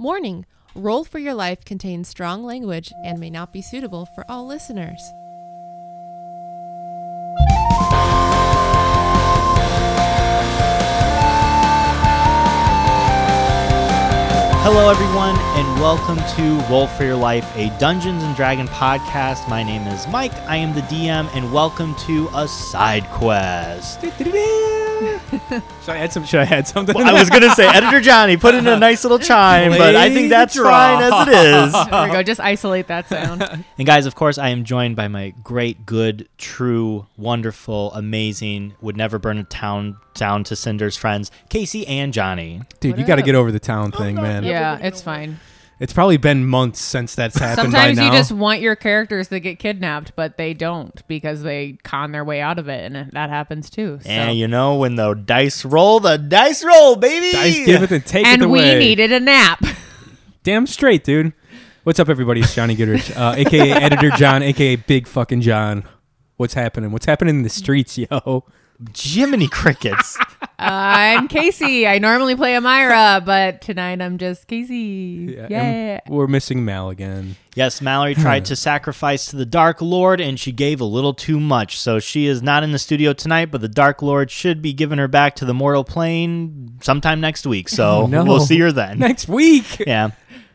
Warning 0.00 0.46
Roll 0.74 1.04
for 1.04 1.18
Your 1.18 1.34
Life 1.34 1.62
contains 1.66 2.08
strong 2.08 2.42
language 2.42 2.90
and 3.04 3.20
may 3.20 3.28
not 3.28 3.52
be 3.52 3.60
suitable 3.60 4.06
for 4.06 4.24
all 4.30 4.46
listeners. 4.46 5.12
Hello, 14.62 14.88
everyone, 14.88 15.36
and 15.36 15.80
welcome 15.82 16.16
to 16.34 16.66
Roll 16.70 16.86
for 16.86 17.04
Your 17.04 17.16
Life, 17.16 17.54
a 17.54 17.68
Dungeons 17.78 18.22
and 18.22 18.34
Dragon 18.34 18.68
podcast. 18.68 19.46
My 19.50 19.62
name 19.62 19.82
is 19.82 20.08
Mike. 20.08 20.32
I 20.48 20.56
am 20.56 20.74
the 20.74 20.80
DM, 20.82 21.28
and 21.36 21.52
welcome 21.52 21.94
to 22.06 22.30
a 22.32 22.48
side 22.48 23.04
quest. 23.10 24.00
Should 25.50 25.88
I 25.88 25.96
add 25.98 26.12
some? 26.12 26.24
Should 26.24 26.40
I 26.40 26.44
add 26.44 26.66
something? 26.68 26.96
I 26.96 27.12
was 27.12 27.30
gonna 27.30 27.50
say, 27.54 27.66
Editor 27.66 28.00
Johnny, 28.00 28.36
put 28.36 28.54
in 28.54 28.66
a 28.66 28.76
nice 28.78 29.02
little 29.04 29.18
chime, 29.18 29.70
but 29.72 29.96
I 29.96 30.12
think 30.12 30.28
that's 30.30 30.54
Play 30.54 30.64
fine 30.64 31.02
as 31.02 31.28
it 31.28 31.34
is. 31.34 31.86
There 31.90 32.06
we 32.06 32.12
go. 32.12 32.22
Just 32.22 32.40
isolate 32.40 32.86
that 32.88 33.08
sound. 33.08 33.42
And 33.78 33.86
guys, 33.86 34.06
of 34.06 34.14
course, 34.14 34.38
I 34.38 34.50
am 34.50 34.64
joined 34.64 34.96
by 34.96 35.08
my 35.08 35.30
great, 35.42 35.86
good, 35.86 36.28
true, 36.38 37.06
wonderful, 37.16 37.92
amazing, 37.94 38.74
would 38.80 38.96
never 38.96 39.18
burn 39.18 39.38
a 39.38 39.44
town 39.44 39.96
down 40.14 40.44
to 40.44 40.56
cinders 40.56 40.96
friends, 40.96 41.30
Casey 41.48 41.86
and 41.86 42.12
Johnny. 42.12 42.60
Dude, 42.80 42.92
What 42.92 43.00
you 43.00 43.06
got 43.06 43.16
to 43.16 43.22
get 43.22 43.34
over 43.34 43.50
the 43.50 43.60
town 43.60 43.90
thing, 43.92 44.18
oh, 44.18 44.22
man. 44.22 44.44
yeah, 44.44 44.78
it's 44.80 45.00
fine. 45.00 45.40
It's 45.80 45.94
probably 45.94 46.18
been 46.18 46.46
months 46.46 46.78
since 46.78 47.14
that's 47.14 47.38
happened 47.38 47.72
Sometimes 47.72 47.98
by 47.98 48.04
you 48.04 48.12
just 48.12 48.32
want 48.32 48.60
your 48.60 48.76
characters 48.76 49.28
to 49.28 49.40
get 49.40 49.58
kidnapped, 49.58 50.14
but 50.14 50.36
they 50.36 50.52
don't 50.52 51.06
because 51.08 51.42
they 51.42 51.78
con 51.82 52.12
their 52.12 52.22
way 52.22 52.42
out 52.42 52.58
of 52.58 52.68
it, 52.68 52.92
and 52.92 53.10
that 53.12 53.30
happens 53.30 53.70
too. 53.70 53.98
So. 54.02 54.10
And 54.10 54.38
you 54.38 54.46
know, 54.46 54.76
when 54.76 54.96
the 54.96 55.14
dice 55.14 55.64
roll, 55.64 55.98
the 55.98 56.18
dice 56.18 56.62
roll, 56.62 56.96
baby. 56.96 57.32
Dice 57.32 57.64
give 57.64 57.82
it 57.82 57.90
and 57.92 58.04
take 58.04 58.26
it. 58.26 58.42
away. 58.42 58.60
and 58.60 58.78
we 58.78 58.78
needed 58.78 59.10
a 59.10 59.20
nap. 59.20 59.64
Damn 60.42 60.66
straight, 60.66 61.02
dude. 61.02 61.32
What's 61.84 61.98
up, 61.98 62.10
everybody? 62.10 62.42
It's 62.42 62.54
Johnny 62.54 62.74
Goodrich, 62.74 63.10
uh, 63.16 63.34
aka 63.38 63.72
Editor 63.72 64.10
John, 64.10 64.42
aka 64.42 64.76
Big 64.76 65.08
Fucking 65.08 65.40
John. 65.40 65.84
What's 66.36 66.52
happening? 66.52 66.92
What's 66.92 67.06
happening 67.06 67.36
in 67.36 67.42
the 67.42 67.48
streets, 67.48 67.96
yo? 67.96 68.44
Jiminy 68.96 69.48
crickets. 69.48 70.16
I'm 70.58 71.28
Casey. 71.28 71.86
I 71.86 71.98
normally 71.98 72.36
play 72.36 72.54
Amira, 72.54 73.24
but 73.24 73.60
tonight 73.62 74.00
I'm 74.02 74.18
just 74.18 74.46
Casey. 74.46 75.34
Yeah. 75.38 75.46
and 75.46 76.02
we're 76.08 76.26
missing 76.26 76.64
Mal 76.64 76.90
again. 76.90 77.36
Yes, 77.54 77.80
Mallory 77.80 78.14
tried 78.14 78.44
to 78.46 78.56
sacrifice 78.56 79.26
to 79.26 79.36
the 79.36 79.46
Dark 79.46 79.80
Lord 79.80 80.20
and 80.20 80.38
she 80.38 80.52
gave 80.52 80.80
a 80.80 80.84
little 80.84 81.14
too 81.14 81.40
much. 81.40 81.78
So 81.78 81.98
she 81.98 82.26
is 82.26 82.42
not 82.42 82.62
in 82.62 82.72
the 82.72 82.78
studio 82.78 83.12
tonight, 83.12 83.50
but 83.50 83.60
the 83.62 83.68
Dark 83.68 84.02
Lord 84.02 84.30
should 84.30 84.60
be 84.60 84.72
giving 84.72 84.98
her 84.98 85.08
back 85.08 85.36
to 85.36 85.44
the 85.44 85.54
mortal 85.54 85.84
plane 85.84 86.78
sometime 86.82 87.20
next 87.20 87.46
week. 87.46 87.68
So 87.68 87.84
Oh, 88.02 88.06
no. 88.06 88.24
we'll 88.24 88.40
see 88.40 88.58
her 88.60 88.72
then. 88.72 88.98
Next 88.98 89.28
week, 89.28 89.78
Yeah. 89.86 90.10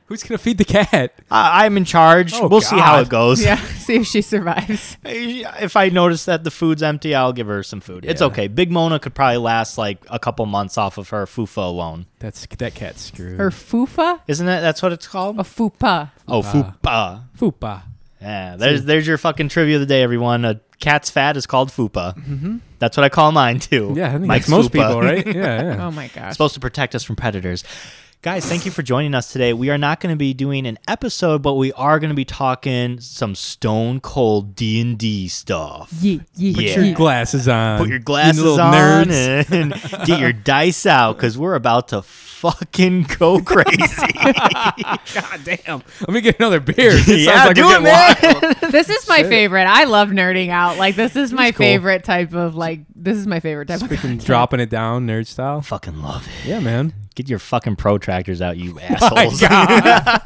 Who's 0.06 0.24
gonna 0.24 0.38
feed 0.38 0.58
the 0.58 0.66
cat? 0.66 1.14
I- 1.32 1.66
I'm 1.66 1.78
in 1.78 1.86
charge. 1.86 2.34
Oh, 2.34 2.48
we'll 2.48 2.62
see 2.62 2.78
how 2.78 3.00
it 3.00 3.10
goes. 3.10 3.44
Yeah. 3.44 3.56
See 3.86 3.96
if 3.98 4.08
she 4.08 4.22
survives. 4.22 4.98
If 5.06 5.76
I 5.76 5.90
notice 5.90 6.26
that 6.26 6.44
the 6.44 6.52
food's 6.52 6.82
empty, 6.84 7.14
I'll 7.16 7.34
give 7.34 7.48
her 7.48 7.62
some 7.64 7.80
food. 7.82 8.06
It's 8.06 8.22
okay. 8.22 8.48
Big 8.48 8.72
Mona 8.72 9.00
could 9.00 9.14
probably 9.14 9.38
last 9.38 9.78
like 9.78 10.00
a 10.10 10.20
couple 10.20 10.46
months 10.46 10.78
off 10.78 10.98
of 10.98 11.10
her 11.10 11.26
fufa 11.26 11.58
alone. 11.66 12.06
That's 12.20 12.46
that 12.58 12.74
cat's 12.76 13.04
screwed. 13.04 13.38
Her 13.40 13.50
fufa? 13.52 14.22
Isn't 14.28 14.46
that 14.48 14.62
That's 14.62 14.82
what 14.82 14.92
it's 14.92 15.08
called? 15.08 15.40
A 15.40 15.44
fupa. 15.44 16.12
oh, 16.28 16.42
Fupa. 16.42 16.76
fupa. 16.82 17.24
Fupa. 17.38 17.82
Yeah, 18.22 18.56
there's 18.56 18.86
there's 18.86 19.06
your 19.06 19.18
fucking 19.20 19.50
trivia 19.50 19.76
of 19.76 19.82
the 19.82 19.86
day, 19.86 20.02
everyone. 20.02 20.46
A 20.46 20.60
cat's 20.80 21.10
fat 21.12 21.38
is 21.38 21.46
called 21.46 21.70
fupa. 21.70 22.16
Mm-hmm. 22.18 22.58
That's 22.80 22.98
what 22.98 23.04
I 23.04 23.10
call 23.10 23.32
mine 23.32 23.60
too. 23.60 23.94
Yeah, 23.96 24.08
I 24.10 24.12
think 24.14 24.26
Mike's 24.26 24.48
that's 24.48 24.50
most 24.50 24.72
fupa. 24.72 24.88
people, 24.88 25.02
right? 25.02 25.26
Yeah, 25.36 25.76
yeah. 25.76 25.86
Oh 25.88 25.92
my 25.92 26.08
gosh. 26.08 26.32
supposed 26.34 26.56
to 26.56 26.60
protect 26.60 26.96
us 26.96 27.04
from 27.04 27.16
predators. 27.16 27.64
Guys, 28.26 28.44
thank 28.44 28.66
you 28.66 28.72
for 28.72 28.82
joining 28.82 29.14
us 29.14 29.32
today. 29.32 29.54
We 29.54 29.70
are 29.70 29.78
not 29.78 30.00
going 30.00 30.12
to 30.12 30.18
be 30.18 30.34
doing 30.34 30.66
an 30.66 30.80
episode, 30.88 31.44
but 31.44 31.54
we 31.54 31.72
are 31.74 32.00
going 32.00 32.10
to 32.10 32.16
be 32.16 32.26
talking 32.26 33.00
some 33.00 33.36
stone 33.36 34.00
cold 34.00 34.56
D 34.56 34.82
and 34.82 34.98
D 34.98 35.28
stuff. 35.28 35.94
Yeah, 36.02 36.22
yeah, 36.34 36.56
Put 36.56 36.64
Yeah. 36.64 36.80
your 36.80 36.96
glasses 36.96 37.48
on. 37.48 37.78
Put 37.78 37.88
your 37.90 38.00
glasses 38.00 38.42
little 38.42 38.60
on 38.60 38.74
nerds. 38.74 39.52
and 39.52 39.74
get 40.08 40.20
your 40.20 40.34
dice 40.34 40.88
out 40.88 41.18
because 41.18 41.38
we're 41.38 41.54
about 41.54 41.90
to 41.90 42.02
fucking 42.02 43.04
go 43.20 43.40
crazy. 43.46 43.68
God 44.14 45.42
damn. 45.44 45.84
Let 46.00 46.10
me 46.10 46.22
get 46.22 46.40
another 46.40 46.60
beer. 46.60 46.94
This 47.06 47.28
yeah, 47.28 47.46
sounds 47.46 47.48
like 47.50 47.56
do 47.56 47.70
it, 47.70 47.82
man. 47.84 48.72
This 48.72 48.90
is 48.90 49.08
my 49.08 49.22
favorite. 49.22 49.68
I 49.68 49.84
love 49.84 50.10
nerding 50.10 50.50
out. 50.50 50.80
Like 50.80 50.96
this 50.96 51.16
is 51.16 51.32
my 51.32 51.52
cool. 51.52 51.64
favorite 51.64 52.04
type 52.04 52.34
of 52.34 52.56
like. 52.56 52.80
This 52.96 53.18
is 53.18 53.28
my 53.28 53.40
favorite 53.40 53.68
type 53.68 53.84
of. 53.84 53.88
Freaking 53.90 54.24
dropping 54.26 54.62
it 54.62 54.72
down, 54.72 55.06
nerd 55.06 55.28
style. 55.28 55.62
fucking 55.62 56.02
love 56.02 56.28
it. 56.28 56.48
Yeah, 56.50 56.60
man. 56.60 56.92
Get 57.16 57.30
your 57.30 57.40
fucking 57.40 57.78
protractors 57.78 58.42
out, 58.42 58.58
you 58.58 58.78
assholes. 58.82 59.42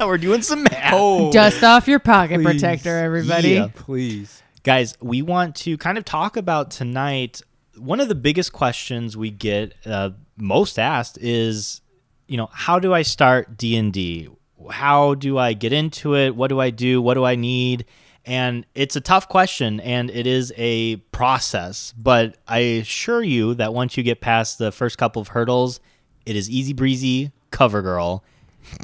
We're 0.00 0.18
doing 0.18 0.42
some 0.42 0.64
math. 0.64 0.92
Oh, 0.94 1.30
Dust 1.32 1.62
off 1.62 1.86
your 1.86 2.00
pocket 2.00 2.42
Please. 2.42 2.44
protector, 2.44 2.96
everybody. 2.98 3.50
Yeah. 3.50 3.68
please. 3.74 4.42
Guys, 4.64 4.94
we 5.00 5.22
want 5.22 5.54
to 5.56 5.78
kind 5.78 5.96
of 5.96 6.04
talk 6.04 6.36
about 6.36 6.70
tonight. 6.70 7.40
One 7.78 8.00
of 8.00 8.08
the 8.08 8.14
biggest 8.14 8.52
questions 8.52 9.16
we 9.16 9.30
get 9.30 9.74
uh, 9.86 10.10
most 10.36 10.78
asked 10.78 11.16
is, 11.20 11.80
you 12.26 12.36
know, 12.36 12.48
how 12.52 12.78
do 12.78 12.92
I 12.92 13.02
start 13.02 13.56
D 13.56 13.76
and 13.76 13.92
D? 13.92 14.28
How 14.70 15.14
do 15.14 15.38
I 15.38 15.52
get 15.54 15.72
into 15.72 16.14
it? 16.16 16.34
What 16.36 16.48
do 16.48 16.60
I 16.60 16.70
do? 16.70 17.00
What 17.00 17.14
do 17.14 17.24
I 17.24 17.36
need? 17.36 17.86
And 18.26 18.66
it's 18.74 18.96
a 18.96 19.00
tough 19.00 19.28
question, 19.28 19.80
and 19.80 20.10
it 20.10 20.26
is 20.26 20.52
a 20.56 20.96
process. 20.96 21.94
But 21.96 22.36
I 22.46 22.58
assure 22.58 23.22
you 23.22 23.54
that 23.54 23.72
once 23.72 23.96
you 23.96 24.02
get 24.02 24.20
past 24.20 24.58
the 24.58 24.70
first 24.72 24.98
couple 24.98 25.22
of 25.22 25.28
hurdles, 25.28 25.80
it 26.26 26.36
is 26.36 26.48
easy 26.50 26.72
breezy. 26.72 27.32
Cover 27.50 27.82
girl. 27.82 28.22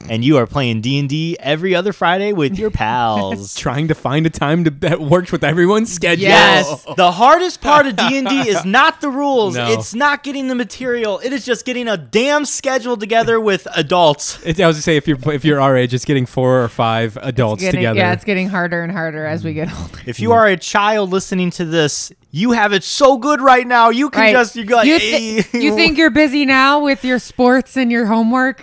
And 0.08 0.24
you 0.24 0.36
are 0.36 0.46
playing 0.46 0.82
D 0.82 0.98
and 0.98 1.08
D 1.08 1.36
every 1.40 1.74
other 1.74 1.92
Friday 1.92 2.32
with 2.32 2.58
your 2.58 2.70
pals. 2.70 3.54
Trying 3.56 3.88
to 3.88 3.94
find 3.94 4.24
a 4.26 4.30
time 4.30 4.64
to, 4.64 4.70
that 4.70 5.00
works 5.00 5.32
with 5.32 5.42
everyone's 5.42 5.92
schedule. 5.92 6.24
Yes. 6.24 6.84
The 6.96 7.12
hardest 7.12 7.60
part 7.60 7.86
of 7.86 7.96
D 7.96 8.16
and 8.18 8.26
D 8.28 8.36
is 8.48 8.64
not 8.64 9.00
the 9.00 9.10
rules. 9.10 9.56
No. 9.56 9.70
It's 9.72 9.94
not 9.94 10.22
getting 10.22 10.48
the 10.48 10.54
material. 10.54 11.18
It 11.18 11.32
is 11.32 11.44
just 11.44 11.64
getting 11.66 11.88
a 11.88 11.96
damn 11.96 12.44
schedule 12.46 12.96
together 12.96 13.38
with 13.40 13.66
adults. 13.74 14.38
It, 14.46 14.58
I 14.60 14.66
was 14.66 14.76
to 14.76 14.82
say 14.82 14.96
if 14.96 15.06
you're 15.08 15.18
if 15.32 15.44
you're 15.44 15.60
our 15.60 15.76
age, 15.76 15.92
it's 15.92 16.04
getting 16.04 16.24
four 16.26 16.62
or 16.62 16.68
five 16.68 17.18
adults 17.20 17.60
Getting- 17.62 17.80
together. 17.80 17.98
Yeah, 17.98 18.12
it's 18.12 18.24
getting 18.24 18.48
harder 18.48 18.82
and 18.82 18.90
harder 18.92 19.26
as 19.26 19.44
we 19.44 19.52
get 19.52 19.72
older. 19.78 19.98
If 20.06 20.20
you 20.20 20.32
are 20.32 20.46
a 20.46 20.56
child 20.56 21.10
listening 21.10 21.50
to 21.52 21.64
this, 21.64 22.12
you 22.30 22.52
have 22.52 22.72
it 22.72 22.84
so 22.84 23.18
good 23.18 23.40
right 23.40 23.66
now. 23.66 23.90
You 23.90 24.08
can 24.10 24.20
Right. 24.22 24.32
just 24.32 24.56
you 24.56 24.64
go 24.64 24.76
like, 24.76 24.86
you, 24.86 24.98
thi- 25.42 25.58
you 25.58 25.74
think 25.74 25.98
you're 25.98 26.10
busy 26.10 26.44
now 26.46 26.82
with 26.84 27.04
your 27.04 27.18
sports 27.18 27.76
and 27.76 27.90
your 27.90 28.06
homework? 28.06 28.62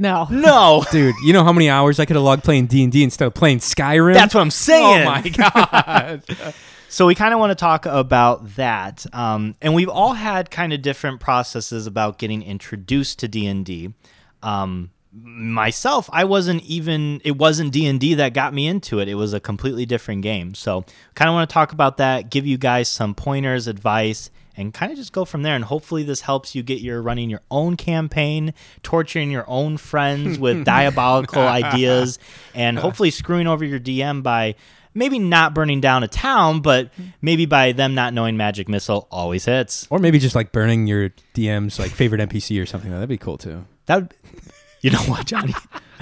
No. 0.00 0.26
no. 0.30 0.84
Dude, 0.90 1.14
you 1.22 1.32
know 1.32 1.44
how 1.44 1.52
many 1.52 1.68
hours 1.68 2.00
I 2.00 2.06
could 2.06 2.16
have 2.16 2.24
logged 2.24 2.42
playing 2.42 2.66
D 2.66 2.82
and 2.82 2.90
D 2.90 3.04
instead 3.04 3.26
of 3.26 3.34
playing 3.34 3.58
Skyrim? 3.58 4.14
That's 4.14 4.34
what 4.34 4.40
I'm 4.40 4.50
saying. 4.50 5.02
Oh 5.02 5.04
my 5.04 5.28
god. 5.28 6.54
So 6.88 7.06
we 7.06 7.14
kind 7.14 7.32
of 7.32 7.38
want 7.38 7.50
to 7.50 7.54
talk 7.54 7.86
about 7.86 8.56
that, 8.56 9.06
um, 9.12 9.54
and 9.62 9.74
we've 9.74 9.88
all 9.88 10.14
had 10.14 10.50
kind 10.50 10.72
of 10.72 10.82
different 10.82 11.20
processes 11.20 11.86
about 11.86 12.18
getting 12.18 12.42
introduced 12.42 13.20
to 13.20 13.28
D 13.28 13.46
and 13.46 13.64
D. 13.64 13.92
Um, 14.42 14.90
myself, 15.12 16.08
I 16.12 16.24
wasn't 16.24 16.62
even 16.64 17.20
it 17.22 17.36
wasn't 17.36 17.72
D 17.72 17.86
and 17.86 18.00
D 18.00 18.14
that 18.14 18.34
got 18.34 18.54
me 18.54 18.66
into 18.66 18.98
it. 19.00 19.08
It 19.08 19.14
was 19.14 19.32
a 19.32 19.38
completely 19.40 19.86
different 19.86 20.22
game. 20.22 20.54
So 20.54 20.84
kind 21.14 21.28
of 21.28 21.34
want 21.34 21.48
to 21.48 21.54
talk 21.54 21.72
about 21.72 21.98
that, 21.98 22.30
give 22.30 22.46
you 22.46 22.58
guys 22.58 22.88
some 22.88 23.14
pointers, 23.14 23.66
advice. 23.66 24.30
And 24.56 24.74
kind 24.74 24.90
of 24.92 24.98
just 24.98 25.12
go 25.12 25.24
from 25.24 25.42
there, 25.42 25.54
and 25.54 25.64
hopefully 25.64 26.02
this 26.02 26.20
helps 26.22 26.54
you 26.54 26.62
get 26.62 26.80
your 26.80 27.00
running 27.00 27.30
your 27.30 27.40
own 27.50 27.76
campaign, 27.76 28.52
torturing 28.82 29.30
your 29.30 29.44
own 29.48 29.76
friends 29.76 30.38
with 30.38 30.64
diabolical 30.64 31.42
ideas, 31.46 32.18
and 32.54 32.78
hopefully 32.78 33.10
screwing 33.10 33.46
over 33.46 33.64
your 33.64 33.80
DM 33.80 34.22
by 34.22 34.56
maybe 34.92 35.20
not 35.20 35.54
burning 35.54 35.80
down 35.80 36.02
a 36.02 36.08
town, 36.08 36.60
but 36.60 36.90
maybe 37.22 37.46
by 37.46 37.70
them 37.72 37.94
not 37.94 38.12
knowing 38.12 38.36
magic 38.36 38.68
missile 38.68 39.06
always 39.10 39.44
hits. 39.44 39.86
or 39.88 39.98
maybe 40.00 40.18
just 40.18 40.34
like 40.34 40.50
burning 40.50 40.86
your 40.88 41.10
DM's 41.34 41.78
like 41.78 41.92
favorite 41.92 42.20
NPC 42.28 42.60
or 42.60 42.66
something. 42.66 42.90
That'd 42.90 43.08
be 43.08 43.16
cool 43.16 43.38
too. 43.38 43.64
That, 43.86 44.00
would- 44.02 44.14
you 44.80 44.90
know 44.90 44.98
what, 45.04 45.26
Johnny? 45.26 45.54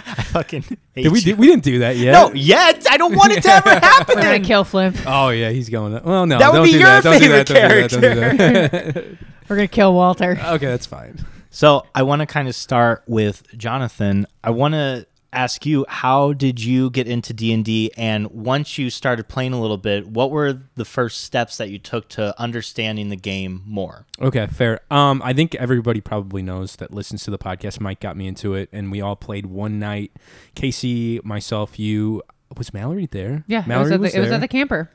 I 0.19 0.22
fucking 0.22 0.62
hate 0.62 1.03
Did 1.03 1.12
we 1.12 1.18
you. 1.21 1.24
do, 1.24 1.36
we 1.36 1.47
didn't 1.48 1.65
do 1.65 1.78
that 1.80 1.97
yet? 1.97 2.12
No, 2.12 2.33
yet 2.33 2.86
I 2.91 2.97
don't 2.97 3.15
want 3.15 3.33
it 3.33 3.42
to 3.42 3.50
ever 3.50 3.68
happen. 3.71 3.83
We're 4.16 4.22
happen. 4.22 4.22
gonna 4.22 4.41
kill 4.41 4.65
Flimp. 4.65 4.97
Oh 5.06 5.28
yeah, 5.30 5.50
he's 5.50 5.68
going. 5.68 5.92
Well, 6.03 6.27
no, 6.27 6.38
That 6.38 6.53
would 6.53 6.65
be 6.65 6.71
your 6.71 6.80
that. 6.84 7.03
Don't 7.04 7.15
do 7.21 7.28
favorite 7.28 7.47
that. 7.48 7.91
Don't 7.91 8.00
do 8.00 8.15
that. 8.21 8.38
Don't 8.38 8.92
do 8.92 9.00
that. 9.03 9.18
We're 9.48 9.56
gonna 9.56 9.68
kill 9.68 9.94
Walter. 9.94 10.38
okay, 10.42 10.66
that's 10.66 10.86
fine. 10.86 11.24
So 11.50 11.86
I 11.94 12.03
want 12.03 12.21
to 12.21 12.27
kind 12.27 12.47
of 12.48 12.54
start 12.54 13.03
with 13.06 13.42
Jonathan. 13.56 14.27
I 14.44 14.50
want 14.50 14.74
to 14.74 15.06
ask 15.33 15.66
you, 15.66 15.84
how 15.89 16.33
did 16.33 16.63
you 16.63 16.91
get 16.91 17.07
into 17.07 17.33
D 17.33 17.53
and 17.53 17.65
D? 17.65 17.91
And 17.97 18.30
once 18.30 18.78
you 18.78 18.91
started 18.91 19.28
playing 19.28 19.53
a 19.53 19.60
little 19.60 19.77
bit, 19.77 20.09
what 20.09 20.30
were 20.30 20.63
the 20.75 20.84
first 20.84 21.22
steps 21.22 21.57
that 21.59 21.71
you 21.71 21.78
took 21.78 22.09
to 22.10 22.39
understanding 22.41 23.09
the 23.09 23.16
game 23.16 23.63
more? 23.66 24.07
Okay, 24.21 24.47
fair. 24.47 24.80
Um, 24.91 25.21
I 25.25 25.33
think 25.33 25.54
everybody 25.57 26.01
probably 26.01 26.42
knows 26.42 26.77
that 26.77 26.92
listens 26.92 27.25
to 27.25 27.30
the 27.30 27.39
podcast. 27.39 27.80
Mike 27.80 28.01
got 28.01 28.16
me 28.16 28.27
into 28.27 28.54
it, 28.54 28.69
and 28.72 28.91
we 28.91 29.01
all 29.01 29.16
played 29.16 29.47
one 29.47 29.78
night. 29.78 30.13
Casey, 30.54 31.21
myself, 31.25 31.78
you. 31.78 32.22
Was 32.57 32.72
Mallory 32.72 33.07
there? 33.07 33.45
Yeah, 33.47 33.63
Mallory 33.66 33.92
it 33.92 34.01
was, 34.01 34.09
at 34.09 34.13
the, 34.13 34.19
it 34.19 34.22
was 34.22 34.33
at 34.33 34.41
the 34.41 34.48
camper. 34.48 34.91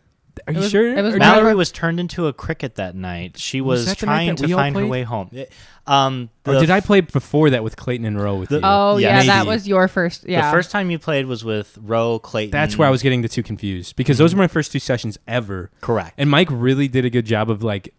Are 0.47 0.53
you 0.53 0.59
was- 0.59 0.71
sure? 0.71 0.89
was 0.89 0.97
Or- 0.97 1.03
one 1.03 1.13
of 1.13 1.19
Mallory 1.19 1.50
our- 1.51 1.56
was 1.56 1.71
turned 1.71 2.00
into 2.00 2.27
a 2.27 2.33
cricket 2.33 2.75
that 2.75 2.95
night. 2.95 3.38
She 3.38 3.62
Was 3.62 3.81
was, 3.81 3.85
that 3.88 3.97
the 4.00 4.06
night 4.07 4.25
trying 4.25 4.35
to 4.38 4.45
we 4.47 4.53
all 4.53 4.59
find 4.59 4.75
her 4.75 4.88
way 4.88 5.03
home. 5.03 5.30
It- 5.31 5.51
um, 5.85 6.30
or 6.45 6.59
did 6.59 6.69
I 6.69 6.80
play 6.80 7.01
before 7.01 7.50
that 7.51 7.63
with 7.63 7.75
Clayton 7.75 8.06
and 8.06 8.19
Rowe 8.19 8.35
with 8.35 8.50
The- 8.50 8.56
you? 8.56 8.62
Oh 8.63 8.97
Yeah, 8.97 9.21
yeah, 9.21 9.24
that 9.27 9.45
was 9.47 9.68
your 9.68 9.88
first. 9.88 10.25
Yeah, 10.27 10.50
The 10.50 10.56
first 10.57 10.71
time 10.71 10.89
you 10.89 10.97
played 10.97 11.25
was 11.27 11.44
with 11.44 11.77
Roe 11.81 12.19
Clayton. 12.19 12.51
That's 12.51 12.77
where 12.77 12.88
I 12.88 12.91
was 12.91 13.01
getting 13.01 13.21
the 13.21 13.30
two 13.30 13.44
confused 13.44 13.95
because 13.95 14.18
those 14.18 14.33
were 14.33 14.39
my 14.41 14.47
first 14.47 14.71
two 14.71 14.80
sessions 14.80 15.18
ever. 15.27 15.69
correct. 15.81 16.13
And 16.18 16.30
Mike 16.30 16.47
really 16.51 16.88
did 16.88 17.06
a 17.06 17.09
good 17.09 17.25
job 17.25 17.50
of 17.50 17.62
like 17.63 17.94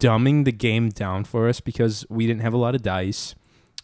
dumbing 0.00 0.44
the 0.44 0.52
game 0.52 0.88
down 0.90 1.24
for 1.24 1.48
us 1.48 1.60
because 1.60 2.04
we 2.08 2.26
didn't 2.26 2.42
have 2.42 2.52
a 2.54 2.58
lot 2.58 2.74
of 2.74 2.82
dice. 2.82 3.34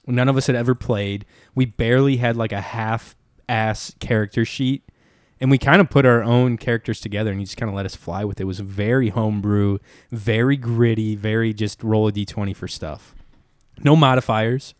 None 0.07 0.29
of 0.29 0.37
us 0.37 0.47
had 0.47 0.57
ever 0.57 0.75
played. 0.75 1.25
We 1.55 1.65
barely 1.67 2.17
had 2.17 2.37
like 2.37 2.53
a 2.53 2.61
half 2.61 3.15
ass 3.49 3.95
character 4.01 4.45
sheet. 4.45 4.85
And 5.41 5.51
we 5.51 5.57
kind 5.57 5.81
of 5.81 5.89
put 5.89 6.05
our 6.05 6.23
own 6.23 6.59
characters 6.59 7.01
together 7.01 7.31
and 7.31 7.41
he 7.41 7.47
just 7.47 7.57
kind 7.57 7.71
of 7.71 7.75
let 7.75 7.87
us 7.87 7.97
fly 7.97 8.25
with 8.25 8.41
it. 8.41 8.43
It 8.43 8.47
was 8.47 8.61
very 8.61 9.09
homebrew, 9.09 9.79
very 10.11 10.57
gritty, 10.57 11.17
very 11.17 11.55
just 11.55 11.83
roll 11.83 12.09
a 12.09 12.13
d20 12.13 12.55
for 12.55 12.69
stuff. 12.69 13.15
No 13.83 13.97
modifiers, 13.97 14.75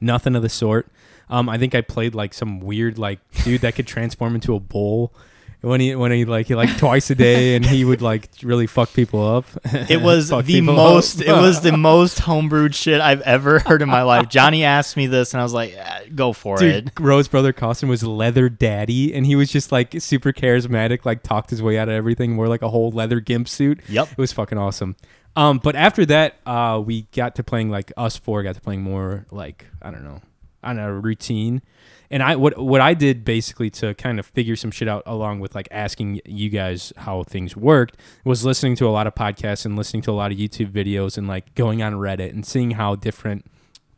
nothing 0.00 0.34
of 0.34 0.42
the 0.42 0.48
sort. 0.48 0.88
Um, 1.28 1.48
I 1.48 1.58
think 1.58 1.74
I 1.74 1.82
played 1.82 2.14
like 2.14 2.32
some 2.32 2.60
weird 2.60 2.98
like 2.98 3.20
dude 3.44 3.60
that 3.60 3.74
could 3.74 3.86
transform 3.86 4.34
into 4.34 4.54
a 4.54 4.60
bull 4.60 5.12
when 5.60 5.80
he 5.80 5.94
when 5.96 6.12
he 6.12 6.24
like 6.24 6.46
he 6.46 6.54
like 6.54 6.76
twice 6.78 7.10
a 7.10 7.14
day 7.14 7.56
and 7.56 7.66
he 7.66 7.84
would 7.84 8.00
like 8.00 8.28
really 8.42 8.66
fuck 8.66 8.92
people 8.92 9.26
up. 9.26 9.44
It 9.90 10.00
was 10.02 10.30
the 10.30 10.60
most. 10.60 11.20
it 11.20 11.32
was 11.32 11.62
the 11.62 11.76
most 11.76 12.18
homebrewed 12.18 12.74
shit 12.74 13.00
I've 13.00 13.20
ever 13.22 13.58
heard 13.58 13.82
in 13.82 13.88
my 13.88 14.02
life. 14.02 14.28
Johnny 14.28 14.62
asked 14.64 14.96
me 14.96 15.06
this, 15.06 15.34
and 15.34 15.40
I 15.40 15.44
was 15.44 15.52
like, 15.52 15.74
"Ah, 15.78 16.00
"Go 16.14 16.32
for 16.32 16.58
Dude, 16.58 16.88
it." 16.88 16.92
Rose 17.00 17.26
brother 17.26 17.52
Costin 17.52 17.88
was 17.88 18.02
leather 18.04 18.48
daddy, 18.48 19.12
and 19.12 19.26
he 19.26 19.34
was 19.34 19.50
just 19.50 19.72
like 19.72 20.00
super 20.00 20.32
charismatic, 20.32 21.04
like 21.04 21.22
talked 21.22 21.50
his 21.50 21.62
way 21.62 21.76
out 21.76 21.88
of 21.88 21.94
everything, 21.94 22.36
wore 22.36 22.48
like 22.48 22.62
a 22.62 22.68
whole 22.68 22.90
leather 22.90 23.18
gimp 23.20 23.48
suit. 23.48 23.80
Yep. 23.88 24.12
It 24.12 24.18
was 24.18 24.32
fucking 24.32 24.58
awesome. 24.58 24.94
Um, 25.34 25.58
but 25.58 25.76
after 25.76 26.06
that, 26.06 26.36
uh, 26.46 26.82
we 26.84 27.02
got 27.12 27.36
to 27.36 27.44
playing 27.44 27.70
like 27.70 27.92
us 27.96 28.16
four 28.16 28.42
got 28.42 28.54
to 28.54 28.60
playing 28.60 28.82
more 28.82 29.26
like 29.30 29.66
I 29.82 29.90
don't 29.90 30.04
know, 30.04 30.20
on 30.62 30.78
a 30.78 30.92
routine. 30.92 31.62
And 32.10 32.22
I 32.22 32.36
what 32.36 32.58
what 32.58 32.80
I 32.80 32.94
did 32.94 33.24
basically 33.24 33.70
to 33.70 33.94
kind 33.94 34.18
of 34.18 34.26
figure 34.26 34.56
some 34.56 34.70
shit 34.70 34.88
out 34.88 35.02
along 35.06 35.40
with 35.40 35.54
like 35.54 35.68
asking 35.70 36.20
you 36.24 36.48
guys 36.48 36.92
how 36.96 37.22
things 37.22 37.56
worked 37.56 37.98
was 38.24 38.44
listening 38.44 38.76
to 38.76 38.86
a 38.86 38.90
lot 38.90 39.06
of 39.06 39.14
podcasts 39.14 39.64
and 39.66 39.76
listening 39.76 40.02
to 40.02 40.10
a 40.10 40.12
lot 40.12 40.32
of 40.32 40.38
YouTube 40.38 40.72
videos 40.72 41.18
and 41.18 41.28
like 41.28 41.54
going 41.54 41.82
on 41.82 41.94
Reddit 41.94 42.30
and 42.30 42.46
seeing 42.46 42.72
how 42.72 42.94
different 42.96 43.44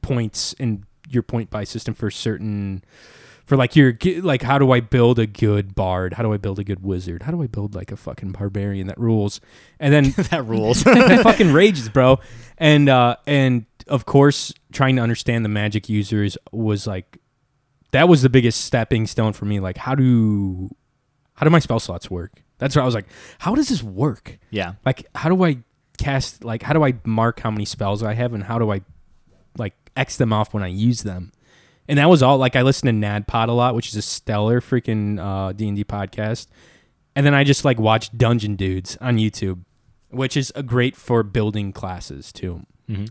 points 0.03 0.55
in 0.55 0.85
your 1.09 1.23
point 1.23 1.51
buy 1.51 1.65
system 1.65 1.95
for 1.95 2.11
certain 2.11 2.83
for 3.51 3.57
like 3.57 3.75
your 3.75 3.95
like 4.23 4.43
how 4.43 4.59
do 4.59 4.71
I 4.71 4.81
build 4.81 5.19
a 5.19 5.27
good 5.27 5.75
bard? 5.75 6.15
How 6.15 6.23
do 6.23 6.33
I 6.33 6.37
build 6.37 6.59
a 6.59 6.65
good 6.65 6.83
wizard? 6.83 7.25
How 7.25 7.33
do 7.33 7.43
I 7.43 7.47
build 7.47 7.75
like 7.75 7.91
a 7.91 7.97
fucking 7.97 8.33
barbarian 8.33 8.87
that 8.87 8.99
rules? 8.99 9.41
And 9.79 9.93
then 9.93 10.11
that 10.31 10.47
rules. 10.47 10.83
that 10.85 11.23
fucking 11.23 11.53
rages, 11.53 11.89
bro. 11.89 12.19
And 12.59 12.89
uh 12.89 13.17
and 13.27 13.67
of 13.89 14.07
course 14.07 14.53
trying 14.73 14.97
to 14.97 15.03
understand 15.03 15.45
the 15.45 15.49
magic 15.49 15.89
users 15.89 16.39
was 16.53 16.87
like 16.87 17.19
that 17.93 18.09
was 18.09 18.23
the 18.23 18.29
biggest 18.29 18.65
stepping 18.65 19.07
stone 19.07 19.33
for 19.33 19.45
me. 19.45 19.61
Like 19.61 19.77
how 19.77 19.95
do 19.95 20.71
how 21.35 21.45
do 21.45 21.51
my 21.51 21.59
spell 21.59 21.81
slots 21.81 22.11
work? 22.11 22.43
That's 22.59 22.77
what 22.77 22.83
I 22.83 22.85
was 22.85 22.95
like, 22.95 23.07
how 23.39 23.55
does 23.55 23.69
this 23.69 23.83
work? 23.83 24.39
yeah. 24.51 24.75
Like 24.85 25.07
how 25.15 25.29
do 25.29 25.45
I 25.45 25.59
cast 25.99 26.45
like 26.45 26.63
how 26.63 26.73
do 26.73 26.85
I 26.85 26.95
mark 27.05 27.41
how 27.41 27.51
many 27.51 27.65
spells 27.65 28.03
I 28.03 28.15
have 28.15 28.33
and 28.33 28.45
how 28.45 28.59
do 28.59 28.73
I 28.73 28.83
like 29.57 29.75
X 29.97 30.17
them 30.17 30.33
off 30.33 30.55
when 30.55 30.63
I 30.63 30.69
use 30.69 31.03
them? 31.03 31.33
And 31.89 31.99
that 31.99 32.09
was 32.09 32.23
all 32.23 32.39
like 32.39 32.55
I 32.57 32.63
listened 32.63 33.03
to 33.03 33.07
NADDPod 33.07 33.49
a 33.49 33.53
lot, 33.53 33.75
which 33.75 33.89
is 33.89 33.97
a 33.97 34.03
stellar 34.03 34.61
freaking 34.61 35.19
uh 35.19 35.53
D 35.53 35.67
and 35.69 35.77
D 35.77 35.85
podcast. 35.85 36.47
And 37.17 37.27
then 37.27 37.35
I 37.35 37.43
just 37.45 37.65
like 37.65 37.81
watched 37.81 38.17
Dungeon 38.17 38.55
Dudes 38.57 38.97
on 39.01 39.17
YouTube, 39.17 39.65
which 40.11 40.37
is 40.37 40.53
a 40.55 40.63
great 40.63 40.95
for 40.95 41.23
building 41.23 41.73
classes 41.73 42.33
too. 42.33 42.65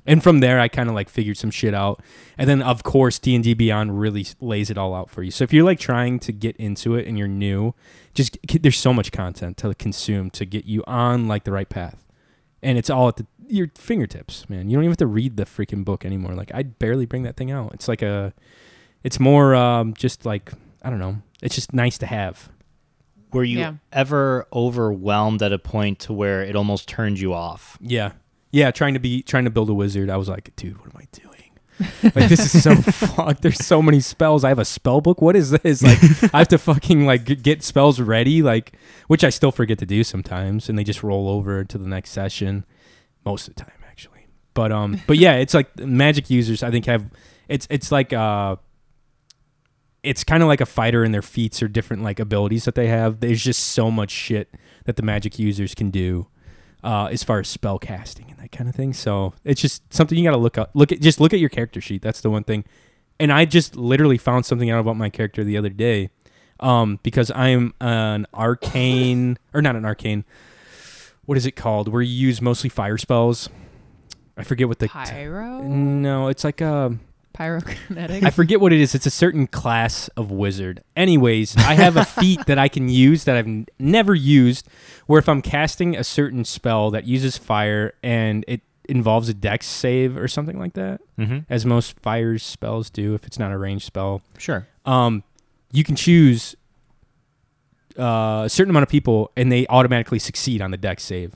And 0.06 0.22
from 0.22 0.40
there, 0.42 0.60
I 0.60 0.68
kind 0.68 0.90
of 0.90 0.96
like 0.96 1.10
figured 1.10 1.38
some 1.38 1.52
shit 1.52 1.74
out. 1.74 2.02
And 2.38 2.50
then, 2.50 2.62
of 2.62 2.84
course, 2.84 3.18
D 3.20 3.34
and 3.36 3.44
D 3.44 3.54
Beyond 3.54 4.00
really 4.00 4.26
lays 4.42 4.70
it 4.70 4.78
all 4.78 4.94
out 4.94 5.10
for 5.10 5.24
you. 5.24 5.31
So 5.31 5.44
if 5.44 5.54
you're 5.54 5.64
like 5.64 5.80
trying 5.80 6.20
to 6.20 6.31
get 6.34 6.56
into 6.58 6.96
it 6.96 7.08
and 7.08 7.18
you're 7.18 7.28
new, 7.28 7.74
just 8.14 8.38
there's 8.62 8.78
so 8.78 8.94
much 8.94 9.12
content 9.12 9.58
to 9.58 9.74
consume 9.76 10.30
to 10.31 10.46
get 10.46 10.66
you 10.66 10.84
on 10.88 11.28
like 11.28 11.44
the 11.46 11.52
right 11.52 11.70
path, 11.70 12.06
and 12.62 12.78
it's 12.78 12.90
all 12.90 13.08
at 13.08 13.16
the, 13.18 13.26
your 13.48 13.70
fingertips, 13.76 14.50
man. 14.50 14.70
You 14.70 14.76
don't 14.78 14.84
even 14.84 14.92
have 14.92 14.98
to 14.98 15.08
read 15.08 15.38
the 15.38 15.46
freaking 15.46 15.86
book 15.86 16.04
anymore. 16.06 16.34
Like 16.34 16.52
I 16.54 16.64
barely 16.64 17.06
bring 17.06 17.24
that 17.24 17.38
thing 17.38 17.50
out. 17.52 17.74
It's 17.74 17.88
like 17.88 18.02
a, 18.02 18.34
it's 19.04 19.20
more 19.20 19.56
um, 19.56 19.94
just 19.94 20.26
like 20.26 20.52
I 20.84 20.90
don't 20.90 21.00
know. 21.00 21.18
It's 21.42 21.56
just 21.56 21.74
nice 21.74 21.98
to 22.00 22.06
have. 22.06 22.50
Were 23.31 23.44
you 23.44 23.60
Yeah. 23.60 23.74
ever 23.94 24.46
overwhelmed 24.52 25.42
at 25.44 25.54
a 25.54 25.60
point 25.60 26.00
to 26.00 26.14
where 26.14 26.42
it 26.44 26.56
almost 26.56 26.90
turned 26.90 27.20
you 27.20 27.34
off? 27.34 27.78
Yeah. 27.80 28.12
Yeah, 28.51 28.72
trying 28.72 28.96
to 28.96 29.00
be 29.00 29.22
trying 29.22 29.46
to 29.46 29.51
build 29.51 29.69
a 29.69 29.74
wizard. 29.74 30.10
I 30.10 30.18
was 30.18 30.30
like, 30.30 30.56
dude, 30.56 30.78
what 30.80 30.94
am 30.94 31.01
I 31.01 31.07
doing? 31.12 31.40
like 32.04 32.28
this 32.28 32.54
is 32.54 32.63
so 32.63 32.75
fucked. 32.75 33.42
There's 33.42 33.66
so 33.66 33.81
many 33.81 34.01
spells. 34.01 34.44
I 34.44 34.50
have 34.50 34.60
a 34.60 34.66
spell 34.66 35.00
book. 35.00 35.22
What 35.22 35.36
is 35.36 35.51
this? 35.51 35.81
Like 35.81 36.00
I 36.34 36.40
have 36.40 36.50
to 36.50 36.57
fucking 36.57 37.06
like 37.06 37.24
g- 37.24 37.36
get 37.36 37.63
spells 37.63 38.01
ready, 38.01 38.42
like 38.42 38.74
which 39.07 39.24
I 39.24 39.30
still 39.30 39.51
forget 39.51 39.78
to 39.80 39.86
do 39.86 40.04
sometimes, 40.04 40.68
and 40.68 40.78
they 40.78 40.84
just 40.84 41.04
roll 41.04 41.30
over 41.30 41.63
to 41.63 41.78
the 41.78 41.88
next 41.88 42.12
session 42.12 42.66
most 43.24 43.48
of 43.48 43.56
the 43.56 43.63
time 43.63 43.80
actually. 43.88 44.28
But 44.54 44.72
um 44.72 45.00
but 45.07 45.18
yeah, 45.18 45.36
it's 45.36 45.54
like 45.54 45.78
magic 45.78 46.30
users 46.30 46.63
I 46.63 46.72
think 46.72 46.86
have 46.86 47.10
it's 47.48 47.66
it's 47.69 47.92
like 47.92 48.12
uh 48.12 48.57
it's 50.04 50.24
kind 50.24 50.44
of 50.44 50.48
like 50.48 50.62
a 50.62 50.66
fighter 50.66 51.04
in 51.04 51.12
their 51.12 51.22
feats 51.22 51.62
or 51.63 51.68
different 51.68 52.04
like 52.04 52.19
abilities 52.19 52.66
that 52.66 52.75
they 52.75 52.88
have. 52.88 53.22
There's 53.22 53.44
just 53.44 53.68
so 53.68 53.90
much 53.90 54.12
shit 54.12 54.54
that 54.86 54.98
the 54.98 55.04
magic 55.04 55.40
users 55.40 55.75
can 55.75 55.92
do 55.92 56.28
uh, 56.84 57.10
as 57.12 57.24
far 57.24 57.40
as 57.40 57.48
spell 57.48 57.80
casting 57.80 58.28
and 58.30 58.40
that 58.40 58.52
kind 58.52 58.70
of 58.70 58.76
thing. 58.76 58.94
So 58.94 59.34
it's 59.44 59.62
just 59.62 59.94
something 59.94 60.18
you 60.18 60.24
got 60.24 60.31
to 60.31 60.38
look 60.38 60.58
up. 60.58 60.72
Look 60.74 60.92
at 60.92 61.02
just 61.02 61.20
look 61.20 61.34
at 61.34 61.40
your 61.40 61.50
character 61.50 61.81
sheet. 61.81 62.02
That's 62.02 62.22
the 62.22 62.30
one 62.30 62.44
thing. 62.44 62.66
And 63.20 63.34
I 63.34 63.46
just 63.46 63.76
literally 63.76 64.18
found 64.18 64.46
something 64.46 64.70
out 64.70 64.80
about 64.80 64.96
my 64.96 65.10
character 65.10 65.44
the 65.44 65.58
other 65.58 65.70
day, 65.70 66.10
um, 66.62 67.00
because 67.04 67.31
I'm 67.31 67.74
an 67.81 68.26
arcane 68.34 69.38
or 69.54 69.62
not 69.62 69.76
an 69.76 69.84
arcane. 69.84 70.24
What 71.26 71.38
is 71.38 71.46
it 71.46 71.52
called? 71.52 71.90
Where 71.90 72.02
you 72.02 72.28
use 72.28 72.42
mostly 72.42 72.70
fire 72.70 72.98
spells. 72.98 73.50
I 74.38 74.44
forget 74.44 74.70
what 74.70 74.80
the 74.80 74.88
pyro, 74.88 75.62
no, 75.64 76.30
it's 76.30 76.46
like 76.46 76.62
a 76.62 76.98
pyrokinetic. 77.34 78.24
I 78.24 78.30
forget 78.30 78.60
what 78.60 78.74
it 78.74 78.80
is. 78.81 78.94
It's 78.96 79.06
a 79.06 79.12
certain 79.12 79.48
class 79.48 80.08
of 80.10 80.31
wizard. 80.31 80.84
Anyways, 80.96 81.56
I 81.58 81.76
have 81.76 81.96
a 81.98 82.06
feat 82.06 82.46
that 82.48 82.58
I 82.58 82.68
can 82.68 82.90
use 82.90 83.24
that 83.26 83.36
I've 83.38 83.48
n- 83.48 83.66
never 83.80 84.14
used, 84.16 84.68
where 85.08 85.20
if 85.20 85.30
I'm 85.30 85.42
casting 85.42 85.96
a 85.96 86.04
certain 86.04 86.44
spell 86.46 86.92
that 86.92 87.06
uses 87.06 87.38
fire 87.38 87.94
and 88.04 88.44
it 88.48 88.62
involves 88.88 89.30
a 89.30 89.34
dex 89.34 89.66
save 89.68 90.18
or 90.18 90.28
something 90.28 90.58
like 90.60 90.74
that, 90.74 91.02
Mm-hmm. 91.18 91.40
as 91.50 91.66
most 91.66 92.00
fire 92.00 92.38
spells 92.38 92.90
do, 92.90 93.14
if 93.14 93.26
it's 93.28 93.38
not 93.38 93.52
a 93.52 93.58
ranged 93.58 93.86
spell, 93.86 94.22
Sure. 94.38 94.66
um, 94.86 95.24
you 95.72 95.84
can 95.84 95.96
choose 95.96 96.56
uh, 97.98 98.44
a 98.45 98.50
certain 98.50 98.69
amount 98.69 98.83
of 98.83 98.90
people 98.90 99.31
and 99.36 99.52
they 99.52 99.68
automatically 99.68 100.19
succeed 100.19 100.62
on 100.62 100.71
the 100.71 100.78
dex 100.78 101.04
save. 101.04 101.36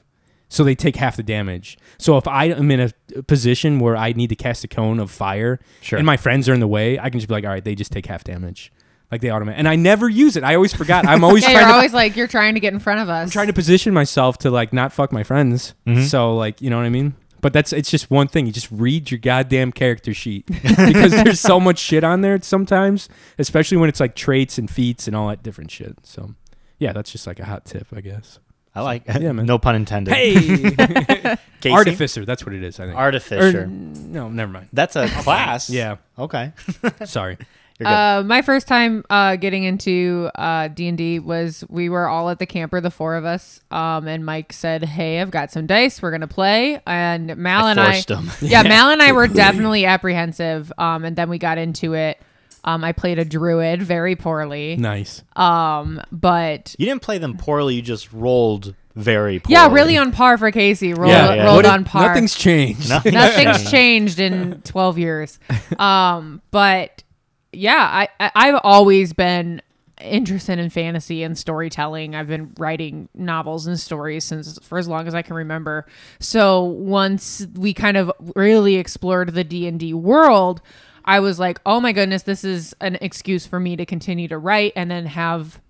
So 0.54 0.64
they 0.64 0.76
take 0.76 0.96
half 0.98 1.16
the 1.18 1.24
damage. 1.24 1.80
So 1.98 2.16
if 2.18 2.28
I 2.28 2.46
am 2.46 2.70
in 2.70 2.80
a 2.80 2.92
a 3.16 3.24
position 3.24 3.80
where 3.80 3.98
I 3.98 4.14
need 4.14 4.28
to 4.30 4.36
cast 4.36 4.64
a 4.64 4.68
cone 4.68 5.00
of 5.00 5.10
fire 5.10 5.60
Sure. 5.82 5.98
and 5.98 6.06
my 6.06 6.16
friends 6.16 6.48
are 6.48 6.54
in 6.54 6.60
the 6.60 6.68
way, 6.68 7.00
I 7.00 7.10
can 7.10 7.20
just 7.20 7.28
be 7.28 7.34
like, 7.34 7.44
all 7.44 7.50
right, 7.50 7.64
they 7.64 7.74
just 7.74 7.92
take 7.92 8.06
half 8.06 8.24
damage. 8.24 8.72
Like 9.12 9.22
they 9.22 9.32
automatic. 9.32 9.58
And 9.58 9.68
I 9.68 9.76
never 9.76 10.08
use 10.08 10.36
it. 10.38 10.44
I 10.44 10.54
always 10.54 10.72
forgot. 10.72 11.08
I'm 11.08 11.24
always 11.28 11.42
yeah, 11.42 11.50
trying 11.54 11.60
you're 11.62 11.68
to 11.70 11.76
always 11.76 11.94
like 11.94 12.16
you're 12.16 12.28
trying 12.28 12.54
to 12.54 12.60
get 12.60 12.72
in 12.72 12.80
front 12.80 13.00
of 13.02 13.10
us. 13.10 13.24
I'm 13.26 13.32
trying 13.32 13.48
to 13.48 13.54
position 13.54 13.94
myself 13.96 14.38
to 14.40 14.52
like 14.52 14.74
not 14.74 14.94
fuck 14.94 15.12
my 15.12 15.24
friends. 15.24 15.74
Mhm. 15.88 16.04
So 16.06 16.36
like, 16.36 16.62
you 16.62 16.70
know 16.70 16.78
what 16.78 16.86
I 16.86 16.90
mean? 16.90 17.16
But 17.42 17.52
that's 17.52 17.74
it's 17.74 17.90
just 17.90 18.12
one 18.12 18.28
thing. 18.28 18.46
You 18.46 18.52
just 18.52 18.70
read 18.72 19.10
your 19.10 19.18
goddamn 19.20 19.72
character 19.72 20.14
sheet 20.14 20.46
because 20.62 21.12
there's 21.12 21.40
so 21.40 21.60
much 21.60 21.80
shit 21.80 22.04
on 22.04 22.22
there 22.22 22.40
sometimes, 22.44 23.10
especially 23.40 23.78
when 23.78 23.90
it's 23.90 24.00
like 24.00 24.16
traits 24.16 24.58
and 24.60 24.70
feats 24.70 25.08
and 25.08 25.16
all 25.16 25.28
that 25.30 25.42
different 25.44 25.72
shit. 25.72 25.98
So, 26.04 26.36
yeah, 26.78 26.94
that's 26.94 27.12
just 27.12 27.26
like 27.28 27.40
a 27.40 27.46
hot 27.46 27.66
tip, 27.66 27.88
I 27.94 28.02
guess. 28.02 28.38
I 28.76 28.82
like. 28.82 29.04
Yeah, 29.08 29.32
man. 29.34 29.46
no 29.48 29.58
pun 29.60 29.76
intended. 29.76 30.14
Hey, 30.14 30.36
Casey? 31.62 31.74
artificer. 31.74 32.26
That's 32.26 32.46
what 32.46 32.54
it 32.56 32.64
is. 32.64 32.80
I 32.80 32.86
think. 32.86 32.98
Artificer. 32.98 33.64
Or- 33.64 33.68
no, 33.68 34.30
never 34.30 34.52
mind. 34.52 34.70
That's 34.74 34.96
a 34.96 35.08
class. 35.08 35.70
Yeah, 35.70 35.98
Okay. 36.18 36.54
sorry. 37.06 37.38
You're 37.80 37.88
good. 37.88 37.94
Uh, 37.94 38.24
my 38.24 38.44
first 38.44 38.68
time 38.68 39.04
uh, 39.10 39.36
getting 39.36 39.64
into 39.64 40.30
uh, 40.36 40.68
D&D 40.68 41.18
was 41.20 41.64
we 41.70 41.90
were 41.90 42.08
all 42.08 42.30
at 42.30 42.38
the 42.38 42.46
camper, 42.46 42.80
the 42.80 42.92
four 42.92 43.16
of 43.16 43.26
us, 43.26 43.62
um, 43.72 44.08
and 44.08 44.24
Mike 44.24 44.54
said, 44.54 44.84
"Hey, 44.84 45.20
I've 45.20 45.32
got 45.32 45.52
some 45.52 45.66
dice. 45.66 46.00
We're 46.00 46.12
gonna 46.12 46.28
play." 46.28 46.80
And 46.86 47.36
Mal 47.36 47.66
I 47.66 47.72
and 47.72 47.80
I, 47.80 47.92
forced 47.94 48.12
him. 48.12 48.30
yeah, 48.42 48.62
Mal 48.62 48.92
and 48.92 49.02
I 49.02 49.12
were 49.12 49.28
definitely 49.28 49.86
apprehensive. 49.86 50.72
Um, 50.78 51.04
and 51.04 51.16
then 51.16 51.30
we 51.30 51.40
got 51.40 51.58
into 51.58 51.94
it. 51.96 52.22
Um, 52.64 52.84
I 52.84 52.92
played 52.94 53.20
a 53.20 53.26
druid 53.26 53.82
very 53.82 54.16
poorly. 54.16 54.76
Nice. 54.78 55.22
Um, 55.36 56.02
but 56.12 56.76
you 56.80 56.86
didn't 56.86 57.02
play 57.02 57.18
them 57.18 57.36
poorly. 57.38 57.76
You 57.76 57.82
just 57.82 58.12
rolled 58.14 58.76
very 58.96 59.40
poorly. 59.40 59.54
yeah, 59.54 59.72
really 59.72 59.98
on 59.98 60.12
par 60.12 60.38
for 60.38 60.52
Casey. 60.52 60.94
Rolled, 60.94 61.10
Yeah, 61.12 61.34
yeah. 61.34 61.44
rolled 61.46 61.56
What 61.58 61.66
it- 61.66 61.72
on 61.72 61.84
par. 61.84 62.08
Nothing's 62.10 62.36
changed. 62.36 62.90
Nothing 62.90 63.14
Nothing's 63.16 63.70
changed 63.72 64.20
in 64.20 64.62
12 64.64 64.98
years. 65.00 65.40
Um, 65.80 66.42
but 66.52 67.04
yeah, 67.52 67.88
I, 67.92 68.08
I 68.20 68.32
I've 68.36 68.60
always 68.64 69.14
been 69.14 69.62
interested 70.02 70.60
in 70.60 70.70
fantasy 70.70 71.24
and 71.24 71.38
storytelling. 71.38 72.14
I've 72.16 72.28
been 72.28 72.54
writing 72.58 73.08
novels 73.14 73.68
and 73.68 73.80
stories 73.80 74.26
since 74.26 74.60
for 74.62 74.78
as 74.78 74.88
long 74.88 75.08
as 75.08 75.16
I 75.16 75.22
can 75.22 75.36
remember. 75.36 75.86
So 76.20 76.64
once 76.64 77.46
we 77.56 77.74
kind 77.74 77.96
of 77.98 78.12
really 78.36 78.76
explored 78.76 79.34
the 79.34 79.44
D&D 79.44 79.94
world, 79.94 80.62
I 81.06 81.20
was 81.20 81.40
like, 81.40 81.60
"Oh 81.66 81.80
my 81.80 81.92
goodness, 81.92 82.24
this 82.24 82.44
is 82.44 82.76
an 82.82 82.98
excuse 83.02 83.46
for 83.46 83.60
me 83.60 83.76
to 83.76 83.86
continue 83.86 84.28
to 84.28 84.38
write 84.38 84.74
and 84.76 84.90
then 84.90 85.06
have 85.06 85.62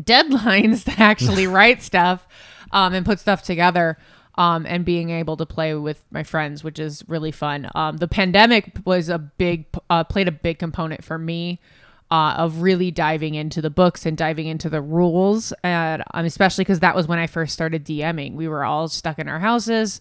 deadlines 0.00 0.84
to 0.96 1.02
actually 1.02 1.46
write 1.58 1.82
stuff 1.82 2.26
um, 2.72 2.94
and 2.94 3.04
put 3.04 3.20
stuff 3.20 3.42
together 3.42 3.98
um, 4.36 4.64
and 4.66 4.84
being 4.84 5.10
able 5.10 5.36
to 5.36 5.46
play 5.46 5.74
with 5.74 6.02
my 6.10 6.22
friends, 6.22 6.64
which 6.64 6.78
is 6.78 7.04
really 7.08 7.30
fun. 7.32 7.70
Um, 7.74 7.98
the 7.98 8.08
pandemic 8.08 8.78
was 8.84 9.08
a 9.08 9.18
big 9.18 9.66
uh, 9.90 10.04
played 10.04 10.28
a 10.28 10.32
big 10.32 10.58
component 10.58 11.04
for 11.04 11.18
me. 11.18 11.60
Uh, 12.10 12.34
of 12.34 12.60
really 12.60 12.90
diving 12.90 13.34
into 13.34 13.62
the 13.62 13.70
books 13.70 14.04
and 14.04 14.18
diving 14.18 14.46
into 14.46 14.68
the 14.68 14.82
rules, 14.82 15.54
and 15.64 16.02
um, 16.12 16.26
especially 16.26 16.62
because 16.62 16.80
that 16.80 16.94
was 16.94 17.08
when 17.08 17.18
I 17.18 17.26
first 17.26 17.54
started 17.54 17.86
DMing. 17.86 18.34
We 18.34 18.48
were 18.48 18.64
all 18.64 18.86
stuck 18.88 19.18
in 19.18 19.28
our 19.28 19.40
houses. 19.40 19.98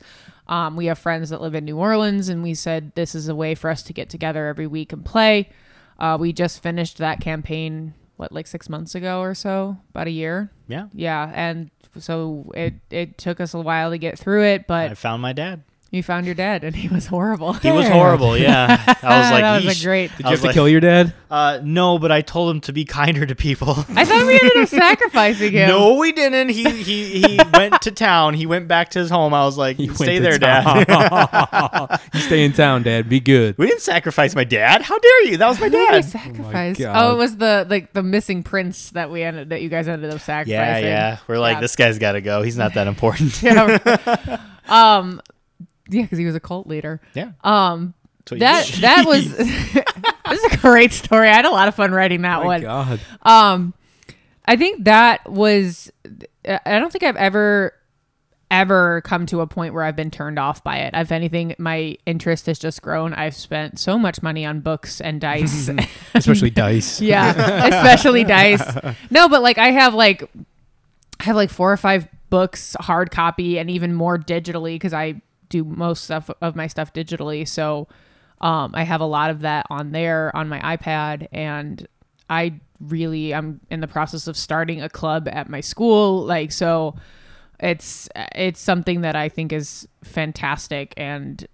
Um, 0.51 0.75
we 0.75 0.87
have 0.87 0.99
friends 0.99 1.29
that 1.29 1.41
live 1.41 1.55
in 1.55 1.63
New 1.63 1.77
Orleans, 1.77 2.27
and 2.27 2.43
we 2.43 2.53
said 2.53 2.91
this 2.93 3.15
is 3.15 3.29
a 3.29 3.35
way 3.35 3.55
for 3.55 3.69
us 3.69 3.81
to 3.83 3.93
get 3.93 4.09
together 4.09 4.47
every 4.47 4.67
week 4.67 4.91
and 4.91 5.03
play. 5.03 5.49
Uh, 5.97 6.17
we 6.19 6.33
just 6.33 6.61
finished 6.61 6.97
that 6.97 7.21
campaign, 7.21 7.93
what, 8.17 8.33
like 8.33 8.47
six 8.47 8.67
months 8.67 8.93
ago 8.93 9.21
or 9.21 9.33
so, 9.33 9.77
about 9.91 10.07
a 10.07 10.11
year. 10.11 10.51
Yeah. 10.67 10.87
Yeah, 10.93 11.31
and 11.33 11.71
so 11.97 12.51
it 12.53 12.73
it 12.89 13.17
took 13.17 13.39
us 13.39 13.53
a 13.53 13.59
while 13.61 13.91
to 13.91 13.97
get 13.97 14.19
through 14.19 14.43
it, 14.43 14.67
but 14.67 14.91
I 14.91 14.93
found 14.95 15.21
my 15.21 15.31
dad. 15.31 15.63
You 15.91 16.01
found 16.01 16.25
your 16.25 16.35
dad, 16.35 16.63
and 16.63 16.73
he 16.73 16.87
was 16.87 17.05
horrible. 17.05 17.51
He 17.53 17.69
was 17.69 17.87
horrible. 17.87 18.37
Yeah. 18.37 18.81
I 19.03 19.19
was 19.19 19.31
like, 19.31 19.41
that 19.41 19.63
was 19.63 19.75
"Yeesh." 19.75 19.81
a 19.81 19.85
great. 19.85 20.15
Did 20.17 20.25
I 20.25 20.29
you 20.29 20.31
was 20.31 20.39
have 20.39 20.41
to 20.41 20.47
like- 20.47 20.53
kill 20.53 20.69
your 20.69 20.79
dad? 20.79 21.13
Uh, 21.29 21.59
no, 21.63 21.97
but 21.99 22.11
I 22.11 22.21
told 22.21 22.53
him 22.53 22.61
to 22.61 22.73
be 22.73 22.83
kinder 22.85 23.25
to 23.25 23.35
people. 23.35 23.69
I 23.95 24.03
thought 24.05 24.25
we 24.27 24.33
ended 24.33 24.57
up 24.57 24.67
sacrificing 24.69 25.51
him. 25.53 25.69
No, 25.69 25.95
we 25.95 26.11
didn't. 26.11 26.49
He 26.49 26.63
he 26.69 27.21
he 27.21 27.39
went 27.53 27.81
to 27.83 27.91
town. 27.91 28.33
He 28.33 28.45
went 28.45 28.67
back 28.67 28.89
to 28.91 28.99
his 28.99 29.09
home. 29.09 29.33
I 29.33 29.43
was 29.45 29.57
like, 29.57 29.77
He 29.77 29.87
"Stay 29.89 30.19
there, 30.19 30.37
Dad." 30.37 30.85
town. 30.87 31.99
you 32.13 32.19
stay 32.21 32.43
in 32.45 32.53
town, 32.53 32.83
Dad. 32.83 33.07
Be 33.09 33.19
good. 33.19 33.57
we 33.57 33.67
didn't 33.67 33.81
sacrifice 33.81 34.33
my 34.35 34.43
dad. 34.43 34.81
How 34.81 34.97
dare 34.99 35.23
you? 35.25 35.37
That 35.37 35.47
was 35.47 35.59
my 35.59 35.65
Who 35.67 35.71
did 35.71 35.89
we 35.89 35.95
dad. 36.01 36.05
sacrifice? 36.05 36.77
God. 36.77 36.95
Oh, 36.97 37.13
it 37.15 37.17
was 37.17 37.37
the 37.37 37.65
like 37.69 37.93
the 37.93 38.03
missing 38.03 38.43
prince 38.43 38.89
that 38.91 39.09
we 39.11 39.23
ended 39.23 39.49
that 39.49 39.61
you 39.61 39.69
guys 39.69 39.87
ended 39.87 40.09
up 40.11 40.19
sacrificing. 40.19 40.51
Yeah, 40.53 40.77
yeah. 40.79 41.17
We're 41.27 41.39
like, 41.39 41.55
Yeah. 41.57 41.61
this 41.61 41.75
guy's 41.75 41.97
got 41.99 42.13
to 42.13 42.21
go. 42.21 42.41
He's 42.43 42.57
not 42.57 42.73
that 42.75 42.87
important. 42.87 43.41
Yeah. 43.41 44.37
um, 44.67 45.21
yeah, 45.91 46.01
because 46.03 46.17
he 46.17 46.25
was 46.25 46.35
a 46.35 46.39
cult 46.39 46.67
leader. 46.67 46.99
yeah. 47.13 47.31
Um, 47.43 47.93
That's 48.25 48.31
what 48.31 48.35
you 48.37 48.81
that 48.81 48.81
that 48.81 49.05
was 49.07 49.37
this 49.37 50.43
is 50.43 50.53
a 50.53 50.57
great 50.57 50.93
story. 50.93 51.29
I 51.29 51.33
had 51.33 51.45
a 51.45 51.51
lot 51.51 51.67
of 51.67 51.75
fun 51.75 51.91
writing 51.91 52.21
that 52.23 52.39
Oh 52.39 52.45
my 52.45 52.47
one. 52.47 52.61
God. 52.61 52.99
Um, 53.21 53.73
I 54.45 54.55
think 54.55 54.85
that 54.85 55.29
was. 55.29 55.91
I 56.47 56.79
don't 56.79 56.91
think 56.91 57.03
I've 57.03 57.15
ever 57.15 57.73
ever 58.49 58.99
come 59.05 59.25
to 59.27 59.39
a 59.39 59.47
point 59.47 59.73
where 59.73 59.83
I've 59.83 59.95
been 59.95 60.11
turned 60.11 60.37
off 60.37 60.61
by 60.63 60.77
it. 60.79 60.93
If 60.93 61.11
anything, 61.13 61.55
my 61.57 61.95
interest 62.05 62.47
has 62.47 62.59
just 62.59 62.81
grown. 62.81 63.13
I've 63.13 63.35
spent 63.35 63.79
so 63.79 63.97
much 63.97 64.21
money 64.21 64.45
on 64.45 64.59
books 64.59 64.99
and 64.99 65.21
dice. 65.21 65.69
Especially 66.13 66.49
dice. 66.49 66.99
yeah, 66.99 67.67
especially 67.67 68.23
dice. 68.25 68.61
No, 69.09 69.29
but 69.29 69.41
like 69.41 69.57
I 69.57 69.71
have 69.71 69.93
like 69.93 70.29
I 71.19 71.23
have 71.23 71.35
like 71.37 71.49
four 71.49 71.71
or 71.71 71.77
five 71.77 72.07
books 72.29 72.75
hard 72.79 73.11
copy 73.11 73.57
and 73.59 73.69
even 73.69 73.93
more 73.93 74.17
digitally 74.17 74.75
because 74.75 74.93
I 74.93 75.21
do 75.51 75.63
most 75.63 76.05
stuff 76.05 76.29
of 76.41 76.55
my 76.55 76.65
stuff 76.67 76.93
digitally. 76.93 77.47
So 77.47 77.87
um, 78.39 78.71
I 78.73 78.83
have 78.83 79.01
a 79.01 79.05
lot 79.05 79.29
of 79.29 79.41
that 79.41 79.67
on 79.69 79.91
there 79.91 80.35
on 80.35 80.49
my 80.49 80.59
iPad, 80.77 81.27
and 81.31 81.87
I 82.29 82.59
really 82.79 83.35
I'm 83.35 83.59
in 83.69 83.81
the 83.81 83.87
process 83.87 84.27
of 84.27 84.35
starting 84.35 84.81
a 84.81 84.89
club 84.89 85.27
at 85.31 85.49
my 85.49 85.61
school. 85.61 86.23
Like 86.23 86.51
so, 86.51 86.95
it's 87.59 88.09
it's 88.33 88.59
something 88.59 89.01
that 89.01 89.15
I 89.15 89.29
think 89.29 89.53
is 89.53 89.87
fantastic 90.03 90.93
and. 90.97 91.47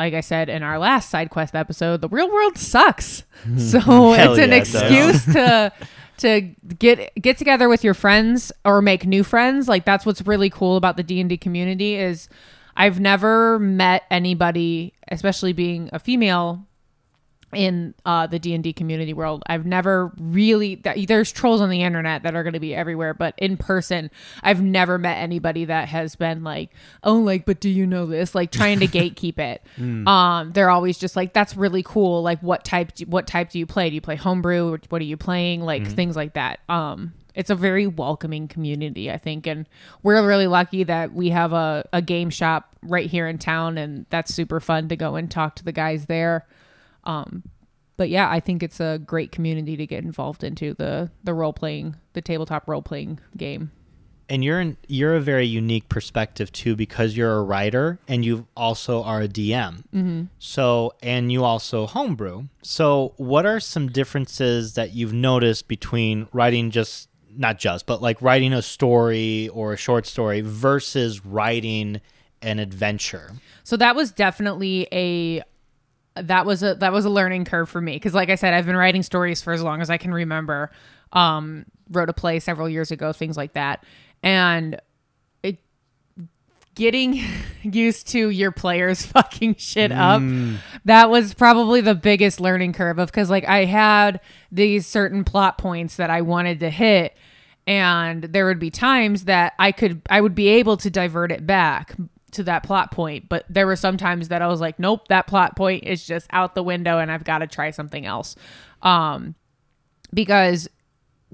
Like 0.00 0.14
I 0.14 0.20
said 0.20 0.48
in 0.48 0.62
our 0.62 0.78
last 0.78 1.10
side 1.10 1.30
quest 1.30 1.56
episode, 1.56 2.02
the 2.02 2.08
real 2.08 2.30
world 2.30 2.56
sucks. 2.56 3.24
So 3.58 3.78
it's 4.12 4.38
an 4.38 4.50
yeah, 4.50 4.54
excuse 4.54 5.24
to 5.24 5.72
to 6.18 6.40
get 6.78 7.12
get 7.20 7.38
together 7.38 7.68
with 7.68 7.82
your 7.82 7.94
friends 7.94 8.52
or 8.64 8.82
make 8.82 9.06
new 9.06 9.24
friends 9.24 9.68
like 9.68 9.84
that's 9.84 10.04
what's 10.04 10.20
really 10.22 10.50
cool 10.50 10.76
about 10.76 10.96
the 10.96 11.02
D&D 11.02 11.36
community 11.38 11.96
is 11.96 12.28
I've 12.78 13.00
never 13.00 13.58
met 13.58 14.04
anybody 14.10 14.94
especially 15.10 15.52
being 15.52 15.90
a 15.92 15.98
female 15.98 16.64
in 17.54 17.94
uh, 18.04 18.26
the 18.26 18.38
D&D 18.38 18.74
community 18.74 19.14
world. 19.14 19.42
I've 19.46 19.64
never 19.64 20.12
really 20.18 20.76
that, 20.76 20.98
there's 21.08 21.32
trolls 21.32 21.60
on 21.60 21.70
the 21.70 21.82
internet 21.82 22.22
that 22.24 22.34
are 22.34 22.42
going 22.42 22.52
to 22.52 22.60
be 22.60 22.74
everywhere, 22.74 23.14
but 23.14 23.34
in 23.38 23.56
person, 23.56 24.10
I've 24.42 24.60
never 24.60 24.98
met 24.98 25.16
anybody 25.16 25.64
that 25.64 25.88
has 25.88 26.14
been 26.14 26.44
like, 26.44 26.70
"Oh, 27.02 27.16
like, 27.16 27.46
but 27.46 27.58
do 27.58 27.70
you 27.70 27.86
know 27.86 28.04
this?" 28.06 28.34
like 28.34 28.52
trying 28.52 28.80
to 28.80 28.86
gatekeep 28.86 29.38
it. 29.38 29.62
Um, 30.06 30.52
they're 30.52 30.70
always 30.70 30.98
just 30.98 31.16
like, 31.16 31.32
"That's 31.32 31.56
really 31.56 31.82
cool. 31.82 32.22
Like, 32.22 32.40
what 32.42 32.64
type 32.64 32.94
do, 32.94 33.06
what 33.06 33.26
type 33.26 33.50
do 33.50 33.58
you 33.58 33.66
play? 33.66 33.88
Do 33.88 33.94
you 33.94 34.02
play 34.02 34.16
homebrew? 34.16 34.76
What 34.90 35.00
are 35.00 35.06
you 35.06 35.16
playing? 35.16 35.62
Like 35.62 35.84
things 35.94 36.16
like 36.16 36.34
that." 36.34 36.60
Um, 36.68 37.14
it's 37.38 37.50
a 37.50 37.54
very 37.54 37.86
welcoming 37.86 38.48
community, 38.48 39.12
I 39.12 39.16
think, 39.16 39.46
and 39.46 39.68
we're 40.02 40.26
really 40.26 40.48
lucky 40.48 40.82
that 40.82 41.12
we 41.12 41.30
have 41.30 41.52
a, 41.52 41.88
a 41.92 42.02
game 42.02 42.30
shop 42.30 42.74
right 42.82 43.08
here 43.08 43.28
in 43.28 43.38
town, 43.38 43.78
and 43.78 44.06
that's 44.10 44.34
super 44.34 44.58
fun 44.58 44.88
to 44.88 44.96
go 44.96 45.14
and 45.14 45.30
talk 45.30 45.54
to 45.54 45.64
the 45.64 45.70
guys 45.70 46.06
there. 46.06 46.48
Um, 47.04 47.44
but 47.96 48.08
yeah, 48.08 48.28
I 48.28 48.40
think 48.40 48.64
it's 48.64 48.80
a 48.80 48.98
great 48.98 49.30
community 49.30 49.76
to 49.76 49.86
get 49.86 50.02
involved 50.02 50.42
into 50.42 50.74
the 50.74 51.12
the 51.22 51.32
role 51.32 51.52
playing, 51.52 51.94
the 52.12 52.20
tabletop 52.20 52.66
role 52.68 52.82
playing 52.82 53.20
game. 53.36 53.70
and 54.28 54.44
you're 54.44 54.60
in, 54.60 54.76
you're 54.88 55.14
a 55.14 55.20
very 55.20 55.46
unique 55.46 55.88
perspective 55.88 56.50
too 56.52 56.76
because 56.76 57.16
you're 57.16 57.36
a 57.36 57.42
writer 57.42 57.98
and 58.08 58.24
you 58.24 58.48
also 58.56 59.02
are 59.02 59.22
a 59.22 59.28
DM. 59.28 59.84
Mm-hmm. 59.94 60.22
So 60.40 60.94
and 61.02 61.30
you 61.30 61.44
also 61.44 61.86
homebrew. 61.86 62.48
So 62.62 63.14
what 63.16 63.46
are 63.46 63.60
some 63.60 63.88
differences 63.88 64.74
that 64.74 64.92
you've 64.92 65.14
noticed 65.14 65.68
between 65.68 66.28
writing 66.32 66.70
just 66.70 67.08
not 67.36 67.58
just 67.58 67.86
but 67.86 68.02
like 68.02 68.20
writing 68.22 68.52
a 68.52 68.62
story 68.62 69.48
or 69.48 69.72
a 69.72 69.76
short 69.76 70.06
story 70.06 70.40
versus 70.40 71.24
writing 71.24 72.00
an 72.42 72.58
adventure? 72.58 73.32
So 73.64 73.76
that 73.76 73.96
was 73.96 74.12
definitely 74.12 74.88
a 74.92 75.42
that 76.16 76.46
was 76.46 76.62
a 76.62 76.74
that 76.76 76.92
was 76.92 77.04
a 77.04 77.10
learning 77.10 77.44
curve 77.44 77.68
for 77.68 77.80
me 77.80 77.94
because 77.94 78.14
like 78.14 78.30
I 78.30 78.34
said, 78.34 78.54
I've 78.54 78.66
been 78.66 78.76
writing 78.76 79.02
stories 79.02 79.42
for 79.42 79.52
as 79.52 79.62
long 79.62 79.80
as 79.80 79.90
I 79.90 79.96
can 79.96 80.12
remember. 80.12 80.70
Um, 81.12 81.64
wrote 81.90 82.10
a 82.10 82.12
play 82.12 82.38
several 82.38 82.68
years 82.68 82.90
ago, 82.90 83.14
things 83.14 83.36
like 83.36 83.54
that, 83.54 83.82
and 84.22 84.78
getting 86.78 87.22
used 87.62 88.08
to 88.08 88.30
your 88.30 88.50
players 88.50 89.04
fucking 89.06 89.54
shit 89.56 89.92
up 89.92 90.22
that 90.84 91.10
was 91.10 91.34
probably 91.34 91.80
the 91.80 91.94
biggest 91.94 92.40
learning 92.40 92.72
curve 92.72 92.98
of 92.98 93.08
because 93.08 93.28
like 93.28 93.44
i 93.46 93.64
had 93.64 94.20
these 94.50 94.86
certain 94.86 95.24
plot 95.24 95.58
points 95.58 95.96
that 95.96 96.08
i 96.08 96.20
wanted 96.20 96.60
to 96.60 96.70
hit 96.70 97.16
and 97.66 98.22
there 98.24 98.46
would 98.46 98.58
be 98.58 98.70
times 98.70 99.24
that 99.24 99.52
i 99.58 99.72
could 99.72 100.00
i 100.08 100.20
would 100.20 100.34
be 100.34 100.48
able 100.48 100.76
to 100.76 100.88
divert 100.88 101.30
it 101.30 101.46
back 101.46 101.94
to 102.30 102.42
that 102.42 102.62
plot 102.62 102.90
point 102.90 103.28
but 103.28 103.44
there 103.48 103.66
were 103.66 103.76
some 103.76 103.96
times 103.96 104.28
that 104.28 104.40
i 104.40 104.46
was 104.46 104.60
like 104.60 104.78
nope 104.78 105.08
that 105.08 105.26
plot 105.26 105.56
point 105.56 105.84
is 105.84 106.06
just 106.06 106.26
out 106.30 106.54
the 106.54 106.62
window 106.62 106.98
and 106.98 107.10
i've 107.10 107.24
got 107.24 107.38
to 107.38 107.46
try 107.46 107.70
something 107.70 108.06
else. 108.06 108.36
Um 108.82 109.34
because 110.12 110.68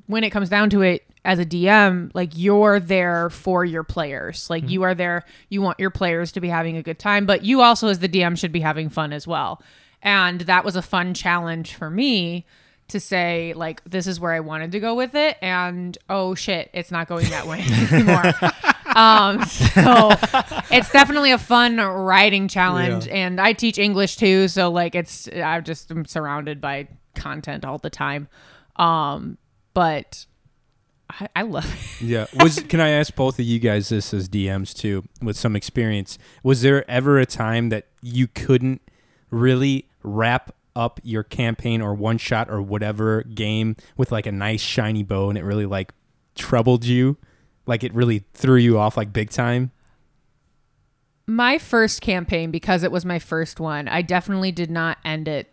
when 0.07 0.25
it 0.25 0.31
comes 0.31 0.49
down 0.49 0.71
to 0.71 0.83
it 0.83 1.05
as 1.25 1.39
a 1.39 1.47
DM, 1.47 2.11
like 2.15 2.33
you're 2.35 2.79
there 2.79 3.31
for 3.31 3.65
your 3.65 3.83
players. 3.83 4.51
Like 4.51 4.69
you 4.69 4.83
are 4.83 4.95
there, 4.95 5.25
you 5.49 5.63
want 5.63 5.81
your 5.81 5.91
players 5.91 6.33
to 6.33 6.41
be 6.41 6.49
having 6.49 6.77
a 6.77 6.83
good 6.83 6.99
time, 6.99 7.25
but 7.25 7.45
you 7.45 7.63
also 7.63 7.89
as 7.89 7.99
the 8.01 8.09
DM 8.09 8.39
should 8.39 8.53
be 8.53 8.61
having 8.61 8.91
fun 8.91 9.13
as 9.13 9.27
well. 9.27 9.63
And 10.03 10.43
that 10.43 10.65
was 10.65 10.77
a 10.77 10.83
fun 10.83 11.15
challenge 11.15 11.75
for 11.75 11.89
me 11.89 12.45
to 12.89 13.01
say 13.01 13.55
like 13.57 13.83
this 13.85 14.07
is 14.07 14.21
where 14.21 14.33
I 14.33 14.41
wanted 14.41 14.73
to 14.73 14.81
go 14.81 14.95
with 14.95 15.15
it 15.15 15.39
and 15.41 15.97
oh 16.11 16.35
shit, 16.35 16.69
it's 16.75 16.91
not 16.91 17.09
going 17.09 17.31
that 17.31 17.47
way 17.47 17.65
anymore. 17.91 18.35
um 18.95 19.43
so 19.47 20.11
it's 20.71 20.93
definitely 20.93 21.33
a 21.33 21.39
fun 21.39 21.79
writing 21.79 22.47
challenge 22.49 23.09
and 23.09 23.41
I 23.41 23.55
teach 23.55 23.79
English 23.79 24.17
too, 24.17 24.49
so 24.49 24.71
like 24.71 24.95
it's 24.95 25.27
I 25.29 25.59
just 25.61 25.91
am 25.91 26.05
surrounded 26.05 26.61
by 26.61 26.89
content 27.15 27.65
all 27.65 27.79
the 27.79 27.89
time. 27.89 28.29
Um 28.77 29.39
but 29.73 30.27
I, 31.21 31.29
I 31.37 31.43
love 31.43 31.65
it. 31.65 31.81
Yeah. 32.05 32.27
Was 32.35 32.61
can 32.69 32.81
I 32.81 32.91
ask 32.91 33.15
both 33.15 33.39
of 33.39 33.45
you 33.45 33.59
guys 33.59 33.89
this 33.89 34.13
as 34.13 34.29
DMs 34.29 34.75
too, 34.75 35.05
with 35.23 35.37
some 35.37 35.57
experience? 35.57 36.19
Was 36.43 36.63
there 36.63 36.89
ever 36.91 37.19
a 37.19 37.27
time 37.27 37.69
that 37.71 37.87
you 38.03 38.27
couldn't 38.27 38.83
really 39.31 39.89
wrap 40.03 40.55
up 40.77 41.01
your 41.03 41.23
campaign 41.23 41.81
or 41.81 41.95
one 41.95 42.19
shot 42.19 42.51
or 42.51 42.61
whatever 42.61 43.23
game 43.23 43.77
with 43.97 44.11
like 44.13 44.27
a 44.27 44.33
nice 44.33 44.61
shiny 44.61 45.03
bow 45.03 45.29
and 45.29 45.39
it 45.39 45.45
really 45.45 45.67
like 45.67 45.93
troubled 46.35 46.85
you? 46.85 47.17
Like 47.67 47.85
it 47.85 47.95
really 47.95 48.25
threw 48.35 48.57
you 48.57 48.79
off 48.79 48.97
like 48.97 49.13
big 49.13 49.31
time? 49.31 49.71
my 51.27 51.59
first 51.59 52.01
campaign 52.01 52.51
because 52.51 52.83
it 52.83 52.93
was 52.93 53.05
my 53.05 53.19
first 53.19 53.59
one 53.59 53.89
i 53.89 54.03
definitely 54.03 54.53
did 54.53 54.71
not 54.71 54.99
end 55.05 55.27
it 55.27 55.51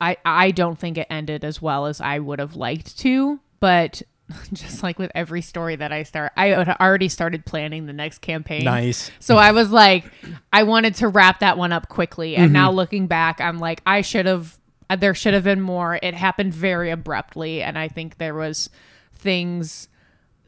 i 0.00 0.16
i 0.24 0.50
don't 0.50 0.78
think 0.78 0.96
it 0.96 1.06
ended 1.10 1.44
as 1.44 1.60
well 1.60 1.84
as 1.84 2.00
i 2.00 2.18
would 2.18 2.38
have 2.38 2.56
liked 2.56 2.98
to 2.98 3.38
but 3.60 4.00
just 4.52 4.82
like 4.82 4.98
with 4.98 5.10
every 5.14 5.40
story 5.40 5.76
that 5.76 5.92
I 5.92 6.02
start, 6.02 6.32
I 6.36 6.48
had 6.48 6.68
already 6.80 7.08
started 7.08 7.46
planning 7.46 7.86
the 7.86 7.92
next 7.92 8.18
campaign. 8.18 8.64
Nice. 8.64 9.10
So 9.20 9.36
I 9.36 9.52
was 9.52 9.70
like, 9.70 10.04
I 10.52 10.64
wanted 10.64 10.96
to 10.96 11.08
wrap 11.08 11.40
that 11.40 11.56
one 11.56 11.72
up 11.72 11.88
quickly. 11.88 12.36
And 12.36 12.52
now 12.52 12.70
looking 12.70 13.06
back, 13.06 13.40
I'm 13.40 13.58
like, 13.58 13.80
I 13.86 14.02
should 14.02 14.26
have, 14.26 14.58
uh, 14.90 14.96
there 14.96 15.14
should 15.14 15.34
have 15.34 15.44
been 15.44 15.60
more. 15.60 15.98
It 16.02 16.14
happened 16.14 16.52
very 16.52 16.90
abruptly. 16.90 17.62
And 17.62 17.78
I 17.78 17.88
think 17.88 18.18
there 18.18 18.34
was 18.34 18.68
things 19.14 19.88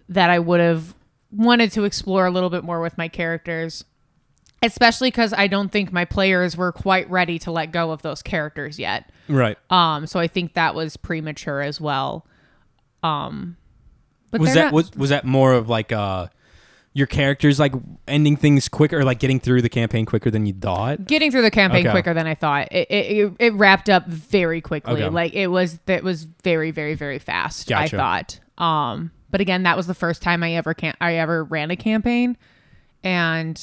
that 0.08 0.28
I 0.28 0.38
would 0.38 0.60
have 0.60 0.94
wanted 1.32 1.72
to 1.72 1.84
explore 1.84 2.26
a 2.26 2.30
little 2.30 2.50
bit 2.50 2.64
more 2.64 2.80
with 2.80 2.98
my 2.98 3.08
characters. 3.08 3.84
Especially 4.62 5.08
because 5.08 5.32
I 5.32 5.46
don't 5.46 5.72
think 5.72 5.90
my 5.90 6.04
players 6.04 6.54
were 6.54 6.70
quite 6.70 7.08
ready 7.08 7.38
to 7.40 7.50
let 7.50 7.72
go 7.72 7.92
of 7.92 8.02
those 8.02 8.20
characters 8.20 8.78
yet. 8.78 9.10
Right. 9.26 9.56
Um, 9.70 10.06
so 10.06 10.20
I 10.20 10.26
think 10.26 10.52
that 10.52 10.74
was 10.74 10.98
premature 10.98 11.62
as 11.62 11.80
well. 11.80 12.26
Um, 13.02 13.56
but 14.30 14.40
was 14.40 14.54
that 14.54 14.64
not- 14.66 14.72
was 14.72 14.90
was 14.96 15.10
that 15.10 15.24
more 15.24 15.52
of 15.54 15.68
like 15.68 15.92
uh 15.92 16.26
your 16.92 17.06
characters 17.06 17.60
like 17.60 17.72
ending 18.08 18.36
things 18.36 18.68
quicker 18.68 18.98
or 18.98 19.04
like 19.04 19.20
getting 19.20 19.38
through 19.38 19.62
the 19.62 19.68
campaign 19.68 20.04
quicker 20.04 20.28
than 20.30 20.44
you 20.46 20.52
thought? 20.52 21.04
getting 21.04 21.30
through 21.30 21.42
the 21.42 21.50
campaign 21.50 21.86
Okay. 21.86 21.92
quicker 21.92 22.12
than 22.14 22.26
I 22.26 22.34
thought. 22.34 22.66
It, 22.72 22.88
it 22.90 23.06
it- 23.16 23.32
it 23.38 23.52
wrapped 23.54 23.88
up 23.88 24.06
very 24.08 24.60
quickly. 24.60 24.94
Okay. 25.02 25.08
Like 25.08 25.34
it 25.34 25.46
was 25.48 25.78
that 25.86 26.02
was 26.02 26.24
very 26.42 26.70
very 26.72 26.94
very 26.94 27.18
fast. 27.20 27.68
Gotcha. 27.68 27.96
I 27.96 27.98
thought. 27.98 28.40
Um, 28.58 29.12
but 29.30 29.40
again, 29.40 29.62
that 29.62 29.76
was 29.76 29.86
the 29.86 29.94
first 29.94 30.20
time 30.22 30.42
I 30.42 30.54
ever 30.54 30.74
can 30.74 30.94
I 31.00 31.14
ever 31.14 31.44
ran 31.44 31.70
a 31.70 31.76
campaign, 31.76 32.36
and 33.04 33.60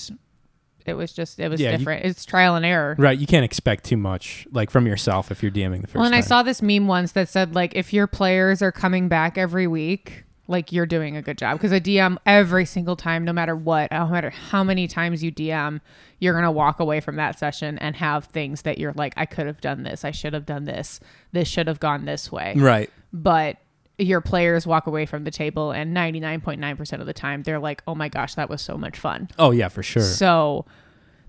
it 0.86 0.94
was 0.94 1.12
just 1.12 1.40
it 1.40 1.50
was 1.50 1.60
Yeah, 1.60 1.72
you- 1.74 1.78
different. 1.80 2.06
it's 2.06 2.24
trial 2.26 2.56
and 2.56 2.66
error. 2.66 2.96
Right. 2.98 3.18
You 3.20 3.28
can't 3.28 3.44
expect 3.44 3.84
too 3.84 3.98
much 3.98 4.48
like 4.52 4.70
from 4.70 4.88
yourself 4.88 5.32
if 5.32 5.44
you're 5.44 5.52
DMing 5.52 5.82
the 5.82 5.88
first 5.88 5.96
Well, 5.96 6.06
and 6.06 6.14
time. 6.14 6.20
I 6.20 6.22
saw 6.22 6.44
this 6.44 6.62
meme 6.62 6.88
once 6.88 7.12
that 7.12 7.28
said 7.30 7.56
like 7.56 7.76
if 7.76 7.92
your 7.94 8.08
players 8.08 8.62
are 8.62 8.72
coming 8.72 9.10
back 9.10 9.38
every 9.38 9.68
week, 9.68 10.24
like 10.48 10.72
you're 10.72 10.86
doing 10.86 11.18
a 11.18 11.22
good 11.22 11.38
job 11.38 11.58
because 11.58 11.72
a 11.72 11.80
DM 11.82 12.18
every 12.26 12.66
single 12.66 12.96
time, 12.96 13.26
no 13.26 13.34
matter 13.34 13.56
what, 13.56 13.92
no 13.92 14.08
matter 14.08 14.30
how 14.30 14.64
many 14.64 14.88
times 14.88 15.24
you 15.24 15.32
DM, 15.32 15.82
you're 16.20 16.34
gonna 16.34 16.52
walk 16.52 16.80
away 16.80 17.00
from 17.02 17.18
that 17.18 17.38
session 17.38 17.78
and 17.80 17.96
have 17.98 18.26
things 18.26 18.62
that 18.64 18.78
you're 18.78 18.94
like, 18.94 19.14
I 19.18 19.26
could 19.26 19.46
have 19.48 19.62
done 19.62 19.84
this, 19.84 20.06
I 20.06 20.12
should 20.12 20.34
have 20.34 20.46
done 20.46 20.66
this, 20.66 21.00
this 21.32 21.48
should 21.48 21.68
have 21.68 21.80
gone 21.80 22.06
this 22.06 22.32
way, 22.32 22.54
Right. 22.56 22.90
but 23.12 23.58
your 24.00 24.22
players 24.22 24.68
walk 24.68 24.86
away 24.88 25.06
from 25.08 25.24
the 25.24 25.32
table 25.32 25.72
and 25.72 25.96
99.9% 25.98 27.00
of 27.00 27.08
the 27.08 27.14
time 27.14 27.42
they're 27.42 27.58
like 27.58 27.82
oh 27.88 27.96
my 27.96 28.08
gosh 28.08 28.36
that 28.36 28.48
was 28.48 28.62
so 28.62 28.78
much 28.78 28.96
fun 29.00 29.28
Oh 29.40 29.50
yeah, 29.50 29.70
for 29.70 29.82
sure. 29.82 30.04
so 30.04 30.66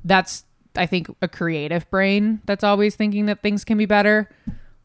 that's 0.04 0.44
I 0.76 0.84
think 0.86 1.08
a 1.22 1.28
creative 1.28 1.88
brain 1.90 2.40
that's 2.44 2.62
always 2.62 2.94
thinking 2.94 3.24
that 3.26 3.40
things 3.42 3.64
can 3.64 3.78
be 3.78 3.86
better. 3.86 4.28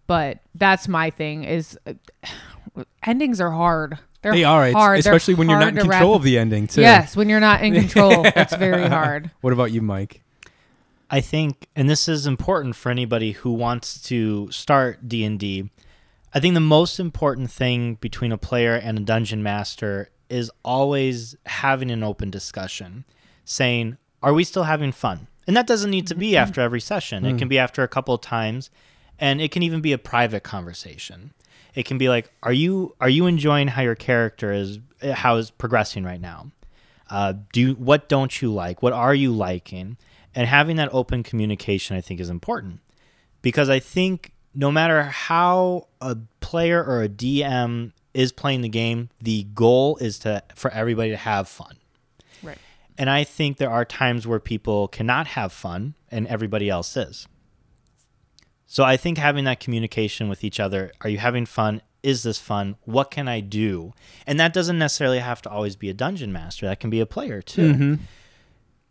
But 0.07 0.39
that's 0.55 0.87
my 0.87 1.09
thing 1.11 1.43
is 1.43 1.77
uh, 1.85 1.93
endings 3.05 3.39
are 3.39 3.51
hard. 3.51 3.99
They're 4.23 4.31
they 4.31 4.45
are, 4.45 4.67
it's- 4.67 4.73
hard. 4.73 5.03
They're 5.03 5.13
especially 5.13 5.35
when 5.35 5.49
you're 5.49 5.59
not 5.59 5.69
in 5.69 5.75
hard 5.75 5.85
to 5.85 5.91
control 5.91 6.11
wrap- 6.13 6.19
of 6.19 6.23
the 6.23 6.37
ending 6.39 6.67
too. 6.67 6.81
Yes, 6.81 7.15
when 7.15 7.29
you're 7.29 7.41
not 7.41 7.61
in 7.61 7.73
control, 7.81 8.25
it's 8.25 8.55
very 8.55 8.87
hard. 8.87 9.29
What 9.41 9.53
about 9.53 9.71
you, 9.71 9.81
Mike? 9.81 10.21
I 11.09 11.19
think, 11.19 11.67
and 11.75 11.89
this 11.89 12.07
is 12.07 12.25
important 12.25 12.75
for 12.75 12.89
anybody 12.89 13.33
who 13.33 13.51
wants 13.51 14.01
to 14.03 14.49
start 14.51 15.07
D 15.07 15.25
and 15.25 15.37
D. 15.37 15.69
I 16.33 16.39
think 16.39 16.53
the 16.53 16.61
most 16.61 16.99
important 16.99 17.51
thing 17.51 17.95
between 17.95 18.31
a 18.31 18.37
player 18.37 18.73
and 18.73 18.97
a 18.97 19.01
dungeon 19.01 19.43
master 19.43 20.09
is 20.29 20.49
always 20.63 21.35
having 21.45 21.91
an 21.91 22.01
open 22.01 22.31
discussion, 22.31 23.03
saying, 23.43 23.97
"Are 24.23 24.33
we 24.33 24.45
still 24.45 24.63
having 24.63 24.93
fun?" 24.93 25.27
And 25.45 25.57
that 25.57 25.67
doesn't 25.67 25.91
need 25.91 26.07
to 26.07 26.15
be 26.15 26.29
mm-hmm. 26.29 26.37
after 26.37 26.61
every 26.61 26.79
session. 26.79 27.25
It 27.25 27.29
mm-hmm. 27.29 27.37
can 27.39 27.47
be 27.49 27.59
after 27.59 27.83
a 27.83 27.89
couple 27.89 28.15
of 28.15 28.21
times, 28.21 28.69
and 29.19 29.41
it 29.41 29.51
can 29.51 29.63
even 29.63 29.81
be 29.81 29.91
a 29.91 29.97
private 29.97 30.43
conversation. 30.43 31.33
It 31.75 31.85
can 31.85 31.97
be 31.97 32.09
like, 32.09 32.31
"Are 32.43 32.53
you 32.53 32.95
are 33.01 33.09
you 33.09 33.25
enjoying 33.27 33.67
how 33.67 33.81
your 33.81 33.95
character 33.95 34.51
is 34.51 34.79
how 35.13 35.37
is 35.37 35.51
progressing 35.51 36.03
right 36.03 36.21
now?" 36.21 36.51
uh, 37.13 37.33
do 37.51 37.61
you, 37.61 37.73
what 37.73 38.09
don't 38.09 38.41
you 38.41 38.51
like? 38.51 38.81
What 38.81 38.91
are 38.91 39.13
you 39.13 39.31
liking? 39.31 39.97
And 40.33 40.47
having 40.47 40.77
that 40.77 40.89
open 40.91 41.21
communication 41.21 41.95
i 41.95 42.01
think 42.01 42.19
is 42.19 42.29
important. 42.29 42.79
Because 43.43 43.69
i 43.69 43.79
think 43.79 44.33
no 44.55 44.71
matter 44.71 45.03
how 45.03 45.87
a 46.01 46.17
player 46.39 46.83
or 46.83 47.03
a 47.03 47.09
dm 47.09 47.91
is 48.13 48.31
playing 48.31 48.61
the 48.61 48.69
game 48.69 49.09
the 49.21 49.43
goal 49.53 49.97
is 49.97 50.19
to 50.19 50.41
for 50.55 50.71
everybody 50.71 51.11
to 51.11 51.17
have 51.17 51.47
fun. 51.47 51.77
Right. 52.41 52.57
and 52.97 53.09
i 53.09 53.23
think 53.23 53.57
there 53.57 53.69
are 53.69 53.85
times 53.85 54.25
where 54.25 54.39
people 54.39 54.87
cannot 54.87 55.27
have 55.27 55.51
fun 55.53 55.93
and 56.09 56.25
everybody 56.27 56.69
else 56.69 56.97
is 56.97 57.27
so 58.73 58.83
i 58.83 58.97
think 58.97 59.19
having 59.19 59.43
that 59.43 59.59
communication 59.59 60.27
with 60.27 60.43
each 60.43 60.59
other 60.59 60.91
are 61.01 61.09
you 61.09 61.19
having 61.19 61.45
fun 61.45 61.79
is 62.01 62.23
this 62.23 62.39
fun 62.39 62.75
what 62.85 63.11
can 63.11 63.27
i 63.27 63.39
do 63.39 63.93
and 64.25 64.39
that 64.39 64.51
doesn't 64.51 64.79
necessarily 64.79 65.19
have 65.19 65.43
to 65.43 65.49
always 65.49 65.75
be 65.75 65.89
a 65.89 65.93
dungeon 65.93 66.33
master 66.33 66.65
that 66.65 66.79
can 66.79 66.89
be 66.89 66.99
a 66.99 67.05
player 67.05 67.39
too 67.39 67.73
mm-hmm. 67.73 67.93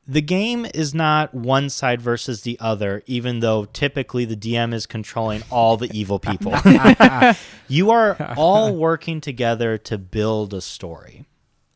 the 0.07 0.23
game 0.23 0.65
is 0.73 0.95
not 0.95 1.35
one 1.35 1.69
side 1.71 2.01
versus 2.03 2.43
the 2.43 2.57
other, 2.59 3.05
even 3.07 3.39
though 3.39 3.67
typically 3.67 4.25
the 4.25 4.37
DM 4.37 4.75
is 4.75 4.85
controlling 4.85 5.43
all 5.49 5.77
the 5.77 5.89
evil 5.97 6.19
people. 6.19 6.53
you 7.69 7.93
are 7.93 8.17
all 8.37 8.75
working 8.75 9.21
together 9.21 9.79
to 9.79 9.97
build 9.97 10.53
a 10.55 10.61
story. 10.61 11.25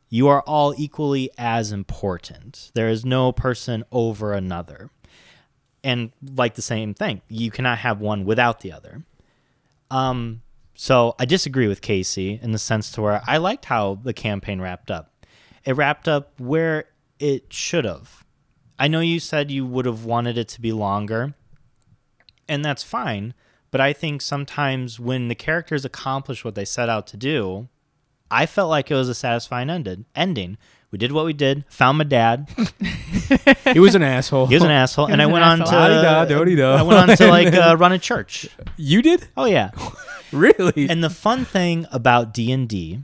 You 0.09 0.29
are 0.29 0.43
all 0.43 0.75
equally 0.77 1.31
as 1.37 1.73
important. 1.73 2.71
There 2.75 2.89
is 2.89 3.05
no 3.05 3.33
person 3.33 3.85
over 3.91 4.33
another. 4.33 4.91
And 5.87 6.11
like 6.35 6.57
the 6.57 6.63
same 6.63 6.95
thing, 6.95 7.23
you 7.29 7.53
cannot 7.53 7.79
have 7.79 8.01
one 8.01 8.25
without 8.25 8.59
the 8.59 8.73
other. 8.73 9.05
Um, 9.89 10.43
so 10.75 11.15
I 11.17 11.27
disagree 11.27 11.69
with 11.69 11.81
Casey 11.81 12.41
in 12.43 12.51
the 12.51 12.59
sense 12.59 12.91
to 12.91 13.03
where 13.03 13.23
I 13.25 13.37
liked 13.37 13.67
how 13.67 14.01
the 14.03 14.13
campaign 14.13 14.61
wrapped 14.61 14.91
up. 14.91 15.13
It 15.65 15.77
wrapped 15.77 16.09
up 16.09 16.41
where 16.41 16.87
it 17.21 17.53
should 17.53 17.85
have. 17.85 18.25
I 18.81 18.89
know 18.89 18.99
you 18.99 19.21
said 19.21 19.53
you 19.53 19.65
would 19.65 19.87
have 19.87 20.05
wanted 20.05 20.37
it 20.37 20.49
to 20.49 20.61
be 20.61 20.73
longer, 20.73 21.35
and 22.49 22.65
that's 22.65 22.83
fine. 22.83 23.33
But 23.71 23.81
I 23.81 23.93
think 23.93 24.23
sometimes 24.23 24.99
when 24.99 25.29
the 25.29 25.37
characters 25.37 25.85
accomplish 25.85 26.45
what 26.45 26.57
they 26.57 26.65
set 26.65 26.89
out 26.89 27.07
to 27.09 27.17
do, 27.17 27.69
I 28.29 28.47
felt 28.47 28.71
like 28.71 28.91
it 28.91 28.95
was 28.95 29.09
a 29.09 29.15
satisfying 29.15 29.71
ended 29.71 30.05
ending. 30.17 30.59
We 30.97 30.99
did 30.99 31.13
what 31.13 31.27
we 31.27 31.35
did. 31.35 31.67
Found 31.69 31.99
my 31.99 32.05
dad. 32.05 32.49
He 33.75 33.81
was 33.81 33.95
an 33.95 34.03
asshole. 34.03 34.47
He 34.47 34.55
was 34.55 34.63
an 34.63 34.71
asshole, 34.71 35.07
and 35.07 35.21
I 35.21 35.27
went 35.27 35.45
an 35.45 35.61
on 35.61 35.63
asshole. 35.63 35.79
To. 36.27 36.63
I 36.63 36.83
went 36.83 37.11
on 37.11 37.17
to 37.19 37.27
like 37.27 37.53
uh, 37.55 37.77
run 37.77 37.93
a 37.93 37.99
church. 37.99 38.49
You 38.79 39.03
did? 39.03 39.29
Oh 39.37 39.45
yeah. 39.45 39.73
Really? 40.33 40.89
And 40.89 41.05
the 41.05 41.11
fun 41.11 41.45
thing 41.45 41.87
about 41.93 42.33
D&D 42.35 43.01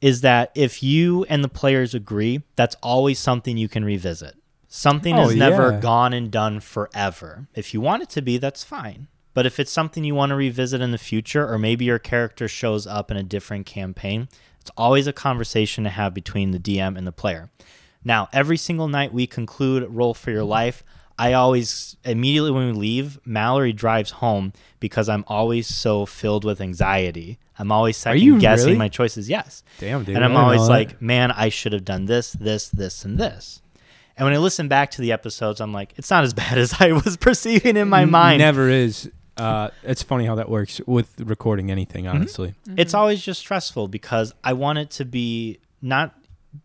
is 0.00 0.20
that 0.22 0.50
if 0.54 0.82
you 0.82 1.24
and 1.28 1.42
the 1.42 1.48
players 1.48 1.92
agree, 1.94 2.42
that's 2.56 2.76
always 2.82 3.18
something 3.18 3.56
you 3.58 3.68
can 3.68 3.84
revisit. 3.84 4.34
Something 4.68 5.18
Oh, 5.18 5.28
is 5.28 5.34
never 5.34 5.72
yeah. 5.72 5.80
gone 5.80 6.12
and 6.12 6.30
done 6.30 6.60
forever. 6.60 7.48
If 7.54 7.74
you 7.74 7.80
want 7.80 8.02
it 8.02 8.08
to 8.10 8.22
be, 8.22 8.38
that's 8.38 8.64
fine. 8.64 9.08
But 9.34 9.44
if 9.46 9.58
it's 9.60 9.72
something 9.72 10.04
you 10.04 10.14
want 10.14 10.30
to 10.30 10.36
revisit 10.36 10.80
in 10.80 10.90
the 10.90 10.98
future, 10.98 11.46
or 11.46 11.58
maybe 11.58 11.84
your 11.84 11.98
character 11.98 12.48
shows 12.48 12.86
up 12.86 13.10
in 13.10 13.16
a 13.16 13.22
different 13.22 13.66
campaign, 13.66 14.28
it's 14.60 14.70
always 14.76 15.06
a 15.06 15.12
conversation 15.12 15.84
to 15.84 15.90
have 15.90 16.14
between 16.14 16.50
the 16.50 16.58
DM 16.58 16.96
and 16.96 17.06
the 17.06 17.12
player. 17.12 17.50
Now, 18.04 18.28
every 18.32 18.56
single 18.56 18.88
night 18.88 19.12
we 19.12 19.26
conclude 19.26 19.86
Roll 19.90 20.14
for 20.14 20.30
Your 20.30 20.44
Life, 20.44 20.84
I 21.18 21.32
always, 21.32 21.96
immediately 22.04 22.52
when 22.52 22.68
we 22.68 22.72
leave, 22.72 23.18
Mallory 23.26 23.72
drives 23.72 24.12
home 24.12 24.52
because 24.78 25.08
I'm 25.08 25.24
always 25.26 25.66
so 25.66 26.06
filled 26.06 26.44
with 26.44 26.60
anxiety. 26.60 27.38
I'm 27.58 27.72
always 27.72 27.96
second 27.96 28.38
guessing 28.38 28.66
really? 28.66 28.78
my 28.78 28.88
choices. 28.88 29.28
Yes. 29.28 29.64
Damn, 29.80 30.04
dude. 30.04 30.14
And 30.14 30.24
I'm 30.24 30.36
always 30.36 30.60
know 30.60 30.66
that. 30.66 30.72
like, 30.72 31.02
man, 31.02 31.32
I 31.32 31.48
should 31.48 31.72
have 31.72 31.84
done 31.84 32.06
this, 32.06 32.32
this, 32.32 32.68
this, 32.68 33.04
and 33.04 33.18
this. 33.18 33.60
And 34.16 34.24
when 34.24 34.34
I 34.34 34.38
listen 34.38 34.68
back 34.68 34.92
to 34.92 35.00
the 35.00 35.10
episodes, 35.10 35.60
I'm 35.60 35.72
like, 35.72 35.92
it's 35.96 36.10
not 36.10 36.22
as 36.22 36.34
bad 36.34 36.56
as 36.56 36.80
I 36.80 36.92
was 36.92 37.16
perceiving 37.16 37.76
in 37.76 37.88
my 37.88 38.04
mind. 38.04 38.38
Never 38.38 38.68
is. 38.68 39.10
Uh, 39.38 39.70
it's 39.82 40.02
funny 40.02 40.26
how 40.26 40.34
that 40.36 40.48
works 40.48 40.80
with 40.86 41.20
recording 41.20 41.70
anything, 41.70 42.04
Mm-hmm. 42.04 42.16
honestly. 42.16 42.54
It's 42.76 42.94
always 42.94 43.22
just 43.22 43.40
stressful 43.40 43.88
because 43.88 44.34
I 44.44 44.52
want 44.54 44.78
it 44.78 44.90
to 44.92 45.04
be 45.04 45.58
not 45.80 46.14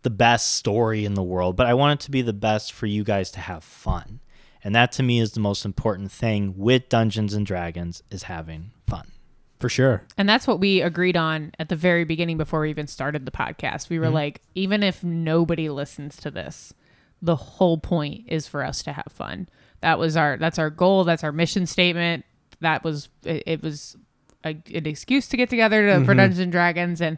the 0.01 0.09
best 0.09 0.53
story 0.55 1.05
in 1.05 1.13
the 1.13 1.23
world, 1.23 1.55
but 1.55 1.67
I 1.67 1.73
want 1.73 2.01
it 2.01 2.05
to 2.05 2.11
be 2.11 2.21
the 2.21 2.33
best 2.33 2.71
for 2.73 2.85
you 2.87 3.03
guys 3.03 3.31
to 3.31 3.39
have 3.39 3.63
fun. 3.63 4.19
And 4.63 4.73
that 4.75 4.91
to 4.93 5.03
me 5.03 5.19
is 5.19 5.33
the 5.33 5.39
most 5.41 5.65
important 5.65 6.11
thing 6.11 6.53
with 6.57 6.87
Dungeons 6.89 7.33
and 7.33 7.45
Dragons 7.45 8.01
is 8.09 8.23
having 8.23 8.71
fun. 8.87 9.11
For 9.59 9.69
sure. 9.69 10.03
And 10.17 10.27
that's 10.27 10.47
what 10.47 10.59
we 10.59 10.81
agreed 10.81 11.15
on 11.15 11.51
at 11.59 11.69
the 11.69 11.75
very 11.75 12.03
beginning 12.05 12.37
before 12.37 12.61
we 12.61 12.69
even 12.69 12.87
started 12.87 13.25
the 13.25 13.31
podcast. 13.31 13.89
We 13.89 13.99
were 13.99 14.05
Mm-hmm. 14.05 14.13
like, 14.15 14.41
even 14.55 14.83
if 14.83 15.03
nobody 15.03 15.69
listens 15.69 16.15
to 16.17 16.31
this, 16.31 16.73
the 17.21 17.35
whole 17.35 17.77
point 17.77 18.23
is 18.27 18.47
for 18.47 18.63
us 18.63 18.83
to 18.83 18.93
have 18.93 19.07
fun. 19.09 19.47
That 19.81 19.99
was 19.99 20.17
our 20.17 20.37
that's 20.37 20.59
our 20.59 20.69
goal, 20.69 21.03
that's 21.05 21.23
our 21.23 21.31
mission 21.31 21.65
statement. 21.65 22.25
That 22.63 22.83
was 22.83 23.09
it, 23.23 23.43
it 23.45 23.63
was 23.63 23.95
a, 24.43 24.49
an 24.73 24.85
excuse 24.87 25.27
to 25.29 25.37
get 25.37 25.49
together 25.49 25.85
to, 25.87 25.93
for 26.05 26.11
mm-hmm. 26.11 26.17
Dungeons 26.17 26.39
and 26.39 26.51
Dragons 26.51 27.01
and 27.01 27.17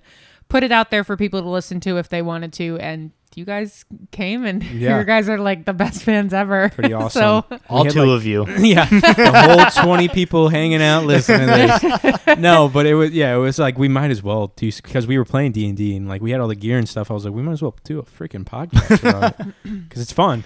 put 0.50 0.64
it 0.64 0.72
out 0.72 0.92
there 0.92 1.04
for 1.04 1.18
people 1.18 1.42
to 1.42 1.50
listen 1.50 1.80
to 1.82 1.98
if 1.98 2.10
they 2.10 2.22
wanted 2.22 2.54
to. 2.54 2.78
And 2.80 3.12
you 3.36 3.44
guys 3.44 3.84
came, 4.12 4.46
and 4.46 4.64
Yeah. 4.74 5.00
you 5.00 5.04
guys 5.06 5.28
are 5.28 5.38
like 5.38 5.66
the 5.66 5.74
best 5.74 6.04
fans 6.04 6.34
ever. 6.34 6.70
Pretty 6.70 6.94
awesome. 6.94 7.44
so 7.50 7.60
All 7.70 7.84
two 7.86 8.00
like- 8.06 8.18
of 8.18 8.26
you. 8.26 8.46
yeah, 8.60 8.86
the 8.86 9.72
whole 9.74 9.84
twenty 9.84 10.08
people 10.08 10.48
hanging 10.50 10.82
out 10.82 11.06
listening 11.06 11.48
to 11.48 12.22
this. 12.26 12.38
No, 12.38 12.70
but 12.70 12.86
it 12.86 12.94
was 12.96 13.12
yeah, 13.12 13.36
it 13.36 13.40
was 13.40 13.60
like 13.60 13.78
we 13.78 13.88
might 13.88 14.12
as 14.12 14.24
well 14.24 14.54
do 14.56 14.72
because 14.72 15.06
we 15.08 15.18
were 15.18 15.26
playing 15.26 15.52
D 15.52 15.68
and 15.68 15.76
D 15.78 15.96
and 15.96 16.08
like 16.08 16.22
we 16.22 16.32
had 16.32 16.40
all 16.40 16.48
the 16.48 16.56
gear 16.56 16.78
and 16.78 16.88
stuff. 16.88 17.12
I 17.12 17.14
was 17.14 17.26
like, 17.26 17.34
we 17.34 17.42
might 17.42 17.54
as 17.54 17.62
well 17.62 17.76
do 17.84 18.00
a 18.00 18.04
freaking 18.04 18.46
podcast 18.46 19.00
about 19.08 19.40
it 19.40 19.48
because 19.64 20.02
it's 20.02 20.14
fun. 20.14 20.44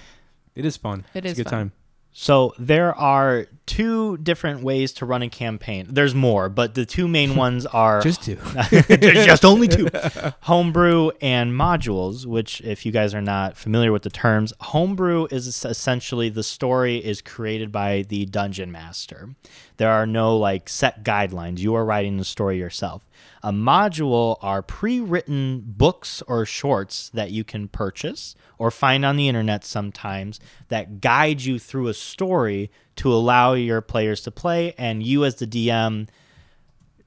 It 0.56 0.64
is 0.64 0.76
fun. 0.76 1.04
It 1.14 1.24
it's 1.24 1.32
is 1.34 1.38
a 1.38 1.44
good 1.44 1.50
fun. 1.50 1.58
time. 1.58 1.72
So 2.12 2.54
there 2.58 2.94
are 2.94 3.46
two 3.66 4.16
different 4.18 4.62
ways 4.62 4.92
to 4.94 5.06
run 5.06 5.22
a 5.22 5.28
campaign. 5.28 5.86
There's 5.88 6.14
more, 6.14 6.48
but 6.48 6.74
the 6.74 6.84
two 6.84 7.06
main 7.06 7.36
ones 7.44 7.66
are 7.66 8.00
Just 8.00 8.22
two. 8.22 8.36
just 8.88 9.44
only 9.44 9.68
two 9.68 9.88
homebrew 10.40 11.12
and 11.20 11.52
modules 11.52 12.26
which 12.26 12.60
if 12.62 12.84
you 12.84 12.90
guys 12.90 13.14
are 13.14 13.22
not 13.22 13.56
familiar 13.56 13.92
with 13.92 14.02
the 14.02 14.10
terms 14.10 14.52
homebrew 14.60 15.26
is 15.30 15.64
essentially 15.64 16.28
the 16.28 16.42
story 16.42 16.96
is 16.96 17.20
created 17.22 17.70
by 17.70 18.02
the 18.08 18.26
dungeon 18.26 18.72
master 18.72 19.30
there 19.76 19.90
are 19.90 20.06
no 20.06 20.36
like 20.36 20.68
set 20.68 21.04
guidelines 21.04 21.58
you 21.58 21.74
are 21.74 21.84
writing 21.84 22.16
the 22.16 22.24
story 22.24 22.58
yourself 22.58 23.08
a 23.42 23.52
module 23.52 24.36
are 24.42 24.62
pre-written 24.62 25.62
books 25.64 26.22
or 26.26 26.44
shorts 26.44 27.10
that 27.14 27.30
you 27.30 27.42
can 27.42 27.68
purchase 27.68 28.34
or 28.58 28.70
find 28.70 29.04
on 29.04 29.16
the 29.16 29.28
internet 29.28 29.64
sometimes 29.64 30.38
that 30.68 31.00
guide 31.00 31.40
you 31.42 31.58
through 31.58 31.88
a 31.88 31.94
story 31.94 32.70
to 32.96 33.12
allow 33.12 33.54
your 33.54 33.80
players 33.80 34.20
to 34.22 34.30
play 34.30 34.74
and 34.76 35.02
you 35.02 35.24
as 35.24 35.36
the 35.36 35.46
dm 35.46 36.06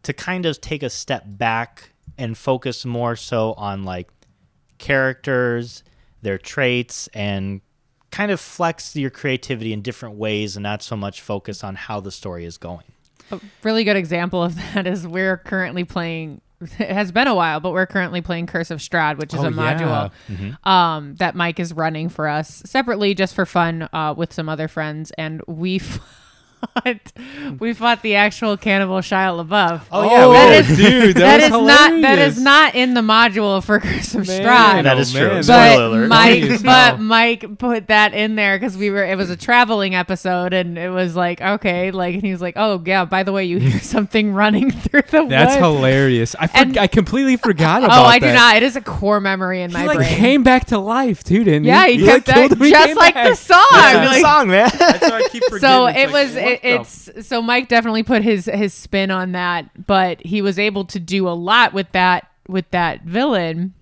to 0.02 0.14
kind 0.14 0.46
of 0.46 0.60
take 0.60 0.84
a 0.84 0.90
step 0.90 1.24
back 1.26 1.92
and 2.18 2.38
focus 2.38 2.86
more 2.86 3.16
so 3.16 3.54
on 3.54 3.84
like 3.84 4.10
characters, 4.78 5.84
their 6.22 6.38
traits, 6.38 7.08
and 7.14 7.62
kind 8.12 8.32
of 8.32 8.40
flex 8.40 8.96
your 8.96 9.10
creativity 9.10 9.74
in 9.74 9.82
different 9.82 10.16
ways 10.16 10.56
and 10.56 10.64
not 10.64 10.84
so 10.84 10.96
much 10.96 11.22
focus 11.22 11.64
on 11.64 11.76
how 11.76 12.00
the 12.00 12.12
story 12.12 12.46
is 12.46 12.58
going. 12.58 12.93
A 13.32 13.40
really 13.64 13.84
good 13.84 13.96
example 13.96 14.44
of 14.44 14.56
that 14.74 14.88
is 14.88 15.08
we're 15.08 15.38
currently 15.38 15.84
playing. 15.84 16.42
It 16.62 16.92
has 16.92 17.12
been 17.12 17.28
a 17.28 17.36
while, 17.36 17.60
but 17.60 17.72
we're 17.74 17.86
currently 17.86 18.22
playing 18.22 18.48
Curse 18.48 18.72
of 18.72 18.80
Strahd, 18.80 19.18
which 19.18 19.34
is 19.34 19.42
Oh, 19.42 19.48
a 19.48 19.52
module 19.52 20.12
um, 20.66 21.16
that 21.16 21.36
Mike 21.36 21.60
is 21.60 21.74
running 21.74 22.08
for 22.08 22.26
us 22.28 22.64
separately, 22.66 23.14
just 23.14 23.36
for 23.36 23.46
fun, 23.46 23.90
uh, 23.92 24.14
with 24.16 24.32
some 24.32 24.48
other 24.48 24.70
friends, 24.70 25.12
and 25.18 25.42
we 25.46 25.80
fought. 26.74 27.12
We 27.60 27.74
fought 27.74 28.02
the 28.02 28.16
actual 28.16 28.58
cannibal 28.58 28.98
Shia 29.00 29.46
LaBeouf. 29.46 29.82
Oh, 29.92 30.04
yeah, 30.10 30.28
we 30.28 30.34
that 30.34 30.50
did. 30.68 30.72
is 30.72 30.78
dude, 30.78 31.16
that 31.18 31.40
is 31.42 31.50
not 31.52 32.02
that 32.02 32.20
is 32.20 32.42
not 32.42 32.74
in 32.76 32.94
the 32.94 33.02
module 33.02 33.64
for 33.64 33.80
Curse 33.80 34.16
of 34.16 34.24
Strahd. 34.24 34.84
That 34.84 34.98
is 34.98 35.12
true. 35.12 35.28
man. 35.30 35.44
Spoiler 35.44 35.58
but 35.68 35.82
alert. 35.82 36.10
Funny 36.10 36.42
Mike, 36.42 36.52
as 36.52 36.64
but. 36.64 37.00
Mike 37.00 37.58
put 37.60 37.88
that 37.88 38.14
in 38.14 38.36
there 38.36 38.58
because 38.58 38.76
we 38.78 38.90
were. 38.90 39.04
It 39.04 39.18
was 39.18 39.30
a 39.30 39.38
traveling 39.38 39.94
episode, 39.96 40.54
and 40.54 40.78
it 40.78 40.90
was 40.90 41.16
like 41.16 41.42
okay, 41.42 41.92
like, 41.92 42.16
and 42.16 42.24
he 42.24 42.32
was 42.32 42.42
like, 42.42 42.56
"Oh 42.58 42.82
yeah, 42.86 43.06
by 43.06 43.24
the 43.24 43.32
way, 43.32 43.46
you 43.46 43.60
hear 43.60 43.80
something 43.82 44.34
running 44.34 44.72
through 44.72 45.04
the 45.10 45.20
woods. 45.22 45.30
That's 45.30 45.56
woods." 45.56 45.78
hilarious. 45.78 46.36
I 46.40 46.48
for- 46.48 46.58
And- 46.58 46.78
I 46.78 46.88
completely 46.88 47.38
forgot 47.38 47.82
oh, 47.84 47.86
about 47.86 47.98
it. 47.98 48.02
Oh, 48.02 48.06
I 48.06 48.20
that. 48.20 48.28
do 48.28 48.34
not. 48.34 48.56
It 48.58 48.64
is 48.64 48.76
a 48.76 48.82
core 48.82 49.20
memory 49.20 49.62
in 49.62 49.70
He 49.70 49.78
my 49.78 49.86
like 49.86 49.98
brain. 49.98 50.16
came 50.16 50.44
back 50.44 50.66
to 50.68 50.80
life 50.80 51.24
too, 51.24 51.44
didn't 51.44 51.66
yeah, 51.66 51.88
he? 51.88 51.98
he 51.98 52.04
like, 52.06 52.26
that 52.26 52.36
killed 52.36 52.54
him, 52.54 52.70
just 52.70 52.96
like 52.98 53.14
back. 53.16 53.30
the 53.30 53.36
song. 53.36 53.60
Good 53.72 54.06
Like, 54.06 54.22
song, 54.22 54.48
man. 54.50 54.70
That's 54.78 55.02
why 55.10 55.18
I 55.24 55.28
keep 55.30 55.44
forgetting. 55.46 55.60
so 55.60 55.86
It's 55.88 55.98
it 55.98 56.12
like, 56.12 56.14
was 56.28 56.36
what 56.36 56.53
it, 56.54 56.60
it's 56.64 57.28
so 57.28 57.42
mike 57.42 57.68
definitely 57.68 58.04
put 58.04 58.22
his 58.22 58.46
his 58.46 58.74
spin 58.74 59.12
on 59.12 59.32
that 59.34 59.86
but 59.88 60.24
he 60.26 60.42
was 60.42 60.58
able 60.60 60.86
to 60.86 61.00
do 61.00 61.28
a 61.28 61.32
lot 61.32 61.74
with 61.74 61.92
that 61.92 62.30
with 62.48 62.70
that 62.72 63.02
villain 63.04 63.74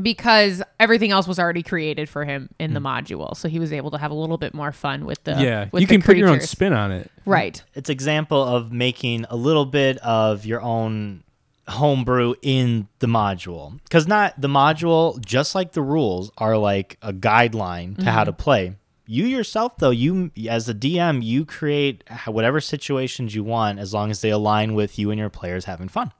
because 0.00 0.62
everything 0.78 1.10
else 1.10 1.26
was 1.26 1.38
already 1.38 1.62
created 1.62 2.08
for 2.08 2.24
him 2.24 2.50
in 2.58 2.74
the 2.74 2.80
module. 2.80 3.34
So 3.36 3.48
he 3.48 3.58
was 3.58 3.72
able 3.72 3.90
to 3.92 3.98
have 3.98 4.10
a 4.10 4.14
little 4.14 4.36
bit 4.36 4.52
more 4.52 4.72
fun 4.72 5.06
with 5.06 5.22
the 5.24 5.34
Hmm. 5.36 5.40
yeah, 5.40 5.68
with 5.72 5.80
you 5.80 5.86
the 5.86 5.94
can 5.94 6.02
put 6.02 6.16
your 6.16 6.28
own 6.28 6.40
spin 6.40 6.72
on 6.72 6.92
it. 6.92 7.10
right. 7.24 7.62
It's 7.74 7.88
example 7.88 8.42
of 8.42 8.72
making 8.72 9.24
a 9.30 9.36
little 9.36 9.64
bit 9.64 9.96
of 9.98 10.44
your 10.44 10.60
own 10.60 11.22
homebrew 11.68 12.34
in 12.42 12.88
the 12.98 13.06
module. 13.06 13.80
Because 13.84 14.06
not 14.06 14.38
the 14.40 14.48
module 14.48 15.18
just 15.24 15.54
like 15.54 15.72
the 15.72 15.82
rules 15.82 16.30
are 16.38 16.58
like 16.58 16.98
a 17.00 17.12
guideline 17.12 17.96
to 18.04 18.10
how 18.10 18.24
to 18.24 18.32
play 18.32 18.76
you 19.06 19.24
yourself 19.24 19.76
though 19.78 19.90
you 19.90 20.30
as 20.48 20.68
a 20.68 20.74
dm 20.74 21.22
you 21.22 21.44
create 21.44 22.02
whatever 22.26 22.60
situations 22.60 23.34
you 23.34 23.44
want 23.44 23.78
as 23.78 23.94
long 23.94 24.10
as 24.10 24.20
they 24.20 24.30
align 24.30 24.74
with 24.74 24.98
you 24.98 25.10
and 25.10 25.18
your 25.18 25.30
players 25.30 25.64
having 25.64 25.88
fun 25.88 26.12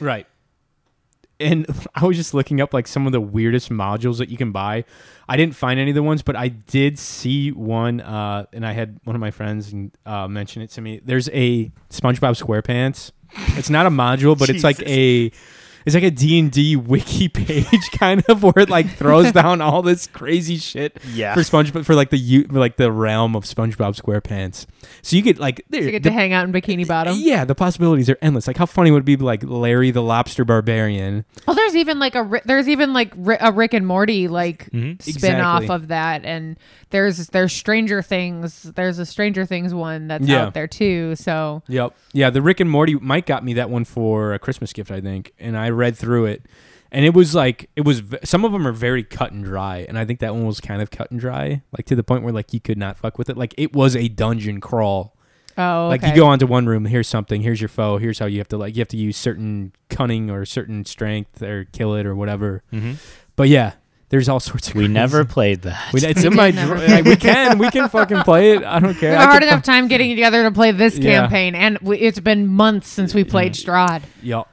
Right. 0.00 0.26
And 1.40 1.66
I 1.94 2.04
was 2.04 2.16
just 2.16 2.34
looking 2.34 2.60
up 2.60 2.72
like 2.74 2.86
some 2.86 3.06
of 3.06 3.12
the 3.12 3.20
weirdest 3.20 3.70
modules 3.70 4.18
that 4.18 4.28
you 4.28 4.36
can 4.36 4.52
buy. 4.52 4.84
I 5.28 5.36
didn't 5.36 5.56
find 5.56 5.80
any 5.80 5.90
of 5.90 5.94
the 5.94 6.02
ones, 6.02 6.22
but 6.22 6.36
I 6.36 6.48
did 6.48 6.98
see 6.98 7.50
one, 7.50 8.00
uh, 8.00 8.46
and 8.52 8.66
I 8.66 8.72
had 8.72 9.00
one 9.04 9.16
of 9.16 9.20
my 9.20 9.30
friends 9.30 9.74
uh, 10.04 10.28
mention 10.28 10.62
it 10.62 10.70
to 10.72 10.80
me. 10.80 11.00
There's 11.02 11.28
a 11.30 11.72
SpongeBob 11.90 12.40
SquarePants. 12.40 13.10
It's 13.56 13.70
not 13.70 13.86
a 13.86 13.90
module, 13.90 14.38
but 14.38 14.50
it's 14.50 14.62
like 14.62 14.80
a 14.82 15.32
it's 15.84 15.94
like 15.94 16.04
a 16.04 16.10
D&D 16.10 16.76
wiki 16.76 17.28
page 17.30 17.90
kind 17.98 18.22
of 18.28 18.42
where 18.42 18.54
it 18.58 18.68
like 18.70 18.88
throws 18.90 19.32
down 19.32 19.60
all 19.60 19.82
this 19.82 20.06
crazy 20.06 20.56
shit 20.56 20.98
Yeah. 21.12 21.34
for 21.34 21.40
SpongeBob 21.40 21.84
for 21.84 21.94
like 21.94 22.10
the 22.10 22.18
u- 22.18 22.46
for, 22.46 22.58
like 22.58 22.76
the 22.76 22.90
realm 22.92 23.34
of 23.36 23.44
SpongeBob 23.44 24.00
SquarePants. 24.00 24.66
So 25.02 25.16
you 25.16 25.22
get 25.22 25.38
like 25.38 25.64
there, 25.70 25.82
you 25.82 25.90
get 25.90 26.02
the- 26.02 26.10
to 26.10 26.14
hang 26.14 26.32
out 26.32 26.44
in 26.46 26.52
bikini 26.52 26.86
bottom 26.86 27.16
yeah, 27.18 27.44
the 27.44 27.54
possibilities 27.54 28.08
are 28.10 28.18
endless. 28.22 28.46
Like, 28.46 28.56
how 28.56 28.66
funny 28.66 28.90
would 28.90 29.02
it 29.02 29.06
be 29.06 29.16
like 29.16 29.42
Larry 29.44 29.90
the 29.90 30.02
Lobster 30.02 30.44
Barbarian? 30.44 31.24
well 31.46 31.54
there's 31.56 31.76
even 31.76 31.98
like 31.98 32.14
a 32.14 32.40
there's 32.44 32.68
even 32.68 32.92
like 32.92 33.12
a 33.40 33.52
rick 33.52 33.74
and 33.74 33.86
morty 33.86 34.28
like 34.28 34.70
Mhm. 34.70 35.00
spin 35.02 35.40
off 35.40 35.62
Exactly. 35.62 35.74
of 35.74 35.88
that 35.88 36.24
and 36.24 36.56
there's 36.90 37.26
there's 37.28 37.52
stranger 37.52 38.02
things 38.02 38.62
there's 38.62 38.98
a 38.98 39.06
stranger 39.06 39.44
things 39.44 39.74
one 39.74 40.08
that's 40.08 40.26
Yeah. 40.26 40.44
out 40.46 40.54
there 40.54 40.66
too 40.68 41.14
so 41.16 41.62
Yep. 41.68 41.94
Yeah, 42.12 42.30
the 42.30 42.42
Rick 42.42 42.60
and 42.60 42.70
Morty. 42.70 42.94
Mike 42.94 43.26
got 43.26 43.44
me 43.44 43.54
that 43.54 43.70
one 43.70 43.84
for 43.84 44.34
a 44.34 44.38
Christmas 44.38 44.72
gift, 44.72 44.90
I 44.90 45.00
think, 45.00 45.32
and 45.38 45.56
I 45.56 45.68
read 45.74 45.96
through 45.96 46.26
it, 46.26 46.44
and 46.92 47.04
it 47.04 47.14
was 47.14 47.34
like 47.34 47.68
it 47.76 47.82
was. 47.84 48.02
Some 48.24 48.44
of 48.44 48.52
them 48.52 48.66
are 48.66 48.72
very 48.72 49.02
cut 49.04 49.32
and 49.32 49.44
dry, 49.44 49.84
and 49.88 49.98
I 49.98 50.04
think 50.04 50.20
that 50.20 50.34
one 50.34 50.46
was 50.46 50.60
kind 50.60 50.80
of 50.82 50.90
cut 50.90 51.10
and 51.10 51.18
dry, 51.20 51.62
like 51.76 51.86
to 51.86 51.96
the 51.96 52.04
point 52.04 52.22
where 52.24 52.32
like 52.32 52.52
you 52.52 52.60
could 52.60 52.78
not 52.78 52.98
fuck 52.98 53.18
with 53.18 53.28
it. 53.28 53.36
Like 53.36 53.54
it 53.58 53.72
was 53.72 53.94
a 53.96 54.08
dungeon 54.08 54.60
crawl. 54.60 55.16
oh 55.58 55.88
Like 55.88 56.02
you 56.02 56.14
go 56.14 56.26
onto 56.26 56.46
one 56.46 56.66
room, 56.66 56.84
here's 56.86 57.08
something, 57.08 57.40
here's 57.42 57.60
your 57.60 57.68
foe, 57.68 57.98
here's 57.98 58.18
how 58.18 58.26
you 58.26 58.38
have 58.38 58.48
to 58.48 58.56
like 58.56 58.74
you 58.76 58.80
have 58.80 58.88
to 58.88 58.96
use 58.96 59.16
certain 59.16 59.72
cunning 59.90 60.30
or 60.30 60.44
certain 60.44 60.84
strength 60.84 61.42
or 61.42 61.64
kill 61.72 61.94
it 61.94 62.06
or 62.06 62.14
whatever. 62.16 62.62
Mhm. 62.72 62.96
But 63.36 63.48
yeah, 63.48 63.72
there's 64.10 64.28
all 64.28 64.38
sorts 64.40 64.68
of. 64.68 64.74
we 64.76 64.82
crazy- 64.84 64.92
never 64.94 65.24
played 65.24 65.62
that 65.62 65.92
We, 65.92 66.00
it's 66.04 66.20
We 66.22 66.26
in 66.28 66.34
my. 66.36 66.50
never 66.52 66.74
dr- 66.76 66.88
like, 66.90 67.04
we 67.04 67.16
can. 67.16 67.58
We 67.58 67.70
can 67.70 67.88
fucking 67.88 68.18
play 68.22 68.52
it. 68.52 68.62
I 68.64 68.78
don't 68.78 68.94
care. 68.98 69.10
We 69.12 69.16
I 69.16 69.20
have 69.20 69.28
a 69.28 69.30
hard 69.32 69.42
can 69.42 69.48
enough 69.52 69.64
time 69.64 69.88
getting 69.88 70.10
together 70.10 70.42
to 70.44 70.50
play 70.52 70.70
this 70.72 70.96
Yeah. 70.98 71.20
campaign, 71.20 71.54
and 71.56 71.78
we, 71.82 71.98
it's 71.98 72.20
been 72.20 72.46
months 72.46 72.88
since 72.88 73.14
we 73.14 73.24
played 73.24 73.54
Strahd. 73.54 74.02
Yep. 74.22 74.46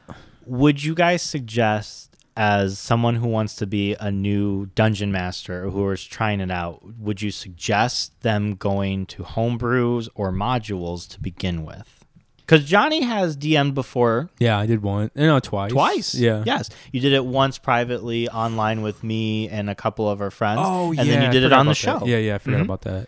Would 0.52 0.84
you 0.84 0.94
guys 0.94 1.22
suggest 1.22 2.18
as 2.36 2.78
someone 2.80 3.16
who 3.16 3.28
wants 3.28 3.56
to 3.58 3.66
be 3.68 3.96
a 4.00 4.10
new 4.12 4.66
dungeon 4.68 5.12
master 5.12 5.66
or 5.66 5.70
who 5.70 5.90
is 5.92 6.04
trying 6.04 6.40
it 6.42 6.52
out 6.52 6.82
would 6.98 7.22
you 7.22 7.32
suggest 7.32 8.20
them 8.22 8.56
going 8.56 9.06
to 9.06 9.24
homebrews 9.24 10.08
or 10.16 10.32
modules 10.32 11.08
to 11.10 11.20
begin 11.22 11.64
with 11.66 12.04
because 12.38 12.64
johnny 12.66 13.02
has 13.02 13.36
dm'd 13.38 13.74
before 13.74 14.30
Yeah, 14.40 14.58
I 14.58 14.66
did 14.66 14.82
one. 14.82 15.12
No, 15.16 15.40
twice. 15.40 15.72
twice 15.72 16.16
Yeah. 16.16 16.44
yes 16.46 16.70
you 16.92 17.00
did 17.00 17.14
it 17.14 17.24
once 17.26 17.58
privately 17.58 18.28
online 18.30 18.82
with 18.82 19.04
me 19.04 19.48
and 19.50 19.70
a 19.70 19.76
couple 19.76 20.10
of 20.10 20.22
our 20.22 20.32
friends 20.32 20.62
Oh, 20.64 20.88
and 20.90 20.98
yeah. 20.98 21.04
then 21.06 21.22
you 21.24 21.28
I 21.30 21.32
did 21.32 21.44
it 21.44 21.48
forgot 21.48 21.60
on 21.60 21.66
the 21.66 21.72
about 21.72 21.78
show 21.78 22.00
that. 22.00 22.08
Yeah, 22.08 22.18
yeah, 22.18 22.36
I 22.36 22.38
forgot 22.40 22.60
Mhm. 22.62 22.66
about 22.66 22.82
that. 22.82 23.08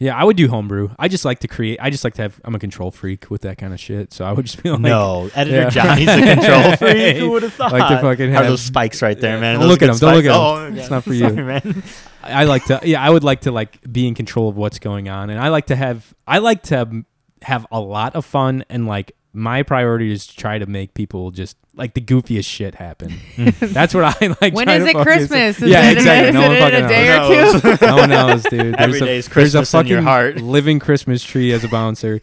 Yeah, 0.00 0.16
I 0.16 0.22
would 0.22 0.36
do 0.36 0.48
homebrew. 0.48 0.90
I 0.98 1.08
just 1.08 1.24
like 1.24 1.40
to 1.40 1.48
create. 1.48 1.78
I 1.82 1.90
just 1.90 2.04
like 2.04 2.14
to 2.14 2.22
have. 2.22 2.40
I'm 2.44 2.54
a 2.54 2.58
control 2.60 2.90
freak 2.92 3.30
with 3.30 3.42
that 3.42 3.58
kind 3.58 3.72
of 3.74 3.80
shit. 3.80 4.12
So 4.12 4.24
I 4.24 4.30
would 4.32 4.46
just 4.46 4.62
be 4.62 4.70
like, 4.72 4.80
no, 4.80 5.28
editor 5.34 5.56
Yeah. 5.62 5.70
Johnny's 5.70 6.08
a 6.08 6.34
control 6.36 6.76
freak. 6.76 7.16
Who 7.16 7.30
would 7.30 7.42
have 7.42 7.52
thought? 7.54 7.72
Like 7.72 7.88
to 7.88 8.00
fucking 8.00 8.28
Are 8.30 8.32
have- 8.34 8.46
those 8.46 8.62
spikes 8.62 9.02
right 9.02 9.20
there, 9.20 9.34
Yeah. 9.34 9.40
man? 9.40 9.58
Don't 9.58 9.68
look 9.68 9.82
at 9.82 9.86
them. 9.88 9.98
don't 9.98 10.14
look 10.14 10.24
at 10.24 10.28
them. 10.32 10.40
Oh, 10.76 10.78
It's 10.80 10.90
not 10.90 11.02
for 11.04 11.12
you. 11.14 11.20
Sorry, 11.28 11.42
man. 11.42 11.82
I 12.22 12.44
like 12.44 12.64
to. 12.66 12.80
Yeah, 12.84 13.02
I 13.02 13.10
would 13.10 13.24
like 13.24 13.40
to 13.42 13.50
like 13.50 13.80
be 13.90 14.06
in 14.06 14.14
control 14.14 14.48
of 14.48 14.56
what's 14.56 14.78
going 14.78 15.08
on, 15.08 15.30
and 15.30 15.40
I 15.40 15.48
like 15.48 15.66
to 15.66 15.76
have. 15.76 16.14
I 16.26 16.38
like 16.38 16.62
to 16.64 17.04
have 17.42 17.66
a 17.72 17.80
lot 17.80 18.14
of 18.14 18.24
fun, 18.24 18.64
and 18.68 18.86
like 18.86 19.12
my 19.32 19.62
priority 19.62 20.10
is 20.12 20.26
to 20.26 20.36
try 20.36 20.58
to 20.58 20.66
make 20.66 20.94
people 20.94 21.30
just 21.30 21.56
like 21.74 21.94
the 21.94 22.00
goofiest 22.00 22.46
shit 22.46 22.74
happen. 22.74 23.14
That's 23.60 23.94
what 23.94 24.04
I 24.04 24.34
like. 24.40 24.54
When 24.54 24.66
trying 24.66 24.82
is 24.82 24.84
to 24.84 24.90
it 24.90 24.92
fucking- 24.94 25.02
Christmas? 25.04 25.62
Is 25.62 25.68
yeah, 25.70 25.90
it, 25.90 25.98
exactly. 25.98 26.28
Is 26.30 26.34
no 26.34 26.40
one 26.42 26.52
it 26.52 26.54
in 26.54 26.60
fucking 26.62 26.84
a 26.84 26.88
day 26.88 27.06
knows. 27.06 27.54
or 27.64 27.76
two? 27.76 27.86
no 27.86 27.96
one 27.96 28.08
knows, 28.10 28.42
dude. 28.44 28.74
Every 28.78 28.92
There's 28.98 29.02
a, 29.02 29.04
day's 29.04 29.06
there's 29.06 29.26
a 29.28 29.30
Christmas 29.30 29.74
in 29.74 29.78
fucking 29.78 29.92
your 29.92 30.02
heart. 30.02 30.36
living 30.38 30.78
Christmas 30.80 31.22
tree 31.22 31.52
as 31.52 31.62
a 31.62 31.68
bouncer. 31.68 32.20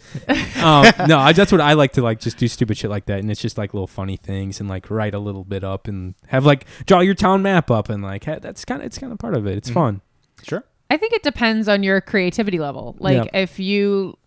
um, 0.61 0.85
no, 1.07 1.19
I, 1.19 1.31
that's 1.31 1.51
what 1.51 1.61
I 1.61 1.73
like 1.73 1.93
to 1.93 2.01
like. 2.01 2.19
Just 2.19 2.37
do 2.37 2.47
stupid 2.47 2.77
shit 2.77 2.89
like 2.89 3.05
that, 3.05 3.19
and 3.19 3.29
it's 3.31 3.39
just 3.41 3.57
like 3.57 3.73
little 3.73 3.87
funny 3.87 4.17
things, 4.17 4.59
and 4.59 4.67
like 4.67 4.89
write 4.89 5.13
a 5.13 5.19
little 5.19 5.43
bit 5.45 5.63
up, 5.63 5.87
and 5.87 6.15
have 6.27 6.45
like 6.45 6.65
draw 6.85 6.99
your 6.99 7.15
town 7.15 7.41
map 7.43 7.69
up, 7.71 7.87
and 7.89 8.03
like 8.03 8.25
ha- 8.25 8.39
that's 8.41 8.65
kind 8.65 8.81
of 8.81 8.87
it's 8.87 8.97
kind 8.97 9.13
of 9.13 9.19
part 9.19 9.35
of 9.35 9.45
it. 9.47 9.57
It's 9.57 9.69
Mhm. 9.69 9.73
fun. 9.73 10.01
Sure. 10.43 10.63
I 10.89 10.97
think 10.97 11.13
it 11.13 11.23
depends 11.23 11.67
on 11.69 11.81
your 11.81 12.01
creativity 12.01 12.59
level. 12.59 12.95
Like 12.99 13.25
Yeah. 13.33 13.41
if 13.41 13.57
you, 13.59 14.17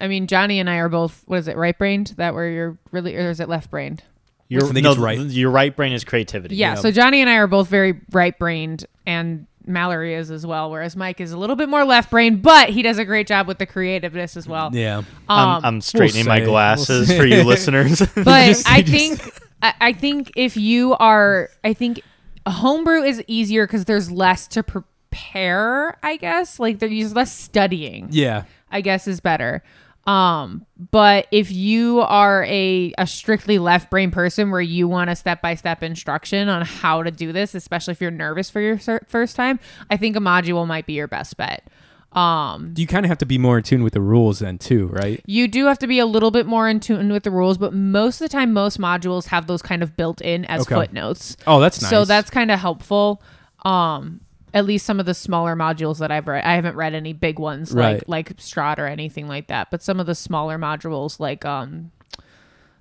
I 0.00 0.08
mean, 0.08 0.26
Johnny 0.26 0.60
and 0.60 0.68
I 0.68 0.76
are 0.76 0.88
both. 0.88 1.22
What 1.26 1.38
is 1.38 1.48
it? 1.48 1.56
Right 1.56 1.76
brained? 1.76 2.14
That 2.16 2.34
where 2.34 2.48
you're 2.50 2.78
really, 2.92 3.16
or 3.16 3.30
is 3.30 3.40
it 3.40 3.48
left 3.48 3.70
brained? 3.70 4.02
Your, 4.48 4.64
I 4.64 4.72
think 4.72 4.84
no, 4.84 4.94
right. 4.94 5.18
your 5.18 5.50
right 5.50 5.74
brain 5.74 5.92
is 5.92 6.04
creativity. 6.04 6.54
Yeah, 6.54 6.76
so 6.76 6.92
Johnny 6.92 7.20
and 7.20 7.28
I 7.28 7.36
are 7.36 7.48
both 7.48 7.66
very 7.68 8.00
right 8.12 8.38
brained, 8.38 8.86
and 9.04 9.46
Mallory 9.66 10.14
is 10.14 10.30
as 10.30 10.46
well, 10.46 10.70
whereas 10.70 10.94
Mike 10.94 11.20
is 11.20 11.32
a 11.32 11.36
little 11.36 11.56
bit 11.56 11.68
more 11.68 11.84
left 11.84 12.10
brained, 12.12 12.42
but 12.42 12.68
he 12.68 12.82
does 12.82 12.98
a 12.98 13.04
great 13.04 13.26
job 13.26 13.48
with 13.48 13.58
the 13.58 13.66
creativeness 13.66 14.36
as 14.36 14.46
well. 14.46 14.70
Yeah. 14.72 15.02
I'm, 15.28 15.48
Um, 15.56 15.64
I'm 15.64 15.80
straightening 15.80 16.26
my 16.26 16.36
say. 16.36 16.42
We'll 16.42 16.50
glasses 16.52 17.12
for 17.12 17.24
you 17.26 17.42
listeners. 17.44 17.98
but 18.14 18.46
Just- 18.46 18.70
I 18.70 18.82
just- 18.82 19.20
think 19.20 19.34
I, 19.62 19.74
I 19.80 19.92
think 19.92 20.30
if 20.36 20.56
you 20.56 20.94
are, 20.94 21.50
I 21.64 21.72
think 21.72 22.02
homebrew 22.46 23.02
is 23.02 23.24
easier 23.26 23.66
because 23.66 23.86
there's 23.86 24.12
less 24.12 24.46
to 24.48 24.62
prepare. 24.62 25.98
I 26.02 26.16
guess 26.16 26.60
like 26.60 26.78
there's 26.78 27.14
less 27.14 27.32
studying. 27.36 28.08
Yeah. 28.10 28.44
I 28.70 28.80
guess 28.80 29.06
is 29.08 29.20
better. 29.20 29.62
Um, 30.06 30.64
but 30.92 31.26
if 31.32 31.50
you 31.50 32.00
are 32.00 32.44
a, 32.44 32.92
a 32.96 33.06
strictly 33.06 33.58
left 33.58 33.90
brain 33.90 34.10
person 34.12 34.50
where 34.50 34.60
you 34.60 34.86
want 34.86 35.10
a 35.10 35.16
step 35.16 35.42
by 35.42 35.54
step 35.56 35.82
instruction 35.82 36.48
on 36.48 36.62
how 36.64 37.02
to 37.02 37.10
do 37.10 37.32
this, 37.32 37.54
especially 37.54 37.92
if 37.92 38.00
you're 38.00 38.10
nervous 38.12 38.48
for 38.48 38.60
your 38.60 38.78
first 39.08 39.34
time, 39.36 39.58
I 39.90 39.96
think 39.96 40.14
a 40.16 40.20
module 40.20 40.66
might 40.66 40.86
be 40.86 40.92
your 40.92 41.08
best 41.08 41.36
bet. 41.36 41.66
Um, 42.12 42.72
You 42.76 42.86
kind 42.86 43.04
of 43.04 43.08
have 43.10 43.18
to 43.18 43.26
be 43.26 43.36
more 43.36 43.58
in 43.58 43.62
tune 43.64 43.82
with 43.82 43.92
the 43.92 44.00
rules 44.00 44.38
then 44.38 44.58
too, 44.58 44.86
right? 44.86 45.20
you 45.26 45.48
do 45.48 45.66
have 45.66 45.78
to 45.80 45.86
be 45.86 45.98
a 45.98 46.06
little 46.06 46.30
bit 46.30 46.46
more 46.46 46.68
in 46.68 46.80
tune 46.80 47.12
with 47.12 47.24
the 47.24 47.30
rules, 47.30 47.58
but 47.58 47.74
most 47.74 48.20
of 48.20 48.24
the 48.24 48.28
time, 48.32 48.52
most 48.52 48.78
modules 48.80 49.26
have 49.26 49.46
those 49.48 49.60
kind 49.60 49.82
of 49.82 49.96
built 49.96 50.20
in 50.22 50.44
as 50.46 50.62
Okay. 50.62 50.74
footnotes. 50.76 51.36
Oh, 51.46 51.60
that's 51.60 51.82
nice. 51.82 51.90
So 51.90 52.04
that's 52.04 52.30
kind 52.30 52.50
of 52.50 52.58
helpful. 52.60 53.20
Um, 53.64 54.20
at 54.56 54.64
least 54.64 54.86
some 54.86 54.98
of 54.98 55.04
the 55.06 55.12
smaller 55.14 55.54
modules 55.54 55.98
that 55.98 56.10
I've 56.10 56.26
read, 56.26 56.42
I 56.44 56.54
haven't 56.54 56.76
read 56.76 56.94
any 56.94 57.12
big 57.12 57.38
ones 57.38 57.72
Right. 57.72 58.06
like 58.08 58.30
like 58.30 58.36
Strahd 58.38 58.78
or 58.78 58.86
anything 58.86 59.28
like 59.28 59.48
that. 59.48 59.70
But 59.70 59.82
some 59.82 60.00
of 60.00 60.06
the 60.06 60.14
smaller 60.14 60.58
modules, 60.58 61.20
like 61.20 61.44
um, 61.44 61.92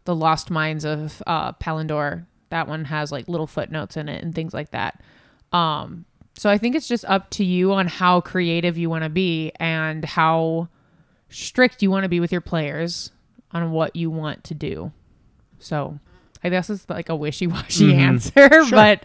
the 0.05 0.15
Lost 0.15 0.49
Mines 0.49 0.85
of 0.85 1.21
uh, 1.27 1.51
Palindor, 1.53 2.25
that 2.49 2.67
one 2.67 2.85
has 2.85 3.11
like 3.11 3.27
little 3.27 3.47
footnotes 3.47 3.97
in 3.97 4.07
it 4.07 4.23
and 4.23 4.33
things 4.33 4.53
like 4.53 4.71
that. 4.71 5.01
Um, 5.51 6.05
so 6.37 6.49
I 6.49 6.57
think 6.57 6.75
it's 6.75 6.87
just 6.87 7.03
up 7.05 7.29
to 7.31 7.43
you 7.43 7.73
on 7.73 7.87
how 7.87 8.21
creative 8.21 8.77
you 8.77 8.89
want 8.89 9.03
to 9.03 9.09
be 9.09 9.51
and 9.59 10.03
how 10.05 10.69
strict 11.29 11.81
you 11.81 11.89
want 11.91 12.03
to 12.03 12.09
be 12.09 12.19
with 12.19 12.31
your 12.31 12.41
players 12.41 13.11
on 13.51 13.71
what 13.71 13.95
you 13.95 14.09
want 14.09 14.43
to 14.45 14.53
do. 14.53 14.91
So 15.59 15.99
I 16.43 16.49
guess 16.49 16.69
it's 16.69 16.89
like 16.89 17.09
a 17.09 17.15
wishy-washy 17.15 17.87
Mm-hmm. 17.91 17.99
answer, 18.39 18.49
but 18.69 19.03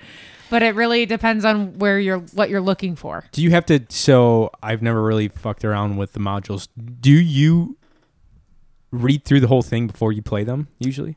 but 0.50 0.62
it 0.62 0.74
really 0.74 1.06
depends 1.06 1.44
on 1.44 1.78
where 1.78 1.98
you're 1.98 2.18
what 2.18 2.50
you're 2.50 2.60
looking 2.60 2.96
for. 2.96 3.24
Do 3.32 3.42
you 3.42 3.50
have 3.52 3.64
to? 3.66 3.80
So 3.88 4.50
I've 4.62 4.82
never 4.82 5.02
really 5.02 5.28
fucked 5.28 5.64
around 5.64 5.96
with 5.96 6.12
the 6.12 6.20
modules. 6.20 6.68
Do 7.00 7.12
you 7.12 7.76
read 8.90 9.24
through 9.24 9.40
the 9.40 9.46
whole 9.48 9.62
thing 9.62 9.86
before 9.86 10.12
you 10.12 10.22
play 10.22 10.44
them? 10.44 10.68
Usually. 10.78 11.16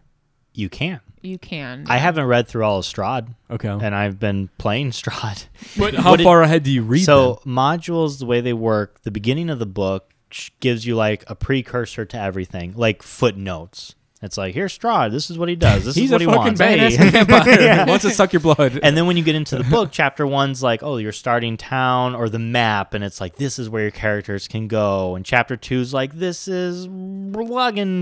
you 0.53 0.69
can. 0.69 0.99
You 1.23 1.37
can. 1.39 1.85
I 1.87 1.97
haven't 1.97 2.25
read 2.25 2.47
through 2.49 2.63
all 2.65 2.79
of 2.79 2.85
Strahd, 2.85 3.33
Okay. 3.49 3.69
and 3.69 3.95
I've 3.95 4.19
been 4.19 4.49
playing 4.57 4.91
Strahd. 4.99 5.45
But 5.77 5.93
how 6.03 6.11
What 6.11 6.19
it- 6.19 6.23
far 6.23 6.41
ahead 6.43 6.63
do 6.63 6.71
you 6.71 6.83
read? 6.83 7.05
so 7.05 7.41
modules, 7.45 8.19
the 8.19 8.25
way 8.25 8.41
they 8.41 8.53
work, 8.53 9.01
the 9.03 9.09
beginning 9.11 9.49
of 9.49 9.57
the 9.57 9.65
book 9.65 10.13
gives 10.59 10.85
you 10.85 10.95
like 10.95 11.23
a 11.27 11.35
precursor 11.35 12.05
to 12.05 12.19
everything, 12.19 12.73
like 12.75 13.01
footnotes. 13.01 13.95
It's 14.23 14.37
like 14.37 14.53
here's 14.55 14.77
Strahd. 14.77 15.11
This 15.11 15.29
is 15.29 15.37
what 15.37 15.49
he 15.49 15.55
does. 15.55 15.85
This 15.85 15.95
He's 16.03 16.05
is 16.05 16.11
what 16.11 16.21
a 16.21 16.25
he 16.25 16.25
fucking 16.27 16.43
wants. 16.43 16.61
badass 16.61 16.95
Hey. 16.95 17.09
vampire. 17.09 17.85
Wants 17.87 18.05
to 18.05 18.09
suck 18.11 18.33
your 18.33 18.39
blood. 18.39 18.79
And 18.81 18.95
then 18.97 19.05
when 19.05 19.17
you 19.17 19.23
get 19.23 19.35
into 19.35 19.57
the 19.57 19.63
book, 19.65 19.89
chapter 19.91 20.25
one's 20.25 20.63
like, 20.63 20.81
oh, 20.81 20.97
you're 20.97 21.11
starting 21.11 21.57
town 21.57 22.15
or 22.15 22.29
the 22.29 22.39
map, 22.39 22.93
and 22.93 23.03
it's 23.03 23.19
like 23.21 23.35
this 23.35 23.59
is 23.59 23.69
where 23.69 23.81
your 23.83 23.91
characters 23.91 24.47
can 24.47 24.67
go. 24.67 25.15
And 25.15 25.25
chapter 25.25 25.55
two's 25.57 25.93
like, 25.93 26.13
this 26.13 26.47
is 26.47 26.87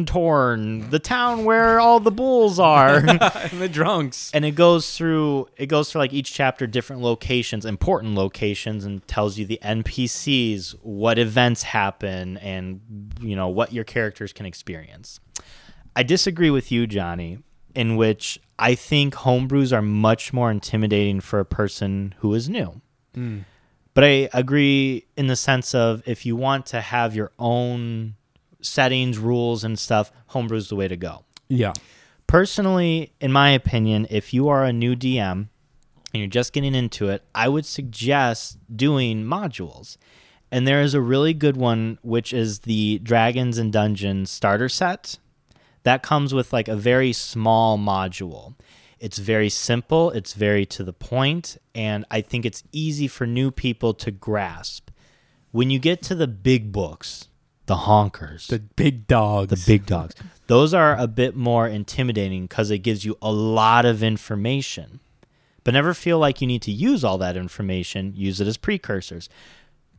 Torn, 0.05 0.89
the 0.89 0.99
town 0.99 1.45
where 1.45 1.79
all 1.79 1.99
the 1.99 2.11
bulls 2.11 2.59
are. 2.59 2.97
and 2.97 3.59
the 3.61 3.69
drunks. 3.71 4.31
and 4.33 4.45
it 4.45 4.51
goes 4.51 4.95
through 4.97 5.47
it 5.57 5.67
goes 5.67 5.91
through 5.91 5.99
like 5.99 6.13
each 6.13 6.33
chapter 6.33 6.67
different 6.67 7.01
locations 7.01 7.65
important 7.65 8.15
locations 8.15 8.85
and 8.85 9.05
tells 9.07 9.37
you 9.37 9.45
the 9.45 9.59
npcs 9.63 10.75
what 10.83 11.17
events 11.17 11.63
happen 11.63 12.37
and 12.37 12.81
you 13.21 13.35
know 13.35 13.47
what 13.47 13.73
your 13.73 13.83
characters 13.83 14.33
can 14.33 14.45
experience 14.45 15.19
i 15.95 16.03
disagree 16.03 16.49
with 16.49 16.71
you 16.71 16.87
johnny 16.87 17.37
in 17.75 17.95
which 17.95 18.39
i 18.59 18.75
think 18.75 19.13
homebrews 19.13 19.71
are 19.71 19.81
much 19.81 20.33
more 20.33 20.51
intimidating 20.51 21.19
for 21.21 21.39
a 21.39 21.45
person 21.45 22.13
who 22.19 22.33
is 22.33 22.49
new 22.49 22.81
hmm. 23.15 23.39
but 23.93 24.03
i 24.03 24.29
agree 24.33 25.05
in 25.15 25.27
the 25.27 25.35
sense 25.35 25.73
of 25.75 26.01
if 26.05 26.25
you 26.25 26.35
want 26.35 26.65
to 26.65 26.81
have 26.81 27.15
your 27.15 27.31
own 27.39 28.15
settings 28.61 29.17
rules 29.17 29.63
and 29.63 29.77
stuff 29.79 30.11
homebrew's 30.31 30.69
the 30.69 30.75
way 30.75 30.87
to 30.87 30.97
go 30.97 31.23
Yeah. 31.49 31.73
personally, 32.27 33.11
in 33.19 33.31
my 33.31 33.49
opinion, 33.49 34.07
if 34.09 34.33
you 34.33 34.47
are 34.49 34.63
a 34.63 34.71
new 34.71 34.95
DM 34.95 35.31
and 35.31 35.49
you're 36.13 36.27
just 36.27 36.53
getting 36.53 36.75
into 36.75 37.09
it, 37.09 37.23
I 37.33 37.49
would 37.49 37.65
suggest 37.65 38.57
doing 38.73 39.23
modules. 39.23 39.97
And 40.51 40.67
there 40.67 40.81
is 40.81 40.93
a 40.93 41.01
really 41.01 41.33
good 41.33 41.57
one, 41.57 41.97
which 42.03 42.31
is 42.33 42.59
the 42.59 42.99
Dragons 42.99 43.57
and 43.57 43.71
Dungeons 43.73 44.29
starter 44.29 44.69
set. 44.69 45.17
That 45.83 46.03
comes 46.03 46.33
with 46.33 46.53
like 46.53 46.67
a 46.67 46.75
very 46.75 47.13
small 47.13 47.77
module. 47.77 48.55
It's 48.99 49.17
very 49.17 49.49
simple, 49.49 50.11
it's 50.11 50.33
very 50.33 50.65
to 50.67 50.83
the 50.83 50.93
point, 50.93 51.57
and 51.73 52.05
I 52.11 52.21
think 52.21 52.45
it's 52.45 52.63
easy 52.71 53.07
for 53.07 53.25
new 53.25 53.49
people 53.49 53.95
to 53.95 54.11
grasp. 54.11 54.91
When 55.51 55.71
you 55.71 55.79
get 55.79 56.03
to 56.03 56.15
the 56.15 56.27
big 56.27 56.71
books, 56.71 57.27
the 57.65 57.75
honkers, 57.75 58.47
The 58.47 58.59
big 58.59 59.07
dogs. 59.07 59.49
the 59.49 59.63
big 59.65 59.85
dogs. 59.87 60.13
Those 60.47 60.73
are 60.73 60.95
a 60.95 61.07
bit 61.07 61.35
more 61.35 61.67
intimidating 61.67 62.43
because 62.43 62.69
it 62.69 62.79
gives 62.79 63.03
you 63.03 63.17
a 63.21 63.31
lot 63.31 63.85
of 63.85 64.03
information. 64.03 64.99
But 65.63 65.73
never 65.73 65.93
feel 65.93 66.19
like 66.19 66.41
you 66.41 66.47
need 66.47 66.61
to 66.63 66.71
use 66.71 67.03
all 67.03 67.17
that 67.19 67.37
information. 67.37 68.13
Use 68.15 68.39
it 68.41 68.47
as 68.47 68.57
precursors. 68.57 69.29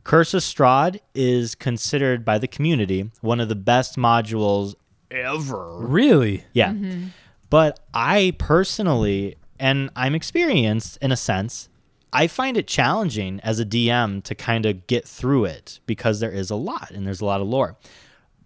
Curse 0.03 0.33
of 0.33 0.41
Strahd 0.41 0.99
is 1.15 1.55
considered 1.55 2.25
by 2.25 2.37
the 2.37 2.47
community 2.47 3.09
one 3.21 3.39
of 3.39 3.47
the 3.49 3.55
best 3.55 3.95
modules 3.97 4.75
ever. 5.13 5.77
Really? 5.79 6.43
Yeah. 6.53 6.71
Mm-hmm. 6.71 7.07
But 7.49 7.79
I 7.93 8.35
personally, 8.39 9.35
and 9.59 9.89
I'm 9.95 10.15
experienced 10.15 10.97
in 11.01 11.11
a 11.11 11.17
sense, 11.17 11.69
I 12.11 12.27
find 12.27 12.57
it 12.57 12.67
challenging 12.67 13.39
as 13.41 13.59
a 13.59 13.65
DM 13.65 14.23
to 14.23 14.35
kind 14.35 14.65
of 14.65 14.87
get 14.87 15.07
through 15.07 15.45
it 15.45 15.79
because 15.85 16.19
there 16.19 16.31
is 16.31 16.49
a 16.49 16.55
lot 16.55 16.91
and 16.91 17.05
there's 17.05 17.21
a 17.21 17.25
lot 17.25 17.41
of 17.41 17.47
lore. 17.47 17.77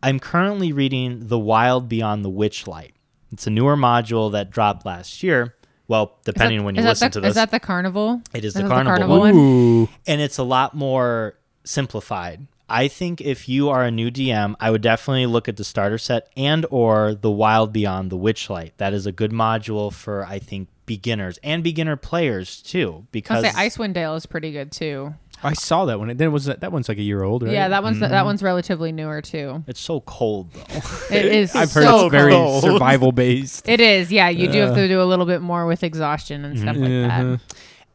I'm 0.01 0.19
currently 0.19 0.71
reading 0.71 1.27
The 1.27 1.39
Wild 1.39 1.89
Beyond 1.89 2.23
the 2.23 2.29
Witchlight. 2.29 2.91
It's 3.31 3.47
a 3.47 3.49
newer 3.49 3.75
module 3.75 4.31
that 4.31 4.51
dropped 4.51 4.85
last 4.85 5.21
year. 5.23 5.55
Well, 5.87 6.17
depending 6.23 6.59
on 6.59 6.65
when 6.65 6.75
you 6.75 6.79
is 6.79 6.85
that 6.85 6.89
listen 6.91 7.07
the, 7.07 7.11
to 7.13 7.19
this. 7.21 7.29
Is 7.29 7.35
that 7.35 7.51
the 7.51 7.59
carnival? 7.59 8.21
It 8.33 8.43
is 8.43 8.55
Is 8.55 8.61
the 8.61 8.67
that 8.67 8.85
carnival 8.85 9.19
one. 9.19 9.35
Ooh. 9.35 9.89
and 10.05 10.21
it's 10.21 10.37
a 10.37 10.43
lot 10.43 10.75
more 10.75 11.35
simplified. 11.63 12.45
I 12.69 12.87
think 12.87 13.21
if 13.21 13.47
you 13.47 13.69
are 13.69 13.83
a 13.83 13.91
new 13.91 14.11
DM, 14.11 14.55
I 14.59 14.71
would 14.71 14.81
definitely 14.81 15.25
look 15.25 15.47
at 15.47 15.57
the 15.57 15.63
starter 15.63 15.97
set 15.97 16.29
and 16.35 16.65
or 16.69 17.15
the 17.15 17.31
Wild 17.31 17.71
Beyond 17.71 18.11
the 18.11 18.17
Witchlight. 18.17 18.71
That 18.77 18.93
is 18.93 19.05
a 19.05 19.11
good 19.11 19.31
module 19.31 19.91
for 19.91 20.25
I 20.25 20.39
think 20.39 20.69
beginners 20.85 21.37
and 21.43 21.63
beginner 21.63 21.97
players 21.97 22.61
too 22.61 23.05
Because 23.11 23.37
I'll 23.37 23.41
because 23.41 23.55
say 23.55 23.67
Icewind 23.67 23.93
Dale 23.93 24.15
is 24.15 24.25
pretty 24.25 24.51
good 24.51 24.71
too. 24.71 25.13
I 25.43 25.53
saw 25.53 25.85
that 25.85 25.99
one. 25.99 26.15
Then 26.17 26.31
was 26.31 26.45
that 26.45 26.61
that 26.61 26.71
one's 26.71 26.89
like 26.89 26.97
a 26.97 27.03
year 27.03 27.21
old, 27.21 27.43
right? 27.43 27.51
Yeah, 27.51 27.69
that 27.69 27.83
one's 27.83 27.99
that 27.99 28.11
mm-hmm. 28.11 28.25
one's 28.25 28.41
relatively 28.41 28.91
newer 28.91 29.21
too. 29.21 29.63
it's 29.67 29.79
so 29.79 30.01
cold 30.01 30.51
though. 30.53 30.79
It 31.15 31.25
is. 31.25 31.55
I've 31.55 31.71
heard 31.71 31.83
so 31.83 32.05
it's 32.05 32.11
very 32.11 32.31
cold. 32.31 32.63
survival 32.63 33.11
based. 33.11 33.69
It 33.69 33.79
is. 33.79 34.11
Yeah, 34.11 34.29
you 34.29 34.47
do 34.51 34.59
have 34.59 34.73
to 34.75 34.87
do 34.87 35.01
a 35.01 35.05
little 35.05 35.25
bit 35.25 35.41
more 35.41 35.67
with 35.67 35.83
exhaustion 35.83 36.43
and 36.43 36.57
stuff 36.57 36.75
like 36.75 36.89
that. 36.89 37.21
Mm-hmm. 37.21 37.35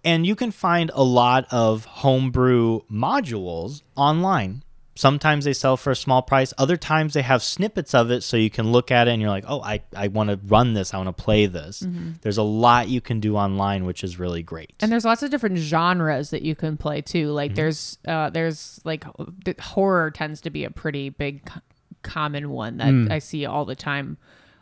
And 0.05 0.27
you 0.27 0.35
can 0.35 0.51
find 0.51 0.91
a 0.95 1.03
lot 1.03 1.47
of 1.51 1.85
homebrew 1.85 2.81
modules 2.91 3.83
online. 3.97 4.63
Sometimes 4.95 5.47
they 5.47 5.55
sell 5.55 5.79
for 5.79 5.91
a 5.91 5.97
small 5.97 6.21
price. 6.21 6.53
Other 6.59 6.77
times 6.77 7.15
they 7.15 7.23
have 7.23 7.43
snippets 7.43 7.95
of 7.95 8.11
it 8.11 8.23
so 8.23 8.37
you 8.37 8.51
can 8.51 8.73
look 8.73 8.91
at 8.91 9.09
it 9.09 9.13
and 9.13 9.23
you're 9.23 9.31
like, 9.31 9.47
oh, 9.49 9.63
I, 9.63 9.83
I 9.97 10.09
want 10.09 10.29
to 10.29 10.39
run 10.47 10.75
this. 10.75 10.93
I 10.93 10.99
want 10.99 11.17
to 11.17 11.23
play 11.23 11.47
this. 11.47 11.81
Mm-hmm. 11.81 12.13
There's 12.21 12.37
a 12.37 12.43
lot 12.43 12.89
you 12.89 13.01
can 13.01 13.19
do 13.19 13.37
online, 13.37 13.87
which 13.87 14.05
is 14.05 14.19
really 14.19 14.43
great. 14.43 14.75
And 14.81 14.93
there's 14.93 15.07
lots 15.07 15.23
of 15.23 15.31
different 15.31 15.57
genres 15.57 16.29
that 16.31 16.43
you 16.43 16.55
can 16.55 16.77
play 16.77 17.01
too. 17.01 17.29
Like 17.29 17.53
mm-hmm. 17.53 17.57
there's 17.57 17.99
uh 18.07 18.31
there's 18.31 18.81
like 18.85 19.07
uh, 19.07 19.53
horror 19.61 20.11
tends 20.11 20.43
to 20.43 20.51
be 20.51 20.65
a 20.65 20.71
pretty 20.71 21.09
big 21.09 21.47
co- 21.47 21.61
common 22.03 22.51
one 22.51 22.77
that 22.77 22.93
mm. 22.93 23.11
I 23.11 23.19
see 23.19 23.47
all 23.47 23.65
the 23.65 23.77
time 23.77 24.19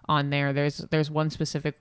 on 0.09 0.31
there. 0.31 0.53
There's 0.53 0.79
there's 0.79 1.11
one 1.11 1.31
specific 1.31 1.77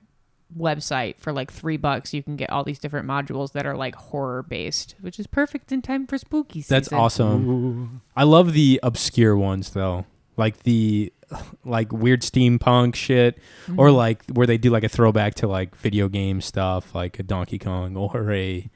website 0.57 1.19
for 1.19 1.31
like 1.31 1.51
3 1.51 1.77
bucks 1.77 2.13
you 2.13 2.23
can 2.23 2.35
get 2.35 2.49
all 2.49 2.63
these 2.63 2.79
different 2.79 3.07
modules 3.07 3.51
that 3.53 3.65
are 3.65 3.75
like 3.77 3.95
horror 3.95 4.43
based, 4.43 4.95
which 5.01 5.19
is 5.19 5.27
perfect 5.27 5.71
in 5.71 5.81
time 5.81 6.07
for 6.07 6.17
spooky 6.17 6.61
season. 6.61 6.75
That's 6.75 6.91
awesome. 6.93 8.01
I 8.15 8.23
love 8.23 8.53
the 8.53 8.79
obscure 8.81 9.37
ones 9.37 9.71
though, 9.71 10.05
like 10.37 10.63
the 10.63 11.13
like 11.63 11.91
weird 11.93 12.21
steampunk 12.23 12.95
shit, 12.95 13.37
Mm-hmm. 13.67 13.79
or 13.79 13.91
like 13.91 14.23
where 14.33 14.47
they 14.47 14.57
do 14.57 14.71
like 14.71 14.83
a 14.83 14.89
throwback 14.89 15.35
to 15.35 15.47
like 15.47 15.75
video 15.75 16.09
game 16.09 16.41
stuff, 16.41 16.95
like 16.95 17.19
a 17.19 17.23
Donkey 17.23 17.59
Kong 17.59 17.95
or 17.97 18.31
a 18.31 18.67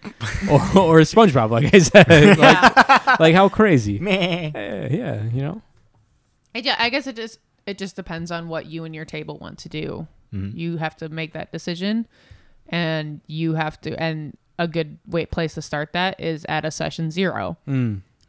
or, 0.51 0.61
or 0.77 0.99
a 0.99 1.03
SpongeBob. 1.03 1.49
Like 1.49 1.73
I 1.73 1.79
said, 1.79 2.07
like, 2.37 2.37
Yeah. 2.37 3.15
like 3.19 3.33
how 3.33 3.49
crazy. 3.49 3.97
Meh. 3.97 4.51
Eh, 4.53 4.87
yeah, 4.91 5.23
you 5.23 5.41
know. 5.41 5.61
It, 6.53 6.65
yeah, 6.65 6.75
I 6.77 6.89
guess 6.89 7.07
it 7.07 7.15
just 7.15 7.39
it 7.65 7.79
just 7.79 7.95
depends 7.95 8.29
on 8.29 8.47
what 8.49 8.67
you 8.67 8.83
and 8.83 8.93
your 8.93 9.05
table 9.05 9.39
want 9.39 9.57
to 9.59 9.69
do. 9.69 10.07
You 10.55 10.77
have 10.77 10.95
to 10.97 11.09
make 11.09 11.33
that 11.33 11.51
decision, 11.51 12.07
and 12.67 13.21
you 13.27 13.53
have 13.53 13.79
to. 13.81 13.99
And 14.01 14.37
a 14.59 14.67
good 14.67 14.99
way 15.07 15.25
place 15.25 15.55
to 15.55 15.61
start 15.61 15.93
that 15.93 16.19
is 16.19 16.45
at 16.47 16.63
a 16.65 16.71
session 16.71 17.09
zero, 17.11 17.57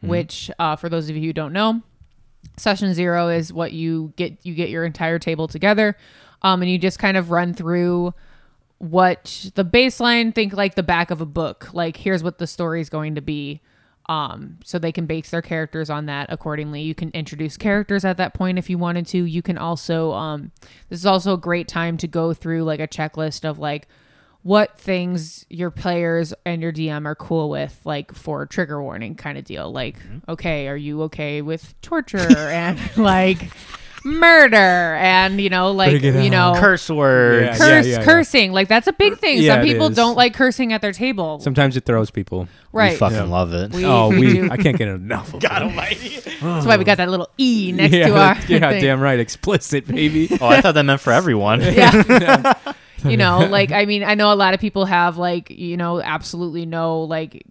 which 0.01 0.51
uh, 0.59 0.77
for 0.77 0.89
those 0.89 1.11
of 1.11 1.17
you 1.17 1.23
who 1.29 1.33
don't 1.33 1.53
know, 1.53 1.83
session 2.57 2.95
zero 2.95 3.29
is 3.29 3.53
what 3.53 3.73
you 3.73 4.13
get. 4.17 4.45
You 4.45 4.55
get 4.55 4.71
your 4.71 4.85
entire 4.85 5.19
table 5.19 5.49
together, 5.49 5.97
um, 6.43 6.63
and 6.63 6.71
you 6.71 6.79
just 6.79 6.99
kind 6.99 7.17
of 7.17 7.31
run 7.31 7.55
through 7.55 8.15
what 8.79 9.51
the 9.55 9.65
baseline 9.65 10.35
think 10.35 10.53
like 10.53 10.75
the 10.75 10.83
back 10.83 11.11
of 11.11 11.21
a 11.21 11.27
book 11.27 11.73
like 11.73 11.97
here's 11.97 12.23
what 12.23 12.39
the 12.39 12.47
story 12.47 12.81
is 12.81 12.91
going 12.91 13.15
to 13.15 13.23
be 13.23 13.61
um 14.07 14.59
so 14.65 14.79
they 14.79 14.93
can 14.93 15.07
base 15.07 15.31
their 15.31 15.43
characters 15.43 15.91
on 15.91 16.07
that 16.07 16.33
accordingly. 16.33 16.83
You 16.83 16.95
can 16.95 17.11
introduce 17.11 17.57
characters 17.57 18.05
at 18.05 18.17
that 18.19 18.35
point 18.35 18.59
if 18.59 18.69
you 18.69 18.79
wanted 18.79 19.07
to. 19.09 19.25
You 19.25 19.43
can 19.43 19.59
also 19.59 20.13
um 20.13 20.53
this 20.89 20.99
is 20.99 21.07
also 21.07 21.35
a 21.35 21.39
great 21.39 21.69
time 21.69 21.97
to 21.99 22.09
go 22.09 22.33
through 22.35 22.65
like 22.65 22.81
a 22.81 22.89
checklist 22.89 23.49
of 23.49 23.59
like 23.59 23.89
what 24.45 24.79
things 24.79 25.47
your 25.49 25.71
players 25.71 26.35
and 26.45 26.61
your 26.61 26.71
DM 26.71 27.07
are 27.07 27.15
cool 27.15 27.49
with, 27.49 27.81
like 27.87 28.15
for 28.15 28.45
trigger 28.45 28.81
warning 28.83 29.15
kind 29.15 29.39
of 29.39 29.45
deal. 29.45 29.73
Like, 29.73 29.97
okay, 30.29 30.69
are 30.69 30.77
you 30.77 31.03
okay 31.05 31.41
with 31.41 31.75
torture? 31.81 32.19
And 32.55 32.79
like 32.99 33.51
murder 34.05 34.57
and 34.97 35.41
you 35.41 35.49
know, 35.51 35.73
like 35.73 36.03
you 36.03 36.31
know, 36.31 36.51
on. 36.53 36.57
Curse 36.61 36.91
words. 36.91 37.47
Yeah. 37.47 37.57
curse 37.59 37.87
yeah, 37.87 37.99
yeah. 37.99 38.05
cursing. 38.05 38.53
Like 38.53 38.69
that's 38.69 38.87
a 38.87 38.93
big 38.93 39.19
thing. 39.19 39.39
Yeah, 39.43 39.55
Some 39.57 39.65
people 39.65 39.91
don't 39.91 40.17
like 40.17 40.35
cursing 40.35 40.73
at 40.73 40.81
their 40.83 40.93
table. 40.93 41.41
Sometimes 41.41 41.77
it 41.77 41.85
throws 41.85 42.11
people. 42.11 42.49
right. 42.73 42.93
We 42.93 42.97
fucking 42.99 43.17
Yeah. 43.17 43.23
love 43.25 43.53
it. 43.55 43.73
We- 43.73 43.85
oh, 43.85 44.11
we 44.11 44.43
we. 44.43 44.51
I 44.51 44.57
can't 44.57 44.77
get 44.77 44.89
enough 44.89 45.33
of 45.35 45.41
God 45.43 45.63
it. 45.63 45.65
almighty. 45.67 46.21
That's 46.41 46.67
why 46.67 46.77
we 46.77 46.85
got 46.85 46.99
that 46.99 47.09
little 47.09 47.29
E 47.39 47.73
next 47.73 47.95
yeah, 47.95 48.07
to 48.09 48.13
our 48.19 48.35
yeah, 48.49 48.71
thing. 48.71 48.83
damn 48.83 49.01
right, 49.01 49.19
explicit, 49.19 49.87
baby. 49.87 50.29
Oh, 50.41 50.47
I 50.49 50.61
thought 50.61 50.75
that 50.75 50.83
meant 50.85 51.01
for 51.01 51.13
everyone. 51.13 51.61
yeah. 51.61 52.55
you 53.05 53.17
know, 53.17 53.41
like 53.51 53.73
I 53.73 53.85
mean, 53.87 54.03
I 54.03 54.15
know 54.15 54.33
a 54.33 54.35
lot 54.35 54.55
of 54.55 54.61
people 54.61 54.85
have 54.87 55.17
like 55.17 55.51
you 55.51 55.77
know 55.77 56.01
absolutely 56.01 56.67
no 56.67 57.03
like 57.03 57.45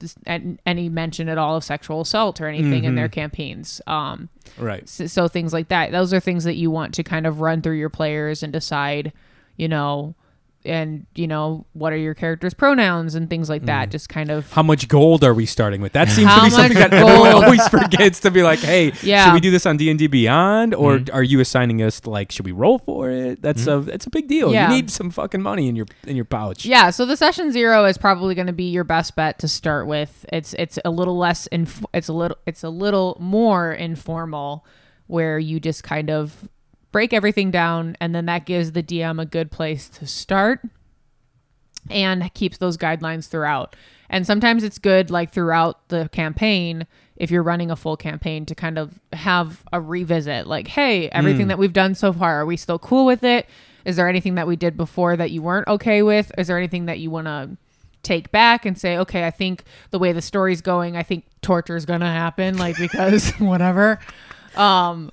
this- 0.00 0.16
any 0.26 0.88
mention 0.88 1.28
at 1.28 1.38
all 1.38 1.56
of 1.56 1.64
sexual 1.64 2.00
assault 2.00 2.40
or 2.40 2.46
anything 2.46 2.84
in 2.84 2.94
their 2.96 3.08
campaigns. 3.08 3.80
Um, 3.86 4.28
right. 4.58 4.88
so, 4.88 5.06
so 5.06 5.28
things 5.28 5.52
like 5.52 5.68
that. 5.68 5.92
Those 5.92 6.12
are 6.12 6.20
things 6.20 6.44
that 6.44 6.56
you 6.56 6.70
want 6.70 6.94
to 6.94 7.02
kind 7.02 7.26
of 7.26 7.40
run 7.40 7.62
through 7.62 7.76
your 7.76 7.90
players 7.90 8.42
and 8.42 8.52
decide, 8.52 9.12
you 9.56 9.68
know, 9.68 10.14
and 10.64 11.06
you 11.14 11.26
know 11.26 11.64
what 11.72 11.92
are 11.92 11.96
your 11.96 12.14
characters' 12.14 12.52
pronouns 12.54 13.14
and 13.14 13.30
things 13.30 13.48
like 13.48 13.64
that. 13.66 13.88
Mm. 13.88 13.92
Just 13.92 14.08
kind 14.08 14.30
of 14.30 14.50
How 14.52 14.62
much 14.62 14.88
gold 14.88 15.24
are 15.24 15.32
we 15.32 15.46
starting 15.46 15.80
with? 15.80 15.92
That 15.92 16.08
seems 16.08 16.28
How 16.28 16.40
to 16.40 16.44
be 16.44 16.50
something 16.50 16.78
much 16.78 16.90
that 16.90 16.94
everyone 16.94 17.44
always 17.44 17.66
forgets 17.68 18.20
to 18.20 18.30
be 18.30 18.42
like, 18.42 18.58
hey, 18.58 18.92
Yeah. 19.02 19.24
should 19.24 19.34
we 19.34 19.40
do 19.40 19.50
this 19.50 19.64
on 19.66 19.76
D 19.76 19.90
and 19.90 19.98
D 19.98 20.06
Beyond, 20.06 20.74
or 20.74 20.98
mm-hmm. 20.98 21.14
are 21.14 21.22
you 21.22 21.40
assigning 21.40 21.82
us 21.82 22.06
like, 22.06 22.30
should 22.30 22.44
we 22.44 22.52
roll 22.52 22.78
for 22.78 23.10
it? 23.10 23.40
That's 23.40 23.64
mm-hmm. 23.64 23.88
a 23.88 23.92
it's 23.92 24.06
a 24.06 24.10
big 24.10 24.28
deal. 24.28 24.52
Yeah. 24.52 24.68
You 24.68 24.76
need 24.76 24.90
some 24.90 25.10
fucking 25.10 25.42
money 25.42 25.68
in 25.68 25.76
your 25.76 25.86
in 26.06 26.16
your 26.16 26.24
pouch. 26.26 26.64
Yeah, 26.64 26.90
so 26.90 27.06
the 27.06 27.16
session 27.16 27.52
zero 27.52 27.84
is 27.86 27.96
probably 27.96 28.34
going 28.34 28.46
to 28.46 28.52
be 28.52 28.70
your 28.70 28.84
best 28.84 29.16
bet 29.16 29.38
to 29.40 29.48
start 29.48 29.86
with. 29.86 30.24
It's 30.32 30.54
it's 30.54 30.78
a 30.84 30.90
little 30.90 31.16
less 31.16 31.46
inf- 31.48 31.84
it's 31.94 32.08
a 32.08 32.12
little 32.12 32.36
it's 32.46 32.62
a 32.62 32.70
little 32.70 33.16
more 33.20 33.72
informal, 33.72 34.66
where 35.06 35.38
you 35.38 35.58
just 35.58 35.84
kind 35.84 36.10
of 36.10 36.48
break 36.92 37.12
everything 37.12 37.50
down, 37.50 37.96
and 38.00 38.14
then 38.14 38.26
that 38.26 38.46
gives 38.46 38.72
the 38.72 38.82
DM 38.82 39.20
a 39.20 39.26
good 39.26 39.50
place 39.50 39.88
to 39.90 40.06
start, 40.06 40.60
and 41.88 42.32
keeps 42.34 42.58
those 42.58 42.76
guidelines 42.76 43.28
throughout. 43.28 43.76
And 44.08 44.26
sometimes 44.26 44.64
it's 44.64 44.78
good, 44.78 45.10
like 45.10 45.32
throughout 45.32 45.88
the 45.88 46.08
campaign, 46.12 46.86
if 47.16 47.30
you're 47.30 47.42
running 47.42 47.70
a 47.70 47.76
full 47.76 47.96
campaign, 47.96 48.44
to 48.46 48.54
kind 48.54 48.78
of 48.78 48.98
have 49.12 49.62
a 49.72 49.80
revisit. 49.80 50.46
Like, 50.46 50.66
hey, 50.68 51.08
everything 51.10 51.46
that 51.48 51.58
we've 51.58 51.72
done 51.72 51.94
so 51.94 52.12
far, 52.12 52.40
are 52.40 52.46
we 52.46 52.56
still 52.56 52.78
cool 52.78 53.06
with 53.06 53.22
it? 53.22 53.46
Is 53.84 53.96
there 53.96 54.08
anything 54.08 54.34
that 54.34 54.46
we 54.46 54.56
did 54.56 54.76
before 54.76 55.16
that 55.16 55.30
you 55.30 55.42
weren't 55.42 55.68
okay 55.68 56.02
with? 56.02 56.32
Is 56.36 56.48
there 56.48 56.58
anything 56.58 56.86
that 56.86 56.98
you 56.98 57.10
want 57.10 57.26
to 57.26 57.50
take 58.02 58.30
back 58.32 58.66
and 58.66 58.78
say, 58.78 58.96
okay, 58.98 59.26
I 59.26 59.30
think 59.30 59.64
the 59.90 59.98
way 59.98 60.12
the 60.12 60.22
story's 60.22 60.60
going, 60.60 60.96
I 60.96 61.02
think 61.02 61.24
torture 61.42 61.76
is 61.76 61.86
going 61.86 62.00
to 62.00 62.06
happen, 62.06 62.56
like 62.58 62.76
because 62.76 63.30
whatever. 63.38 64.00
Um, 64.56 65.10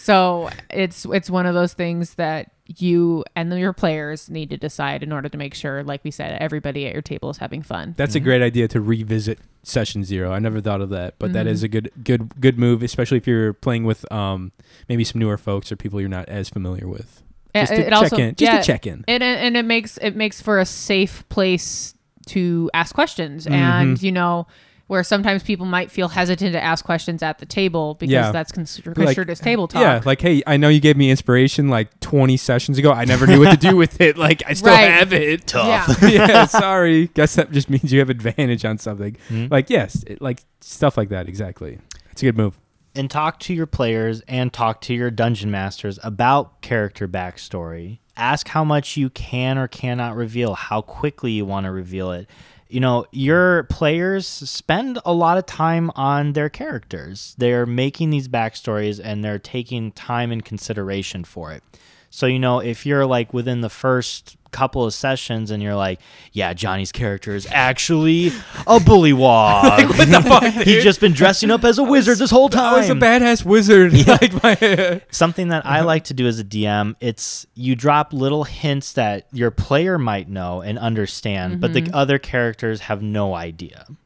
so 0.00 0.50
it's 0.70 1.04
it's 1.06 1.28
one 1.30 1.46
of 1.46 1.54
those 1.54 1.72
things 1.74 2.14
that 2.14 2.50
you 2.78 3.24
and 3.34 3.52
your 3.58 3.72
players 3.72 4.30
need 4.30 4.48
to 4.50 4.56
decide 4.56 5.02
in 5.02 5.10
order 5.12 5.28
to 5.28 5.36
make 5.36 5.54
sure, 5.54 5.82
like 5.82 6.04
we 6.04 6.10
said, 6.10 6.40
everybody 6.40 6.86
at 6.86 6.92
your 6.92 7.02
table 7.02 7.28
is 7.30 7.38
having 7.38 7.62
fun. 7.62 7.94
That's 7.96 8.14
a 8.14 8.20
great 8.20 8.42
idea 8.42 8.68
to 8.68 8.80
revisit 8.80 9.40
session 9.64 10.04
zero. 10.04 10.32
I 10.32 10.38
never 10.38 10.60
thought 10.60 10.80
of 10.80 10.90
that, 10.90 11.14
but 11.18 11.32
that 11.32 11.46
Mm-hmm. 11.46 11.52
is 11.52 11.62
a 11.64 11.68
good 11.68 11.90
good 12.04 12.40
good 12.40 12.58
move, 12.58 12.82
especially 12.82 13.16
if 13.18 13.26
you're 13.26 13.52
playing 13.52 13.84
with 13.84 14.10
um 14.12 14.52
maybe 14.88 15.04
some 15.04 15.18
newer 15.20 15.36
folks 15.36 15.70
or 15.72 15.76
people 15.76 16.00
you're 16.00 16.08
not 16.08 16.28
as 16.28 16.48
familiar 16.48 16.86
with. 16.86 17.22
Just 17.54 17.72
It- 17.72 17.76
to 17.76 17.82
it 17.82 17.90
check 17.90 17.92
also- 18.02 18.16
in. 18.16 18.34
Just 18.36 18.40
yeah, 18.52 18.58
to 18.60 18.64
check 18.64 18.86
in. 18.86 19.04
and 19.08 19.22
and 19.22 19.56
it 19.56 19.64
makes 19.64 19.96
it 19.98 20.14
makes 20.16 20.40
for 20.40 20.60
a 20.60 20.64
safe 20.66 21.28
place 21.28 21.94
to 22.26 22.70
ask 22.72 22.94
questions 22.94 23.44
Mm-hmm. 23.46 23.54
and 23.54 24.02
you 24.02 24.12
know 24.12 24.46
where 24.90 25.04
sometimes 25.04 25.40
people 25.44 25.66
might 25.66 25.88
feel 25.88 26.08
hesitant 26.08 26.52
to 26.52 26.60
ask 26.60 26.84
questions 26.84 27.22
at 27.22 27.38
the 27.38 27.46
table 27.46 27.94
because 27.94 28.12
Yeah. 28.12 28.32
that's 28.32 28.50
considered, 28.50 28.98
Like, 28.98 29.06
considered 29.06 29.30
as 29.30 29.38
table 29.38 29.68
talk. 29.68 29.80
Yeah, 29.82 30.00
like 30.04 30.20
hey, 30.20 30.42
I 30.48 30.56
know 30.56 30.68
you 30.68 30.80
gave 30.80 30.96
me 30.96 31.10
inspiration 31.12 31.68
like 31.68 32.00
20 32.00 32.36
sessions 32.36 32.76
ago. 32.76 32.92
I 32.92 33.04
never 33.04 33.24
knew 33.24 33.38
what 33.38 33.52
to 33.52 33.56
do 33.68 33.76
with 33.76 34.00
it. 34.00 34.16
Like 34.30 34.42
I 34.48 34.54
still 34.54 34.72
Right. 34.72 34.90
have 34.90 35.12
it. 35.12 35.46
Tough. 35.46 36.02
Yeah. 36.02 36.08
yeah, 36.26 36.44
sorry. 36.46 37.06
Guess 37.14 37.36
that 37.36 37.52
just 37.52 37.70
means 37.70 37.92
you 37.92 38.00
have 38.00 38.10
advantage 38.10 38.64
on 38.64 38.78
something. 38.78 39.16
Hmm? 39.28 39.46
Like 39.48 39.70
yes, 39.70 40.02
it, 40.08 40.20
like 40.20 40.42
stuff 40.60 40.96
like 40.96 41.08
that. 41.10 41.28
Exactly. 41.28 41.78
It's 42.10 42.20
a 42.22 42.24
good 42.26 42.36
move. 42.36 42.56
and 42.96 43.08
talk 43.08 43.38
to 43.40 43.54
your 43.54 43.66
players 43.66 44.22
and 44.26 44.52
talk 44.52 44.80
to 44.80 44.92
your 44.94 45.12
dungeon 45.12 45.52
masters 45.52 46.00
about 46.02 46.60
character 46.62 47.06
backstory. 47.06 47.98
Ask 48.16 48.48
how 48.48 48.64
much 48.64 48.96
you 48.96 49.08
can 49.10 49.56
or 49.56 49.68
cannot 49.68 50.16
reveal, 50.16 50.54
how 50.54 50.80
quickly 50.82 51.30
you 51.30 51.44
want 51.44 51.64
to 51.66 51.70
reveal 51.70 52.10
it. 52.10 52.28
You 52.70 52.80
know, 52.80 53.04
your 53.10 53.64
players 53.64 54.26
spend 54.28 55.00
a 55.04 55.12
lot 55.12 55.38
of 55.38 55.46
time 55.46 55.90
on 55.96 56.34
their 56.34 56.48
characters. 56.48 57.34
They're 57.36 57.66
making 57.66 58.10
these 58.10 58.28
backstories 58.28 59.00
and 59.02 59.24
they're 59.24 59.40
taking 59.40 59.90
time 59.92 60.30
and 60.30 60.44
consideration 60.44 61.24
for 61.24 61.52
it. 61.52 61.64
So, 62.10 62.26
you 62.26 62.38
know, 62.40 62.58
if 62.58 62.84
you're 62.86 63.06
like 63.06 63.32
within 63.32 63.60
the 63.60 63.70
first 63.70 64.36
couple 64.50 64.84
of 64.84 64.92
sessions 64.92 65.52
and 65.52 65.62
you're 65.62 65.76
like, 65.76 66.00
yeah, 66.32 66.52
Johnny's 66.52 66.90
character 66.90 67.36
is 67.36 67.46
actually 67.52 68.28
a 68.66 68.80
bullywog. 68.80 69.88
what 69.96 70.08
the 70.08 70.20
fuck? 70.28 70.42
He's 70.64 70.82
just 70.82 71.00
been 71.00 71.12
dressing 71.12 71.52
up 71.52 71.62
as 71.62 71.78
a 71.78 71.84
wizard 71.84 72.18
this 72.18 72.32
whole 72.32 72.48
time. 72.48 72.74
I 72.74 72.78
was 72.78 72.90
a 72.90 72.94
badass 72.94 73.44
wizard. 73.44 73.92
like 74.08 74.42
my, 74.42 75.00
Something 75.12 75.48
that 75.48 75.64
Uh-huh. 75.64 75.76
I 75.76 75.80
like 75.82 76.02
to 76.04 76.14
do 76.14 76.26
as 76.26 76.40
a 76.40 76.44
DM, 76.44 76.96
it's 77.00 77.46
you 77.54 77.76
drop 77.76 78.12
little 78.12 78.42
hints 78.42 78.94
that 78.94 79.28
your 79.32 79.52
player 79.52 79.98
might 79.98 80.28
know 80.28 80.62
and 80.62 80.78
understand, 80.80 81.60
but 81.60 81.72
the 81.72 81.88
other 81.92 82.18
characters 82.18 82.80
have 82.80 83.02
no 83.02 83.34
idea. 83.34 83.84
And 83.88 83.96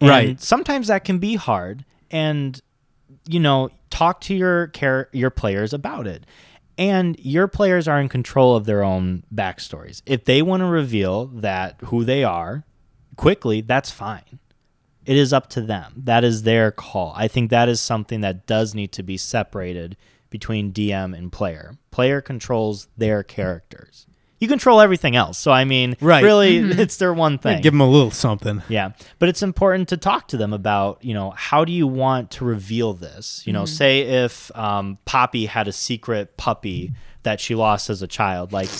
Mm-hmm. 0.00 0.08
Right. 0.08 0.40
Sometimes 0.40 0.86
that 0.86 1.04
can 1.04 1.18
be 1.18 1.34
hard, 1.34 1.84
and 2.10 2.58
you 3.28 3.38
know, 3.38 3.68
talk 3.90 4.20
to 4.22 4.34
your 4.34 4.68
char- 4.68 5.08
your 5.12 5.28
players 5.28 5.74
about 5.74 6.06
it. 6.06 6.24
And 6.78 7.18
your 7.18 7.48
players 7.48 7.86
are 7.86 8.00
in 8.00 8.08
control 8.08 8.56
of 8.56 8.64
their 8.64 8.82
own 8.82 9.24
backstories. 9.34 10.02
If 10.06 10.24
they 10.24 10.42
want 10.42 10.62
to 10.62 10.66
reveal 10.66 11.26
that 11.26 11.76
who 11.84 12.04
they 12.04 12.24
are 12.24 12.64
quickly, 13.16 13.60
that's 13.60 13.90
fine. 13.90 14.38
It 15.04 15.16
is 15.16 15.32
up 15.32 15.48
to 15.50 15.60
them. 15.60 15.92
That 15.96 16.24
is 16.24 16.42
their 16.42 16.70
call. 16.70 17.12
I 17.16 17.28
think 17.28 17.50
that 17.50 17.68
is 17.68 17.80
something 17.80 18.20
that 18.20 18.46
does 18.46 18.74
need 18.74 18.92
to 18.92 19.02
be 19.02 19.16
separated 19.16 19.96
between 20.30 20.72
DM 20.72 21.16
and 21.16 21.32
player. 21.32 21.76
Player 21.90 22.20
controls 22.20 22.88
their 22.96 23.22
characters. 23.22 24.06
You 24.40 24.48
control 24.48 24.80
everything 24.80 25.14
else. 25.16 25.38
So 25.38 25.52
I 25.52 25.64
mean, 25.64 25.96
Right. 26.00 26.24
really, 26.24 26.56
it's 26.82 26.96
their 26.96 27.12
one 27.14 27.38
thing. 27.38 27.60
give 27.60 27.72
them 27.74 27.80
a 27.82 27.88
little 27.88 28.10
something. 28.10 28.62
Yeah, 28.68 28.92
but 29.18 29.28
it's 29.28 29.42
important 29.42 29.88
to 29.90 29.96
talk 29.96 30.28
to 30.28 30.36
them 30.36 30.52
about, 30.52 31.04
you 31.04 31.14
know, 31.14 31.30
how 31.36 31.64
do 31.64 31.72
you 31.72 31.86
want 31.86 32.30
to 32.32 32.44
reveal 32.44 32.94
this? 32.94 33.42
You 33.46 33.52
know, 33.52 33.66
say 33.66 34.00
if 34.24 34.50
um, 34.56 34.98
Poppy 35.04 35.46
had 35.46 35.68
a 35.68 35.72
secret 35.72 36.36
puppy 36.38 36.92
that 37.22 37.38
she 37.38 37.54
lost 37.54 37.90
as 37.90 38.00
a 38.00 38.06
child, 38.06 38.50
like, 38.50 38.70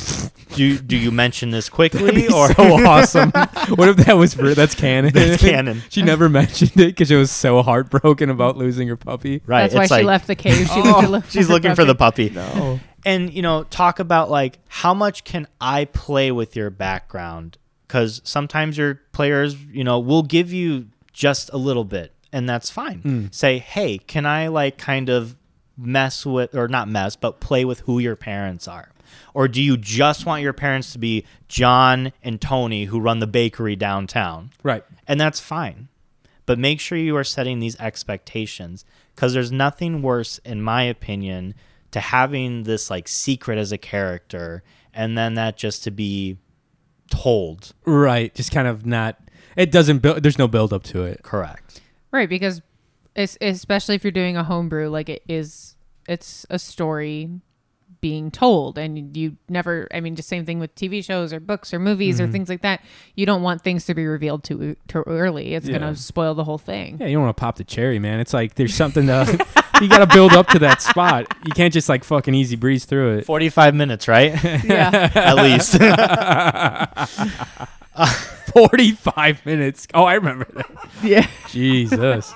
do 0.55 0.79
do 0.79 0.96
you 0.96 1.11
mention 1.11 1.51
this 1.51 1.68
quickly 1.79 2.27
or 2.29 2.51
so 2.55 2.87
awesome. 2.87 3.31
what 3.77 3.90
if 3.90 3.96
that 3.99 4.16
was 4.16 4.33
for, 4.33 4.55
that's 4.55 4.75
canon? 4.75 5.12
That's 5.12 5.42
canon. 5.42 5.83
she 5.90 6.01
never 6.01 6.31
mentioned 6.31 6.73
it 6.73 6.87
because 6.96 7.09
she 7.09 7.16
was 7.16 7.31
so 7.31 7.62
heartbroken 7.62 8.31
about 8.31 8.57
losing 8.57 8.88
her 8.88 8.96
puppy. 8.96 9.42
right? 9.44 9.70
That's 9.70 9.75
why 9.75 9.83
it's 9.85 9.94
she 9.94 10.03
left 10.05 10.27
the 10.27 10.35
cave. 10.37 10.68
She 10.68 10.81
Oh, 10.83 11.07
look 11.07 11.27
she's 11.27 11.49
her 11.49 11.53
looking 11.53 11.75
for 11.75 11.85
the 11.85 11.94
puppy. 11.94 12.31
puppy. 12.31 12.81
And 13.05 13.33
you 13.33 13.43
know 13.43 13.65
talk 13.65 13.99
about 13.99 14.31
like 14.31 14.59
how 14.69 14.95
much 14.95 15.25
can 15.25 15.47
i 15.61 15.85
play 15.87 16.31
with 16.31 16.55
your 16.57 16.71
background? 16.71 17.57
Because 17.87 18.21
sometimes 18.25 18.77
your 18.79 19.01
players 19.13 19.57
you 19.73 19.85
know 19.85 19.99
will 19.99 20.23
give 20.23 20.53
you 20.53 20.87
just 21.13 21.51
a 21.53 21.57
little 21.57 21.85
bit 21.85 22.13
and 22.33 22.49
that's 22.49 22.71
fine. 22.71 22.99
Hmm. 23.01 23.27
Say 23.31 23.59
hey 23.59 23.99
can 23.99 24.27
i 24.27 24.49
like 24.49 24.79
kind 24.79 25.09
of 25.09 25.37
mess 25.77 26.27
with 26.27 26.55
or 26.55 26.69
not 26.69 26.88
mess 26.88 27.17
but 27.17 27.40
play 27.40 27.65
with 27.65 27.81
who 27.81 27.98
your 27.98 28.17
parents 28.17 28.69
are? 28.69 28.90
Or 29.35 29.48
do 29.48 29.61
you 29.63 29.77
just 29.77 30.27
want 30.27 30.42
your 30.42 30.53
parents 30.53 30.92
to 30.92 30.98
be 30.98 31.25
john 31.48 32.13
and 32.23 32.40
tony 32.40 32.85
who 32.85 33.01
run 33.01 33.19
the 33.21 33.27
bakery 33.27 33.77
downtown? 33.77 34.51
Right. 34.63 34.85
and 35.09 35.21
that's 35.21 35.40
fine. 35.40 35.88
But 36.46 36.59
make 36.59 36.81
sure 36.81 36.98
you 36.98 37.17
are 37.17 37.25
setting 37.25 37.61
these 37.61 37.79
expectations 37.79 38.85
because 39.15 39.33
there's 39.35 39.53
nothing 39.53 40.03
worse, 40.03 40.38
in 40.38 40.61
my 40.63 40.83
opinion, 40.83 41.55
to 41.93 42.01
having 42.01 42.63
this 42.65 42.91
like 42.91 43.09
secret 43.09 43.59
as 43.59 43.73
a 43.73 43.79
character 43.79 44.63
and 44.93 45.17
then 45.17 45.35
that 45.35 45.57
just 45.57 45.85
to 45.85 45.91
be 45.91 46.38
told. 47.11 47.73
Right. 47.85 48.35
Just 48.35 48.53
kind 48.53 48.69
of 48.69 48.87
not. 48.87 49.19
It 49.57 49.71
doesn't 49.71 49.99
build. 49.99 50.23
There's 50.23 50.38
no 50.38 50.49
build 50.49 50.73
up 50.73 50.83
to 50.85 51.05
it. 51.05 51.23
Correct. 51.23 51.81
Right, 52.13 52.29
because 52.29 52.61
it's, 53.15 53.38
especially 53.41 53.95
if 53.95 54.05
you're 54.05 54.11
doing 54.11 54.37
a 54.37 54.43
homebrew, 54.45 54.88
like 54.88 55.09
it 55.09 55.23
is, 55.29 55.77
it's 56.09 56.45
a 56.51 56.59
story 56.59 57.31
being 58.01 58.31
told, 58.31 58.79
and 58.79 59.17
you 59.17 59.37
never. 59.48 59.88
I 59.92 60.01
mean, 60.01 60.17
just 60.17 60.29
same 60.29 60.44
thing 60.44 60.59
with 60.59 60.75
TV 60.75 61.05
shows 61.05 61.33
or 61.33 61.40
books 61.40 61.73
or 61.75 61.79
movies 61.79 62.21
or 62.21 62.25
mm-hmm. 62.25 62.33
things 62.33 62.48
like 62.48 62.63
that. 62.63 62.83
You 63.15 63.27
don't 63.27 63.42
want 63.42 63.63
things 63.63 63.85
to 63.87 63.94
be 63.94 64.07
revealed 64.07 64.44
too 64.44 64.77
too 64.88 65.05
early. 65.07 65.55
It's 65.55 65.67
Yeah. 65.69 65.79
gonna 65.79 65.96
spoil 65.96 66.35
the 66.35 66.44
whole 66.44 66.59
thing. 66.59 66.98
Yeah, 67.01 67.07
you 67.07 67.15
don't 67.15 67.25
want 67.25 67.37
to 67.37 67.40
pop 67.40 67.57
the 67.57 67.65
cherry, 67.65 67.98
man. 67.98 68.21
It's 68.21 68.33
like 68.33 68.55
there's 68.55 68.75
something 68.75 69.07
to. 69.07 69.46
you 69.81 69.88
got 69.88 69.98
to 69.98 70.07
build 70.07 70.33
up 70.33 70.46
to 70.48 70.59
that 70.59 70.83
spot. 70.83 71.27
You 71.44 71.53
can't 71.53 71.73
just 71.73 71.88
like 71.88 72.05
fucking 72.05 72.35
easy 72.35 72.57
breeze 72.57 72.85
through 72.85 73.19
it. 73.19 73.25
45 73.25 73.75
minutes, 73.75 74.09
right? 74.09 74.33
Yeah, 74.65 75.11
At 75.15 75.37
least. 75.37 75.79
45 78.53 79.46
minutes. 79.46 79.87
Oh, 79.94 80.05
I 80.05 80.15
remember 80.15 80.46
that. 80.53 80.88
yeah. 81.03 81.27
Jesus. 81.48 82.33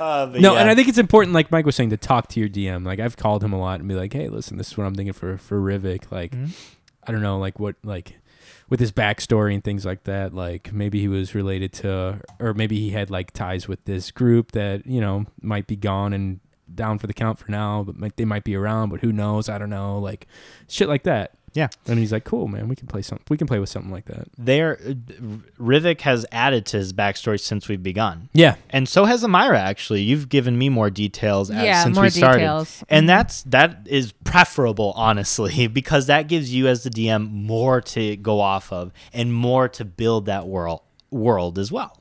Uh, 0.00 0.26
but 0.26 0.40
No, 0.40 0.54
yeah. 0.54 0.60
and 0.62 0.70
I 0.70 0.74
think 0.74 0.88
it's 0.88 0.98
important, 0.98 1.34
like 1.34 1.50
Mike 1.52 1.66
was 1.66 1.76
saying, 1.76 1.90
to 1.90 1.96
talk 1.96 2.28
to 2.28 2.40
your 2.40 2.48
DM. 2.48 2.84
Like 2.86 2.98
I've 3.00 3.16
called 3.16 3.44
him 3.44 3.52
a 3.52 3.58
lot 3.60 3.80
and 3.80 3.88
be 3.88 3.94
like, 3.94 4.12
"Hey, 4.12 4.28
listen, 4.28 4.56
this 4.56 4.72
is 4.72 4.78
what 4.78 4.84
I'm 4.86 4.94
thinking 4.94 5.12
for 5.12 5.36
for 5.36 5.60
Rivik. 5.60 6.10
Like, 6.10 6.32
Mhm. 6.32 6.50
I 7.06 7.12
don't 7.12 7.22
know, 7.22 7.38
like 7.38 7.60
what, 7.60 7.76
like 7.84 8.16
with 8.70 8.80
his 8.80 8.92
backstory 8.92 9.52
and 9.54 9.62
things 9.62 9.84
like 9.84 10.04
that. 10.04 10.32
Like 10.34 10.72
maybe 10.72 11.00
he 11.00 11.08
was 11.08 11.34
related 11.34 11.72
to, 11.74 12.20
or 12.38 12.54
maybe 12.54 12.78
he 12.80 12.90
had 12.90 13.10
like 13.10 13.32
ties 13.32 13.68
with 13.68 13.84
this 13.84 14.10
group 14.10 14.52
that 14.52 14.86
you 14.86 15.00
know 15.00 15.26
might 15.42 15.66
be 15.66 15.76
gone 15.76 16.12
and 16.12 16.40
down 16.72 16.98
for 16.98 17.06
the 17.08 17.12
count 17.12 17.36
for 17.36 17.50
now, 17.50 17.82
but 17.82 17.96
might, 17.98 18.16
they 18.16 18.24
might 18.24 18.44
be 18.44 18.54
around, 18.54 18.90
but 18.90 19.00
who 19.00 19.12
knows? 19.12 19.48
I 19.48 19.58
don't 19.58 19.70
know, 19.70 19.98
like 19.98 20.26
shit 20.68 20.88
like 20.88 21.02
that. 21.02 21.32
Yeah. 21.52 21.68
And 21.86 21.98
he's 21.98 22.12
like, 22.12 22.24
"Cool, 22.24 22.48
man. 22.48 22.68
We 22.68 22.76
can 22.76 22.86
play 22.86 23.02
some. 23.02 23.18
We 23.28 23.36
can 23.36 23.46
play 23.46 23.58
with 23.58 23.68
something 23.68 23.90
like 23.90 24.04
that." 24.06 24.28
There, 24.38 24.78
uh, 24.86 24.92
Rivik 25.58 26.02
has 26.02 26.24
added 26.30 26.66
to 26.66 26.76
his 26.76 26.92
backstory 26.92 27.40
since 27.40 27.68
we've 27.68 27.82
begun. 27.82 28.28
Yeah. 28.32 28.56
And 28.70 28.88
so 28.88 29.04
has 29.04 29.24
Amira. 29.24 29.58
Actually, 29.58 30.02
you've 30.02 30.28
given 30.28 30.56
me 30.56 30.68
more 30.68 30.90
details 30.90 31.50
as, 31.50 31.64
Yeah, 31.64 31.82
since 31.82 31.96
more 31.96 32.04
we 32.04 32.10
started, 32.10 32.38
details. 32.38 32.84
and 32.88 33.02
mm-hmm. 33.02 33.06
that's 33.08 33.42
that 33.42 33.86
is 33.86 34.12
preferable, 34.24 34.92
honestly, 34.96 35.66
because 35.80 36.06
that 36.06 36.28
gives 36.28 36.54
you 36.54 36.68
as 36.68 36.84
the 36.84 36.90
DM 36.90 37.30
more 37.30 37.80
to 37.80 38.16
go 38.16 38.40
off 38.40 38.72
of 38.72 38.92
and 39.12 39.34
more 39.34 39.68
to 39.70 39.84
build 39.84 40.26
that 40.26 40.46
world 40.46 40.82
world 41.10 41.58
as 41.58 41.72
well. 41.72 41.96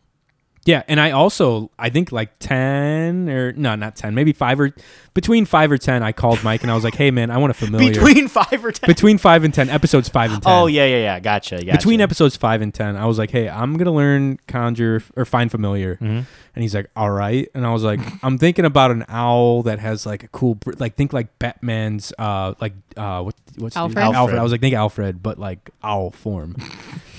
Yeah, 0.66 0.84
and 0.88 1.00
I 1.00 1.12
also 1.12 1.72
I 1.80 1.90
think 1.90 2.12
like 2.12 2.38
ten 2.38 3.30
or 3.30 3.54
no, 3.54 3.76
not 3.76 3.96
ten, 3.96 4.14
maybe 4.14 4.34
five 4.34 4.60
or 4.60 4.72
between 5.20 5.44
five 5.46 5.70
or 5.72 5.78
ten. 5.78 6.02
I 6.02 6.12
called 6.14 6.42
Mike 6.44 6.62
and 6.62 6.72
I 6.72 6.76
was 6.76 6.84
like, 6.86 6.96
"Hey, 6.96 7.12
man, 7.12 7.30
I 7.30 7.38
want 7.38 7.52
a 7.52 7.54
familiar 7.54 7.92
Between 7.92 8.28
five 8.30 8.64
or 8.64 8.72
ten. 8.72 8.88
between 8.88 9.18
five 9.18 9.44
and 9.44 9.54
ten 9.54 9.70
episodes, 9.70 10.08
five 10.08 10.32
and 10.32 10.42
ten. 10.42 10.52
oh 10.54 10.68
yeah, 10.68 10.86
yeah, 10.86 10.98
yeah. 10.98 11.20
Gotcha. 11.20 11.58
gotcha. 11.58 11.72
between 11.78 12.00
episodes 12.00 12.38
five 12.38 12.62
and 12.62 12.74
ten, 12.74 12.96
I 12.96 13.06
was 13.06 13.18
like, 13.18 13.32
"Hey, 13.32 13.50
I'm 13.50 13.76
gonna 13.78 13.92
learn 13.92 14.40
conjure 14.48 15.04
or 15.18 15.26
find 15.26 15.52
familiar," 15.52 15.96
Mhm. 15.98 16.26
and 16.56 16.62
he's 16.64 16.74
like, 16.74 16.90
"All 16.96 17.12
right," 17.12 17.48
and 17.54 17.66
I 17.66 17.72
was 17.74 17.84
like, 17.84 18.00
"I'm 18.24 18.38
thinking 18.38 18.64
about 18.66 18.92
an 18.92 19.04
owl 19.10 19.64
that 19.64 19.80
has 19.80 20.06
like 20.06 20.24
a 20.24 20.28
cool, 20.30 20.56
br- 20.56 20.74
like 20.80 20.96
think 20.96 21.12
like 21.12 21.38
Batman's, 21.40 22.14
uh, 22.18 22.54
like 22.62 22.74
uh, 22.96 23.22
what 23.24 23.36
what's 23.58 23.76
the- 23.76 23.82
Alfred? 23.82 23.98
Alfred. 23.98 24.16
Alfred. 24.16 24.40
I 24.40 24.44
was 24.44 24.52
like, 24.54 24.62
think 24.62 24.76
Alfred, 24.76 25.22
but 25.22 25.38
like 25.38 25.70
owl 25.84 26.12
form." 26.12 26.56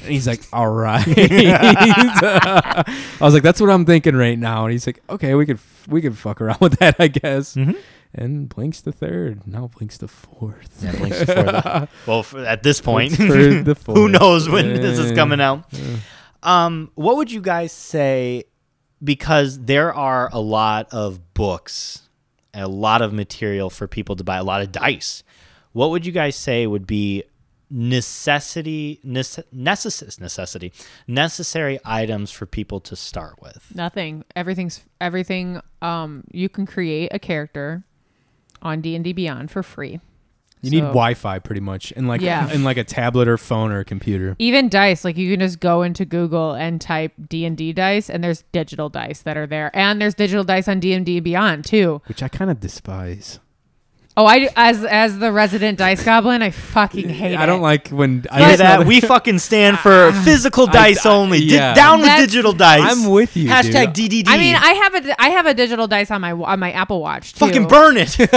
And 0.02 0.12
he's 0.12 0.26
like, 0.26 0.40
"All 0.50 0.66
right." 0.72 1.04
I 1.06 2.84
was 3.20 3.34
like, 3.34 3.42
"That's 3.42 3.60
what 3.60 3.68
I'm 3.68 3.84
thinking 3.84 4.16
right 4.16 4.38
now." 4.38 4.64
And 4.64 4.72
he's 4.72 4.86
like, 4.86 5.02
"Okay, 5.10 5.34
we 5.34 5.44
could 5.44 5.56
f- 5.58 5.86
we 5.88 6.00
could 6.00 6.16
fuck 6.16 6.40
around 6.40 6.58
with 6.60 6.78
that, 6.78 6.96
I 6.98 7.08
guess." 7.08 7.54
Mhm. 7.54 7.76
And 8.12 8.48
blinks 8.48 8.80
the 8.80 8.92
third. 8.92 9.46
Now 9.46 9.68
blinks 9.68 9.98
the 9.98 10.08
fourth. 10.08 10.80
Yeah, 10.82 10.96
Blinks 10.96 11.20
before 11.20 11.44
that. 11.44 11.88
Well, 12.06 12.22
for, 12.24 12.44
at 12.44 12.62
this 12.62 12.80
point, 12.80 13.12
the 13.12 13.76
who 13.86 14.08
knows 14.08 14.48
when 14.48 14.74
this 14.74 14.98
is 14.98 15.12
coming 15.12 15.40
out? 15.40 15.64
Um, 16.42 16.90
what 16.94 17.16
would 17.16 17.30
you 17.30 17.40
guys 17.40 17.72
say? 17.72 18.44
Because 19.02 19.60
there 19.60 19.94
are 19.94 20.28
a 20.32 20.40
lot 20.40 20.88
of 20.92 21.32
books, 21.34 22.08
a 22.52 22.68
lot 22.68 23.00
of 23.00 23.12
material 23.12 23.70
for 23.70 23.86
people 23.86 24.16
to 24.16 24.24
buy, 24.24 24.36
a 24.38 24.44
lot 24.44 24.60
of 24.60 24.72
dice. 24.72 25.22
What 25.72 25.90
would 25.90 26.04
you 26.04 26.12
guys 26.12 26.34
say 26.36 26.66
would 26.66 26.86
be 26.86 27.22
necessity, 27.70 29.00
nece- 29.06 29.44
necess- 29.54 30.20
necessity, 30.20 30.72
necessary 31.06 31.78
items 31.84 32.30
for 32.30 32.46
people 32.46 32.80
to 32.80 32.96
start 32.96 33.40
with? 33.40 33.72
Nothing. 33.74 34.24
Everything's 34.36 34.82
everything. 35.00 35.60
Um, 35.82 36.24
you 36.32 36.48
can 36.48 36.66
create 36.66 37.10
a 37.12 37.18
character 37.18 37.84
on 38.62 38.80
D 38.80 38.94
and 38.94 39.04
D 39.04 39.12
Beyond 39.12 39.50
for 39.50 39.62
free. 39.62 40.00
You 40.62 40.70
need 40.70 40.80
Wi-Fi 40.80 41.38
pretty 41.38 41.62
much, 41.62 41.90
and 41.96 42.06
like 42.06 42.20
Yeah. 42.20 42.46
and 42.52 42.64
like 42.64 42.76
a 42.76 42.84
tablet 42.84 43.28
or 43.28 43.38
phone 43.38 43.72
or 43.72 43.78
a 43.78 43.84
computer. 43.84 44.36
Even 44.38 44.68
dice, 44.68 45.06
like 45.06 45.16
you 45.16 45.30
can 45.32 45.40
just 45.40 45.58
go 45.58 45.80
into 45.80 46.04
Google 46.04 46.52
and 46.52 46.78
type 46.78 47.12
D 47.30 47.46
and 47.46 47.56
D 47.56 47.72
dice, 47.72 48.10
and 48.10 48.22
there's 48.22 48.42
digital 48.52 48.90
dice 48.90 49.22
that 49.22 49.38
are 49.38 49.46
there, 49.46 49.70
and 49.74 50.02
there's 50.02 50.14
digital 50.14 50.44
dice 50.44 50.68
on 50.68 50.78
D 50.78 50.92
and 50.92 51.06
D 51.06 51.18
Beyond 51.18 51.64
too. 51.64 52.02
which 52.06 52.22
I 52.22 52.28
kind 52.28 52.50
of 52.50 52.60
despise. 52.60 53.40
Oh, 54.16 54.26
I 54.26 54.48
as 54.56 54.84
as 54.84 55.18
the 55.18 55.30
resident 55.32 55.78
dice 55.78 56.04
goblin, 56.04 56.42
I 56.42 56.50
fucking 56.50 57.08
hate 57.08 57.32
it. 57.32 57.38
I 57.38 57.46
don't 57.46 57.62
like 57.62 57.88
when 57.88 58.26
I 58.30 58.48
Hear 58.48 58.56
that? 58.58 58.84
We 58.86 59.00
fucking 59.14 59.38
stand 59.38 59.78
for 59.78 60.10
ah. 60.12 60.22
physical 60.24 60.66
dice 60.66 61.06
I- 61.06 61.10
only. 61.14 61.38
Di- 61.40 61.54
yeah. 61.54 61.74
down 61.74 61.98
with 62.00 62.08
That's- 62.08 62.26
digital 62.26 62.52
dice. 62.52 62.82
I'm 62.84 63.08
with 63.10 63.36
you. 63.36 63.48
Hashtag 63.48 63.92
dude. 63.94 64.10
DDD. 64.10 64.24
I 64.28 64.36
mean, 64.36 64.56
I 64.56 64.72
have 64.72 64.94
a 65.06 65.22
I 65.22 65.28
have 65.30 65.46
a 65.46 65.54
digital 65.54 65.86
dice 65.86 66.10
on 66.10 66.20
my 66.20 66.32
on 66.32 66.58
my 66.58 66.72
Apple 66.72 67.00
Watch. 67.00 67.32
Too. 67.34 67.46
fucking 67.46 67.68
burn 67.68 67.96
it. 67.96 68.16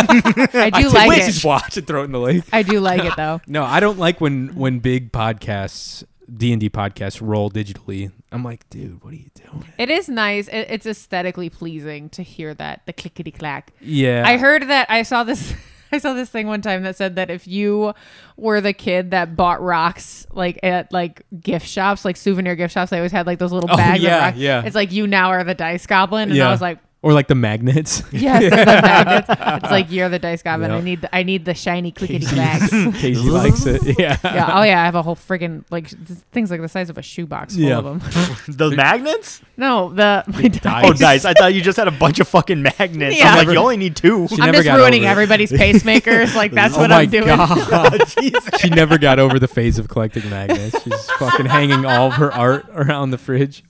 I 0.53 0.69
do 0.69 0.84
take 0.89 0.93
like 0.93 1.21
it. 1.21 1.26
just 1.26 1.43
watch 1.43 1.76
and 1.76 1.88
throw 1.88 2.01
it 2.01 2.05
in 2.05 2.11
the 2.11 2.19
lake. 2.19 2.43
I 2.53 2.61
do 2.63 2.80
like 2.80 3.03
it 3.03 3.13
though. 3.17 3.41
No, 3.47 3.63
I 3.63 3.80
don't 3.80 3.97
like 3.97 4.21
when 4.21 4.49
when 4.55 4.80
big 4.80 5.11
podcasts, 5.11 6.03
D 6.36 6.51
and 6.51 6.59
D 6.59 6.69
podcasts, 6.69 7.19
roll 7.21 7.49
digitally. 7.51 8.11
I'm 8.31 8.43
like, 8.43 8.67
dude, 8.69 9.03
what 9.03 9.13
are 9.13 9.17
you 9.17 9.29
doing? 9.36 9.65
It 9.77 9.89
is 9.89 10.09
nice. 10.09 10.47
It, 10.47 10.67
it's 10.69 10.86
aesthetically 10.86 11.49
pleasing 11.49 12.09
to 12.11 12.23
hear 12.23 12.53
that 12.55 12.81
the 12.86 12.93
clickety 12.93 13.31
clack. 13.31 13.71
Yeah, 13.81 14.23
I 14.25 14.38
heard 14.38 14.63
that 14.69 14.89
I 14.89 15.03
saw 15.03 15.23
this 15.23 15.53
I 15.91 15.99
saw 15.99 16.13
this 16.13 16.29
thing 16.31 16.47
one 16.47 16.61
time 16.61 16.81
that 16.84 16.95
said 16.95 17.17
that 17.17 17.29
if 17.29 17.47
you 17.47 17.93
were 18.36 18.61
the 18.61 18.73
kid 18.73 19.11
that 19.11 19.36
bought 19.36 19.61
rocks 19.61 20.25
like 20.31 20.59
at 20.63 20.91
like 20.91 21.21
gift 21.39 21.67
shops, 21.67 22.03
like 22.03 22.17
souvenir 22.17 22.55
gift 22.55 22.73
shops, 22.73 22.89
they 22.89 22.97
always 22.97 23.11
had 23.11 23.27
like 23.27 23.38
those 23.38 23.51
little 23.51 23.67
bags. 23.67 23.79
Oh, 23.79 23.84
bags 23.91 24.03
yeah, 24.03 24.17
of 24.17 24.23
rocks. 24.23 24.38
yeah. 24.38 24.63
It's 24.65 24.75
like 24.75 24.91
you 24.91 25.05
now 25.05 25.29
are 25.29 25.43
the 25.43 25.53
dice 25.53 25.86
goblin. 25.86 26.29
And 26.29 26.38
Yeah. 26.38 26.47
I 26.47 26.51
was 26.51 26.61
like, 26.61 26.79
or 27.04 27.14
like 27.14 27.28
the 27.28 27.36
magnets. 27.36 28.01
Yes, 28.12 28.41
they're 28.41 28.66
the 28.66 28.82
magnets. 28.82 29.28
It's 29.30 29.72
like 29.72 29.91
you're 29.91 30.10
the 30.10 30.18
dice 30.20 30.41
goblin. 30.41 30.72
Yeah. 30.72 30.78
I 30.78 30.82
need 30.82 31.01
the, 31.01 31.16
I 31.16 31.24
need 31.24 31.45
the 31.45 31.54
shiny 31.54 31.91
clickety 31.91 32.26
clacks. 32.26 32.70
Casey 32.72 33.30
likes 33.30 33.66
it. 33.66 33.99
Yeah. 33.99 34.18
yeah. 34.24 34.51
Oh 34.54 34.64
yeah. 34.64 34.82
I 34.82 34.86
have 34.86 34.95
a 34.95 35.01
whole 35.04 35.16
friggin' 35.16 35.66
like 35.70 35.89
things 36.32 36.49
like 36.49 36.62
the 36.62 36.68
size 36.70 36.89
of 36.89 36.97
a 36.97 37.01
shoebox 37.01 37.56
full 37.56 37.64
Yeah. 37.64 37.78
of 37.80 37.84
them. 37.84 37.99
the 38.47 38.72
magnets? 38.72 39.41
No, 39.56 39.93
the 39.93 40.24
my 40.28 40.47
dice. 40.47 40.86
Oh, 40.86 40.93
dice. 40.93 41.26
I 41.26 41.34
thought 41.34 41.54
you 41.54 41.62
just 41.62 41.78
had 41.78 41.88
a 41.88 41.91
bunch 41.91 42.20
of 42.20 42.28
fucking 42.28 42.62
magnets. 42.62 43.18
Yeah. 43.18 43.36
I'm 43.36 43.45
like, 43.45 43.54
you 43.54 43.62
only 43.62 43.78
need 43.78 43.95
two. 43.95 44.28
She 44.28 44.36
I'm 44.36 44.47
never 44.47 44.58
just 44.58 44.66
got 44.66 44.78
ruining 44.78 45.06
everybody's 45.06 45.51
pacemakers. 45.54 46.36
Like 46.36 46.51
that's 46.54 46.76
oh 46.76 46.80
what 46.82 46.89
my 46.89 47.01
I'm 47.01 47.10
doing. 47.10 47.28
god. 47.28 48.01
She 48.60 48.70
never 48.70 48.97
got 48.97 49.20
over 49.20 49.39
the 49.39 49.47
phase 49.47 49.78
of 49.78 49.88
collecting 49.88 50.30
magnets. 50.30 50.82
She's 50.82 51.10
fucking 51.12 51.45
hanging 51.45 51.86
all 51.86 52.08
of 52.08 52.14
her 52.14 52.34
art 52.34 52.66
around 52.74 53.12
the 53.12 53.18
fridge. 53.18 53.64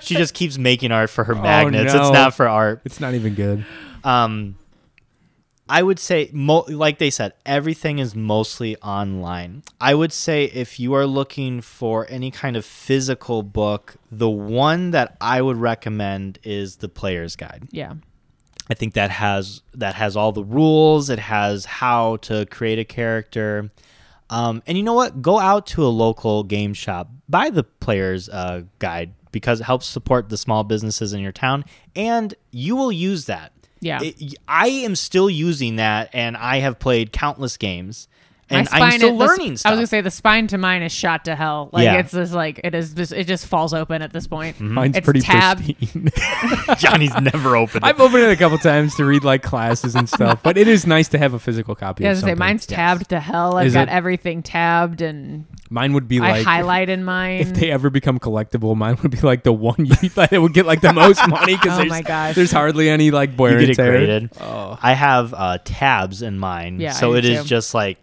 She 0.00 0.14
just 0.14 0.34
keeps 0.34 0.56
making 0.58 0.92
art 0.92 1.10
for 1.10 1.24
her 1.24 1.34
magnets. 1.34 1.92
Oh, 1.92 1.98
no. 1.98 2.02
It's 2.04 2.12
not 2.12 2.34
for 2.34 2.48
art. 2.48 2.80
It's 2.84 3.00
not 3.00 3.14
even 3.14 3.34
good. 3.34 3.64
Um, 4.02 4.56
I 5.70 5.84
would 5.84 6.00
say, 6.00 6.30
mo- 6.32 6.66
like 6.68 6.98
they 6.98 7.10
said, 7.10 7.32
everything 7.46 8.00
is 8.00 8.16
mostly 8.16 8.76
online. 8.78 9.62
I 9.80 9.94
would 9.94 10.12
say 10.12 10.46
if 10.46 10.80
you 10.80 10.94
are 10.94 11.06
looking 11.06 11.60
for 11.60 12.06
any 12.10 12.32
kind 12.32 12.56
of 12.56 12.64
physical 12.64 13.44
book, 13.44 13.94
the 14.10 14.28
one 14.28 14.90
that 14.90 15.16
I 15.20 15.40
would 15.40 15.56
recommend 15.56 16.40
is 16.42 16.76
the 16.76 16.88
Player's 16.88 17.36
Guide. 17.36 17.68
Yeah. 17.70 17.94
I 18.68 18.74
think 18.74 18.94
that 18.94 19.10
has 19.10 19.62
that 19.74 19.94
has 19.94 20.16
all 20.16 20.32
the 20.32 20.44
rules. 20.44 21.08
It 21.08 21.20
has 21.20 21.64
how 21.64 22.16
to 22.18 22.46
create 22.46 22.80
a 22.80 22.84
character. 22.84 23.70
Um, 24.28 24.64
and 24.66 24.76
you 24.76 24.82
know 24.82 24.94
what? 24.94 25.22
Go 25.22 25.38
out 25.38 25.66
to 25.68 25.84
a 25.84 25.88
local 25.88 26.42
game 26.42 26.74
shop, 26.74 27.10
buy 27.28 27.50
the 27.50 27.62
player's 27.64 28.28
uh, 28.28 28.62
guide 28.80 29.14
because 29.30 29.60
it 29.60 29.64
helps 29.64 29.86
support 29.86 30.28
the 30.30 30.36
small 30.36 30.64
businesses 30.64 31.12
in 31.12 31.20
your 31.20 31.32
town, 31.32 31.64
and 31.94 32.34
you 32.50 32.74
will 32.74 32.92
use 32.92 33.26
that. 33.26 33.52
Yeah. 33.80 34.00
It- 34.02 34.34
I 34.48 34.68
am 34.68 34.94
still 34.96 35.30
using 35.30 35.76
that, 35.76 36.10
and 36.12 36.36
I 36.36 36.58
have 36.58 36.78
played 36.78 37.12
countless 37.12 37.56
games, 37.56 38.08
and 38.50 38.56
My 38.56 38.60
I'm 38.60 38.66
spine 38.90 38.98
still 39.00 39.12
is- 39.14 39.18
the 39.18 39.24
sp- 39.24 39.28
learning 39.38 39.50
I 39.50 39.52
was 39.52 39.62
gonna 39.76 39.86
say 39.86 40.00
the 40.00 40.10
spine 40.10 40.46
to 40.48 40.58
mine 40.58 40.82
is 40.82 40.92
shot 40.92 41.24
to 41.26 41.36
hell. 41.36 41.70
Like 41.72 41.84
Yeah. 41.84 41.98
it's 42.00 42.12
just 42.12 42.32
like 42.34 42.60
it 42.64 42.74
is 42.74 42.92
just 42.94 43.12
it 43.12 43.26
just 43.26 43.46
falls 43.46 43.72
open 43.72 44.02
at 44.02 44.12
this 44.12 44.26
point. 44.26 44.56
Mm-hmm. 44.56 44.74
Mine's 44.74 44.96
It's 44.96 45.04
pretty 45.04 45.20
tabbed. 45.20 45.64
pristine. 45.78 46.10
Johnny's 46.78 47.14
never 47.20 47.56
opened 47.56 47.84
it. 47.84 47.86
I've 47.88 48.00
opened 48.00 48.24
it 48.24 48.30
a 48.30 48.36
couple 48.36 48.58
times 48.58 48.96
to 48.96 49.04
read 49.04 49.22
like 49.24 49.42
classes 49.42 49.94
and 49.94 50.08
stuff, 50.08 50.42
but 50.42 50.58
it 50.58 50.66
is 50.68 50.86
nice 50.86 51.08
to 51.08 51.18
have 51.18 51.32
a 51.32 51.38
physical 51.38 51.74
copy. 51.74 52.02
Yeah, 52.04 52.08
I 52.08 52.12
of 52.12 52.16
was 52.16 52.20
gonna 52.22 52.30
say 52.30 52.32
something. 52.32 52.46
mine's 52.46 52.66
tabbed 52.66 53.08
to 53.10 53.20
hell. 53.20 53.56
I've 53.56 53.68
Is 53.68 53.74
got 53.74 53.88
it? 53.88 53.92
everything 53.92 54.42
tabbed 54.42 55.00
and 55.00 55.46
Mine 55.72 55.92
would 55.92 56.08
be 56.08 56.18
I 56.18 56.32
like 56.32 56.44
highlight 56.44 56.88
in 56.88 57.04
mine. 57.04 57.40
if 57.40 57.54
they 57.54 57.70
ever 57.70 57.90
become 57.90 58.18
collectible. 58.18 58.74
Mine 58.76 58.98
would 59.02 59.12
be 59.12 59.20
like 59.20 59.44
the 59.44 59.52
one 59.52 59.76
you 59.78 60.08
that 60.10 60.32
would 60.32 60.52
get 60.52 60.66
like 60.66 60.80
the 60.80 60.92
most 60.92 61.26
money 61.28 61.54
because 61.54 61.74
Oh 61.74 61.76
there's, 61.78 61.88
my 61.90 62.02
gosh. 62.02 62.34
there's 62.34 62.50
hardly 62.50 62.90
any 62.90 63.12
like 63.12 63.38
wear 63.38 63.52
you 63.60 63.68
and 63.68 63.76
get 63.76 63.86
it 63.86 63.90
graded. 63.90 64.30
Oh. 64.40 64.76
I 64.82 64.94
have 64.94 65.32
uh, 65.32 65.58
tabs 65.64 66.22
in 66.22 66.38
mine, 66.40 66.80
Yeah, 66.80 66.90
so 66.92 67.14
I 67.14 67.18
it 67.18 67.20
do 67.22 67.32
is 67.32 67.42
too. 67.42 67.48
just 67.48 67.72
like 67.72 67.98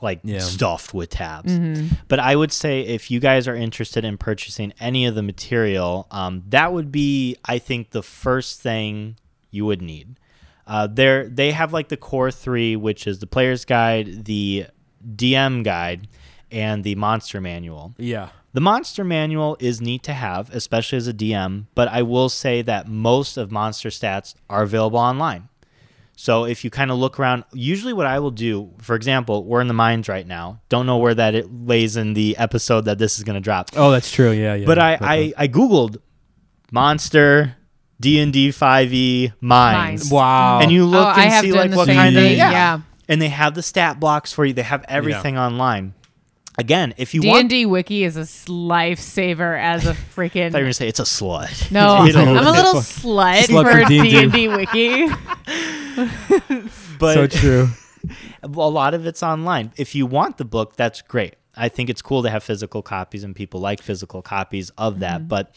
like 0.00 0.20
Yeah. 0.24 0.38
stuffed 0.38 0.94
with 0.94 1.10
tabs. 1.10 1.52
But 2.06 2.20
I 2.20 2.36
would 2.36 2.52
say 2.52 2.80
if 2.82 3.10
you 3.10 3.20
guys 3.20 3.46
are 3.48 3.54
interested 3.56 4.04
in 4.04 4.16
purchasing 4.16 4.72
any 4.80 5.04
of 5.06 5.14
the 5.14 5.22
material, 5.22 6.06
um, 6.10 6.44
that 6.48 6.72
would 6.72 6.90
be, 6.92 7.36
I 7.44 7.58
think, 7.58 7.90
the 7.90 8.02
first 8.02 8.60
thing 8.62 9.16
you 9.50 9.66
would 9.66 9.82
need. 9.82 10.18
Uh, 10.68 10.86
there, 10.86 11.28
they 11.28 11.50
have 11.50 11.72
like 11.72 11.88
the 11.88 11.96
core 11.96 12.30
three, 12.30 12.76
which 12.76 13.06
is 13.06 13.18
the 13.18 13.26
player's 13.26 13.64
guide, 13.64 14.24
the 14.24 14.66
DM 15.16 15.64
guide, 15.64 16.06
and 16.50 16.84
the 16.84 16.94
monster 16.94 17.40
manual. 17.40 17.94
Yeah. 17.98 18.30
The 18.52 18.60
monster 18.60 19.04
manual 19.04 19.56
is 19.60 19.80
neat 19.80 20.02
to 20.04 20.12
have, 20.12 20.50
especially 20.50 20.96
as 20.98 21.06
a 21.06 21.12
DM, 21.12 21.66
but 21.74 21.88
I 21.88 22.02
will 22.02 22.28
say 22.28 22.62
that 22.62 22.88
most 22.88 23.36
of 23.36 23.52
monster 23.52 23.90
stats 23.90 24.34
are 24.48 24.62
available 24.62 24.98
online. 24.98 25.48
So 26.16 26.44
if 26.44 26.64
you 26.64 26.70
kind 26.70 26.90
of 26.90 26.98
look 26.98 27.20
around, 27.20 27.44
usually 27.52 27.92
what 27.92 28.06
I 28.06 28.18
will 28.18 28.32
do, 28.32 28.72
for 28.78 28.96
example, 28.96 29.44
we're 29.44 29.60
in 29.60 29.68
the 29.68 29.74
mines 29.74 30.08
right 30.08 30.26
now. 30.26 30.60
Don't 30.68 30.84
know 30.84 30.96
where 30.96 31.14
that 31.14 31.36
it 31.36 31.46
lays 31.52 31.96
in 31.96 32.14
the 32.14 32.36
episode 32.38 32.86
that 32.86 32.98
this 32.98 33.18
is 33.18 33.24
going 33.24 33.34
to 33.34 33.40
drop. 33.40 33.70
Oh, 33.76 33.92
that's 33.92 34.10
true. 34.10 34.32
Yeah, 34.32 34.54
yeah. 34.54 34.66
but 34.66 34.80
I, 34.80 34.98
I 35.00 35.32
I 35.36 35.46
googled 35.46 35.98
monster 36.72 37.54
D&D 38.00 38.48
5e 38.48 39.32
mines. 39.40 40.00
Mines. 40.00 40.10
wow. 40.10 40.58
And 40.60 40.72
you 40.72 40.86
look 40.86 41.06
oh, 41.06 41.20
and 41.20 41.30
have 41.30 41.44
see 41.44 41.52
like 41.52 41.72
what 41.72 41.86
same 41.86 41.96
kind 41.96 42.16
of 42.16 42.24
yeah. 42.24 42.50
yeah. 42.50 42.80
And 43.08 43.22
they 43.22 43.28
have 43.28 43.54
the 43.54 43.62
stat 43.62 44.00
blocks 44.00 44.32
for 44.32 44.44
you. 44.44 44.52
They 44.52 44.62
have 44.62 44.84
everything 44.88 45.38
online. 45.38 45.94
Again, 46.58 46.92
if 46.96 47.14
you 47.14 47.20
D 47.20 47.28
want 47.28 47.40
and 47.42 47.50
D 47.50 47.66
wiki 47.66 48.02
is 48.02 48.16
a 48.16 48.22
lifesaver 48.22 49.58
as 49.60 49.86
a 49.86 49.94
freaking. 49.94 50.46
I 50.46 50.50
thought 50.50 50.58
you 50.58 50.64
were 50.64 50.66
gonna 50.66 50.72
say 50.74 50.88
it's 50.88 50.98
a 50.98 51.04
slut. 51.04 51.70
no, 51.72 51.98
I'm 51.98 52.36
a 52.36 52.50
little 52.50 52.74
slut, 52.80 53.42
Slut 53.42 53.62
for 53.62 53.82
for 53.82 53.88
D&D. 53.88 54.10
D 54.10 54.22
and 54.24 54.32
D 54.32 54.48
wiki. 54.48 55.06
but 56.98 57.14
so 57.14 57.26
true. 57.28 57.68
a 58.42 58.48
lot 58.48 58.94
of 58.94 59.06
it's 59.06 59.22
online. 59.22 59.72
If 59.76 59.94
you 59.94 60.04
want 60.04 60.36
the 60.36 60.44
book, 60.44 60.74
that's 60.74 61.00
great. 61.00 61.36
I 61.56 61.68
think 61.68 61.90
it's 61.90 62.02
cool 62.02 62.24
to 62.24 62.30
have 62.30 62.42
physical 62.42 62.82
copies, 62.82 63.22
and 63.22 63.36
people 63.36 63.60
like 63.60 63.80
physical 63.80 64.20
copies 64.20 64.70
of 64.70 64.98
that. 64.98 65.20
Mm-hmm. 65.20 65.28
But 65.28 65.54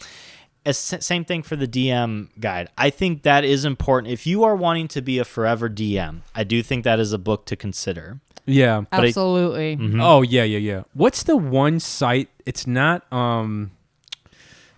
it's 0.66 0.94
s- 0.94 1.04
same 1.04 1.26
thing 1.26 1.42
for 1.42 1.56
the 1.56 1.68
DM 1.68 2.30
guide. 2.40 2.70
I 2.78 2.92
think 2.92 3.24
that 3.24 3.44
is 3.44 3.66
important. 3.66 4.14
If 4.14 4.28
you 4.28 4.44
are 4.44 4.56
wanting 4.56 4.88
to 4.90 5.02
be 5.02 5.18
a 5.18 5.26
forever 5.26 5.68
DM, 5.68 6.22
I 6.36 6.44
do 6.44 6.62
think 6.62 6.84
that 6.84 7.00
is 7.00 7.12
a 7.12 7.18
book 7.18 7.46
to 7.48 7.56
consider. 7.56 8.20
Yeah. 8.52 8.84
I- 8.92 9.08
Absolutely. 9.08 9.78
Oh 10.00 10.22
yeah, 10.22 10.44
yeah, 10.44 10.58
yeah. 10.60 10.84
What's 10.94 11.24
the 11.24 11.38
one 11.38 11.80
site? 11.80 12.30
It's 12.46 12.68
not. 12.68 13.12
Um, 13.12 13.72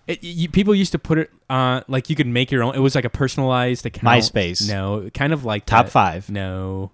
it, 0.06 0.22
you, 0.22 0.48
people 0.48 0.74
used 0.74 0.92
to 0.92 0.98
put 0.98 1.18
it 1.18 1.30
uh 1.48 1.80
like 1.88 2.10
you 2.10 2.16
could 2.16 2.26
make 2.26 2.50
your 2.50 2.62
own. 2.62 2.74
It 2.74 2.80
was 2.80 2.94
like 2.94 3.04
a 3.04 3.10
personalized 3.10 3.86
account. 3.86 4.04
MySpace. 4.22 4.68
No, 4.68 5.08
kind 5.14 5.32
of 5.32 5.44
like 5.44 5.64
Top 5.66 5.86
that. 5.86 5.92
five. 5.92 6.30
No. 6.30 6.90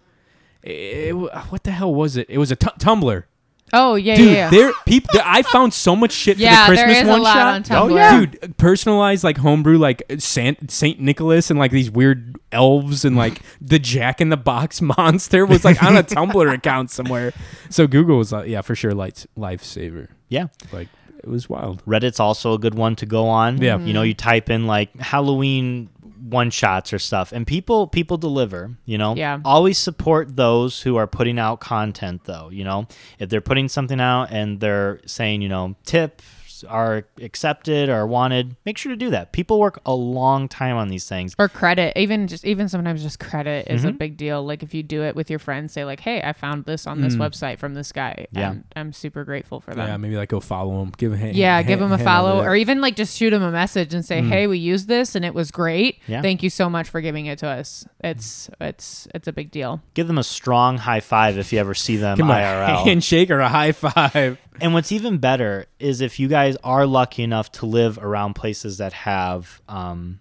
It- 0.62 1.08
it- 1.08 1.12
what 1.16 1.64
the 1.64 1.70
hell 1.72 1.92
was 1.94 2.16
it? 2.16 2.28
It 2.28 2.38
was 2.38 2.50
a 2.52 2.56
Tumblr. 2.56 3.24
Oh 3.72 3.94
yeah, 3.94 4.16
Dude, 4.16 4.26
yeah. 4.26 4.32
yeah. 4.32 4.50
there 4.50 4.72
people. 4.86 5.20
I 5.24 5.42
found 5.42 5.72
so 5.72 5.94
much 5.94 6.12
shit 6.12 6.36
for 6.36 6.42
Yeah, 6.42 6.68
the 6.68 6.74
there 6.74 6.84
Christmas 6.86 7.02
is 7.02 7.08
a 7.08 7.12
one 7.12 7.22
lot 7.22 7.34
shot. 7.34 7.46
on 7.46 7.60
oh, 7.60 7.88
Tumblr. 7.88 7.92
Oh, 7.92 7.96
yeah. 7.96 8.20
Dude, 8.20 8.56
personalized 8.56 9.24
like 9.24 9.38
homebrew 9.38 9.78
like 9.78 10.02
Saint 10.18 10.70
Saint 10.70 11.00
Nicholas 11.00 11.50
and 11.50 11.58
like 11.58 11.70
these 11.70 11.90
weird 11.90 12.36
elves 12.52 13.04
and 13.04 13.16
like 13.16 13.40
the 13.60 13.78
Jack 13.78 14.20
in 14.20 14.28
the 14.28 14.36
Box 14.36 14.80
monster 14.98 15.46
was 15.46 15.64
like 15.64 15.82
on 15.82 15.96
a 15.96 16.02
Tumblr 16.04 16.52
account 16.54 16.90
somewhere. 16.90 17.32
So 17.68 17.86
Google 17.86 18.18
was 18.18 18.32
like, 18.32 18.48
yeah, 18.48 18.60
for 18.62 18.74
sure, 18.74 18.92
light 18.94 19.26
lifesaver. 19.38 20.08
Yeah. 20.28 20.46
Like 20.72 20.88
it 21.22 21.28
was 21.28 21.48
wild. 21.48 21.84
Reddit's 21.84 22.20
also 22.20 22.54
a 22.54 22.58
good 22.58 22.74
one 22.74 22.96
to 22.96 23.06
go 23.06 23.28
on. 23.28 23.60
Yeah. 23.60 23.78
You 23.78 23.92
know, 23.92 24.02
you 24.02 24.14
mm-hmm. 24.14 24.28
type 24.28 24.50
in 24.50 24.66
like 24.66 24.96
Halloween 24.98 25.90
one 26.20 26.50
shots 26.50 26.92
or 26.92 26.98
stuff 26.98 27.32
and 27.32 27.46
people 27.46 27.86
people 27.86 28.16
deliver, 28.16 28.70
you 28.84 28.98
know. 28.98 29.14
Yeah. 29.14 29.40
Always 29.44 29.78
support 29.78 30.36
those 30.36 30.82
who 30.82 30.96
are 30.96 31.06
putting 31.06 31.38
out 31.38 31.60
content 31.60 32.24
though, 32.24 32.50
you 32.50 32.64
know. 32.64 32.86
If 33.18 33.28
they're 33.28 33.40
putting 33.40 33.68
something 33.68 34.00
out 34.00 34.30
and 34.30 34.60
they're 34.60 35.00
saying, 35.06 35.42
you 35.42 35.48
know, 35.48 35.76
tips 35.84 36.24
are 36.64 37.04
accepted 37.22 37.88
or 37.88 38.06
wanted, 38.06 38.56
make 38.64 38.76
sure 38.78 38.90
to 38.90 38.96
do 38.96 39.10
that. 39.10 39.32
People 39.32 39.58
work 39.60 39.80
a 39.86 39.94
long 39.94 40.48
time 40.48 40.76
on 40.76 40.88
these 40.88 41.08
things. 41.08 41.34
or 41.38 41.48
credit 41.48 41.92
even 41.96 42.26
just 42.28 42.44
even 42.44 42.68
sometimes 42.68 43.02
just 43.02 43.18
credit 43.18 43.66
is 43.68 43.80
Mm-hmm. 43.80 43.88
a 43.88 43.92
big 43.92 44.16
deal 44.16 44.44
like 44.44 44.62
if 44.62 44.74
you 44.74 44.82
do 44.82 45.02
it 45.02 45.14
with 45.16 45.30
your 45.30 45.38
friends 45.38 45.72
say 45.72 45.84
like 45.84 46.00
hey 46.00 46.20
i 46.22 46.32
found 46.32 46.64
this 46.66 46.86
on 46.86 47.00
this 47.00 47.16
website 47.16 47.58
from 47.58 47.74
this 47.74 47.92
guy 47.92 48.26
Mm. 48.34 48.38
Yeah. 48.38 48.50
and 48.50 48.64
i'm 48.76 48.92
super 48.92 49.24
grateful 49.24 49.60
for 49.60 49.74
that. 49.74 49.88
Yeah, 49.88 49.96
maybe 49.96 50.16
like 50.16 50.28
go 50.28 50.40
follow 50.40 50.82
him. 50.82 50.92
Give 50.96 51.12
him 51.12 51.34
yeah, 51.34 51.62
give 51.62 51.78
them 51.80 51.92
a 51.92 51.98
follow 51.98 52.42
or 52.42 52.54
even 52.56 52.80
like 52.80 52.96
just 52.96 53.16
shoot 53.16 53.30
them 53.30 53.42
a 53.42 53.50
message 53.50 53.94
and 53.94 54.02
Mm. 54.04 54.06
say, 54.06 54.22
"Hey, 54.22 54.46
we 54.46 54.58
used 54.58 54.88
this 54.88 55.14
and 55.14 55.24
it 55.24 55.34
was 55.34 55.50
great. 55.50 55.98
Yeah. 56.06 56.22
Thank 56.22 56.42
you 56.42 56.50
so 56.50 56.68
much 56.70 56.88
for 56.88 57.00
giving 57.00 57.26
it 57.26 57.38
to 57.40 57.46
us." 57.48 57.84
It's 58.02 58.50
it's 58.60 59.06
it's 59.14 59.28
a 59.28 59.32
big 59.32 59.50
deal. 59.50 59.80
Give 59.94 60.06
them 60.06 60.18
a 60.18 60.22
strong 60.24 60.78
high 60.78 61.00
five 61.00 61.38
if 61.38 61.52
you 61.52 61.58
ever 61.58 61.74
see 61.74 61.96
them 61.96 62.16
Give 62.16 62.26
him 62.26 62.30
a 62.30 62.34
IRL. 62.34 62.84
handshake 62.84 63.30
or 63.30 63.40
a 63.40 63.48
high 63.48 63.72
five. 63.72 64.38
And 64.60 64.74
what's 64.74 64.90
even 64.92 65.18
better 65.18 65.66
is 65.78 66.00
if 66.00 66.18
you 66.18 66.28
guys 66.28 66.56
are 66.64 66.86
lucky 66.86 67.22
enough 67.22 67.50
to 67.52 67.66
live 67.66 67.98
around 67.98 68.34
places 68.34 68.78
that 68.78 68.92
have 68.92 69.60
um, 69.68 70.20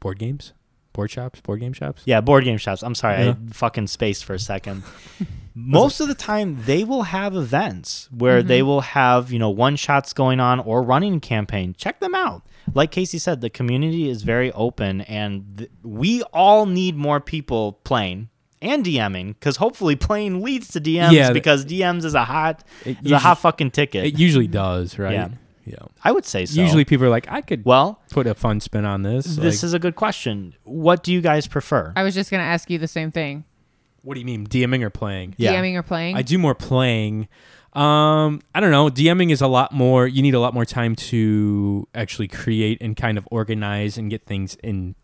Board 0.00 0.18
games, 0.18 0.52
board 0.92 1.10
shops, 1.10 1.40
board 1.40 1.60
game 1.60 1.72
shops. 1.72 2.02
Yeah, 2.04 2.20
board 2.20 2.44
game 2.44 2.58
shops. 2.58 2.82
I'm 2.82 2.94
sorry, 2.96 3.24
Yeah. 3.24 3.30
I 3.30 3.52
fucking 3.52 3.86
spaced 3.86 4.24
for 4.24 4.34
a 4.34 4.38
second. 4.38 4.82
Most 5.54 6.00
of 6.00 6.08
the 6.08 6.14
time, 6.14 6.62
they 6.64 6.82
will 6.82 7.02
have 7.02 7.36
events 7.36 8.08
where 8.10 8.40
Mm-hmm. 8.40 8.48
they 8.48 8.62
will 8.62 8.80
have 8.80 9.30
you 9.30 9.38
know 9.38 9.50
one 9.50 9.76
shots 9.76 10.12
going 10.12 10.40
on 10.40 10.58
or 10.60 10.82
running 10.82 11.20
campaign. 11.20 11.74
Check 11.78 12.00
them 12.00 12.14
out. 12.14 12.42
Like 12.74 12.90
Casey 12.90 13.18
said, 13.18 13.40
the 13.42 13.50
community 13.50 14.08
is 14.08 14.22
very 14.24 14.50
open, 14.52 15.02
and 15.02 15.58
th- 15.58 15.70
we 15.84 16.22
all 16.32 16.66
need 16.66 16.96
more 16.96 17.20
people 17.20 17.74
playing 17.84 18.28
and 18.62 18.84
DMing 18.84 19.28
because 19.34 19.56
hopefully 19.56 19.96
playing 19.96 20.42
leads 20.42 20.68
to 20.68 20.80
DMs 20.80 21.12
Yeah, 21.12 21.32
because 21.32 21.64
DMs 21.66 22.04
is 22.04 22.14
a 22.14 22.24
hot 22.24 22.64
It 22.86 22.96
is 23.04 23.12
a 23.12 23.18
hot 23.18 23.38
fucking 23.38 23.72
ticket. 23.72 24.06
It 24.06 24.18
usually 24.18 24.46
does, 24.46 24.98
right? 24.98 25.12
Yeah. 25.12 25.28
Yeah. 25.64 25.76
I 26.02 26.10
would 26.10 26.24
say 26.24 26.44
so. 26.46 26.60
Usually 26.60 26.84
people 26.84 27.06
are 27.06 27.10
like, 27.10 27.30
I 27.30 27.40
could 27.40 27.64
well, 27.64 28.00
put 28.10 28.26
a 28.26 28.34
fun 28.34 28.58
spin 28.60 28.84
on 28.84 29.02
this. 29.02 29.26
this 29.26 29.62
Like, 29.62 29.64
is 29.64 29.74
a 29.74 29.78
good 29.78 29.94
question. 29.94 30.54
What 30.64 31.02
do 31.04 31.12
you 31.12 31.20
guys 31.20 31.46
prefer? 31.46 31.92
I 31.94 32.02
was 32.02 32.14
just 32.14 32.30
gonna 32.30 32.42
ask 32.42 32.68
you 32.70 32.78
the 32.78 32.88
same 32.88 33.10
thing. 33.12 33.44
what 34.02 34.14
do 34.14 34.20
you 34.20 34.26
mean, 34.26 34.46
DMing 34.46 34.82
or 34.82 34.90
playing? 34.90 35.34
Yeah. 35.38 35.54
DMing 35.54 35.76
or 35.76 35.82
playing? 35.84 36.16
I 36.16 36.22
do 36.22 36.36
more 36.38 36.54
playing. 36.56 37.28
Um, 37.74 38.40
I 38.54 38.60
don't 38.60 38.72
know. 38.72 38.88
DMing 38.90 39.30
is 39.30 39.40
a 39.40 39.46
lot 39.46 39.72
more. 39.72 40.06
You 40.06 40.20
need 40.20 40.34
a 40.34 40.40
lot 40.40 40.52
more 40.52 40.64
time 40.66 40.94
to 40.96 41.88
actually 41.94 42.28
create 42.28 42.78
and 42.82 42.96
kind 42.96 43.16
of 43.16 43.26
organize 43.30 43.96
and 43.96 44.10
get 44.10 44.26
things 44.26 44.56
in 44.64 44.94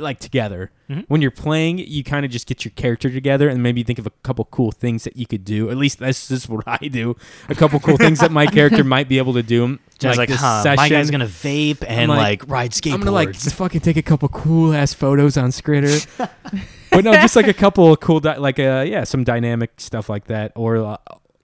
like 0.00 0.18
together. 0.18 0.70
Mm-hmm. 0.88 1.02
When 1.08 1.22
you're 1.22 1.30
playing, 1.30 1.78
you 1.78 2.02
kind 2.02 2.24
of 2.24 2.30
just 2.30 2.46
get 2.46 2.64
your 2.64 2.72
character 2.72 3.10
together 3.10 3.48
and 3.48 3.62
maybe 3.62 3.82
think 3.82 3.98
of 3.98 4.06
a 4.06 4.10
couple 4.22 4.44
cool 4.46 4.72
things 4.72 5.04
that 5.04 5.16
you 5.16 5.26
could 5.26 5.44
do. 5.44 5.70
At 5.70 5.76
least 5.76 5.98
that's 5.98 6.28
just 6.28 6.48
what 6.48 6.64
I 6.66 6.88
do. 6.88 7.16
A 7.48 7.54
couple 7.54 7.78
cool 7.80 7.96
things 7.96 8.20
that 8.20 8.32
my 8.32 8.46
character 8.46 8.82
might 8.84 9.08
be 9.08 9.18
able 9.18 9.34
to 9.34 9.42
do. 9.42 9.78
Just 9.98 10.18
like, 10.18 10.28
this 10.28 10.40
huh, 10.40 10.62
my 10.64 10.88
session. 10.88 10.96
guy's 10.96 11.10
gonna 11.10 11.26
vape 11.26 11.84
and 11.86 12.08
like, 12.08 12.42
like, 12.42 12.50
ride 12.50 12.70
skateboards. 12.70 12.94
I'm 12.94 13.00
gonna 13.00 13.10
like 13.12 13.34
fucking 13.34 13.82
take 13.82 13.96
a 13.98 14.02
couple 14.02 14.28
cool 14.28 14.72
ass 14.72 14.94
photos 14.94 15.36
on 15.36 15.50
Skritter. 15.50 16.06
but 16.90 17.04
no, 17.04 17.12
just 17.12 17.36
like 17.36 17.46
a 17.46 17.54
couple 17.54 17.92
of 17.92 18.00
cool, 18.00 18.20
di- 18.20 18.38
like 18.38 18.58
uh, 18.58 18.84
yeah, 18.86 19.04
some 19.04 19.24
dynamic 19.24 19.72
stuff 19.78 20.08
like 20.08 20.24
that, 20.26 20.52
or 20.56 20.78
uh, 20.78 20.96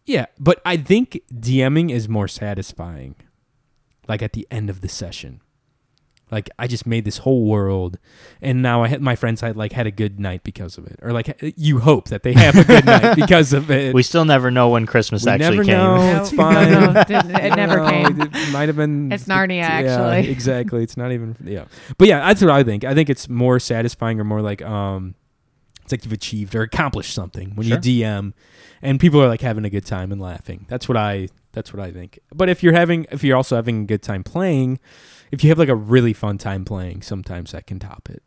yeah. 0.07 0.27
But 0.41 0.63
I 0.65 0.79
think 0.79 1.21
DMing 1.33 1.91
is 1.91 2.09
more 2.09 2.29
satisfying, 2.29 3.15
like 4.09 4.23
at 4.23 4.33
the 4.33 4.47
end 4.51 4.71
of 4.71 4.81
the 4.81 4.89
session. 4.89 5.41
Like 6.29 6.51
I 6.59 6.67
just 6.67 6.87
made 6.89 7.05
this 7.05 7.19
whole 7.19 7.45
world, 7.47 7.99
and 8.43 8.61
now 8.61 8.83
I 8.83 8.89
had 8.89 9.01
my 9.01 9.15
friends 9.15 9.41
had 9.43 9.57
like 9.57 9.71
had 9.73 9.87
a 9.87 9.93
good 9.93 10.19
night 10.19 10.43
because 10.43 10.77
of 10.77 10.85
it, 10.89 10.99
or 11.01 11.13
like 11.13 11.41
you 11.57 11.79
hope 11.79 12.09
that 12.09 12.25
they 12.25 12.33
have 12.33 12.57
a 12.57 12.65
good 12.65 12.85
night 12.85 13.15
because 13.17 13.53
of 13.53 13.71
it. 13.71 13.95
we 13.95 14.03
still 14.03 14.25
never 14.25 14.51
know 14.51 14.71
when 14.71 14.87
Christmas 14.87 15.25
We 15.25 15.31
actually 15.31 15.59
never 15.59 15.65
came. 15.65 15.77
know. 15.77 15.97
No, 16.15 16.21
it's 16.21 16.31
fine. 16.43 16.73
No, 16.73 16.91
no, 16.93 17.01
it 17.01 17.55
never 17.57 17.77
No, 17.77 17.89
came. 17.91 18.21
It 18.23 18.53
might 18.53 18.69
have 18.69 18.75
been. 18.75 19.13
It's 19.17 19.25
Narnia, 19.27 19.59
yeah, 19.59 19.67
actually. 19.69 20.29
exactly. 20.33 20.83
It's 20.83 20.97
not 20.97 21.13
even. 21.13 21.37
Yeah, 21.45 21.67
but 21.97 22.09
yeah, 22.09 22.19
that's 22.27 22.43
what 22.43 22.51
I 22.51 22.65
think. 22.65 22.83
I 22.83 22.93
think 22.93 23.09
it's 23.09 23.29
more 23.29 23.61
satisfying 23.61 24.19
or 24.19 24.25
more 24.25 24.43
like 24.43 24.63
um, 24.63 25.15
it's 25.85 25.93
like 25.93 26.05
you've 26.05 26.13
achieved 26.13 26.57
or 26.57 26.63
accomplished 26.63 27.15
something 27.15 27.55
when 27.55 27.69
Sure. 27.69 27.79
you 27.81 28.03
DM, 28.05 28.33
and 28.83 28.99
people 28.99 29.23
are 29.23 29.29
like 29.29 29.43
having 29.43 29.65
a 29.65 29.71
good 29.71 29.87
time 29.87 30.11
and 30.11 30.21
laughing. 30.21 30.67
That's 30.69 30.89
what 30.89 30.97
I. 30.97 31.29
That's 31.53 31.73
what 31.73 31.81
I 31.81 31.93
think. 31.93 32.19
But 32.35 32.49
if 32.49 32.63
you're 32.65 32.75
having, 32.75 33.07
if 33.13 33.23
you're 33.23 33.37
also 33.37 33.55
having 33.57 33.83
a 33.83 33.87
good 33.87 34.03
time 34.03 34.23
playing, 34.25 34.79
if 35.31 35.43
you 35.43 35.51
have 35.51 35.59
like 35.59 35.69
a 35.69 35.75
really 35.75 36.13
fun 36.13 36.39
time 36.39 36.65
playing, 36.65 37.03
sometimes 37.03 37.53
that 37.53 37.67
can 37.67 37.79
top 37.79 38.09
it. 38.11 38.23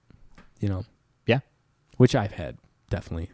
You 0.59 0.69
know. 0.69 0.85
Yeah. 1.25 1.39
Which 1.97 2.15
I've 2.15 2.33
had 2.33 2.57
definitely. 2.89 3.31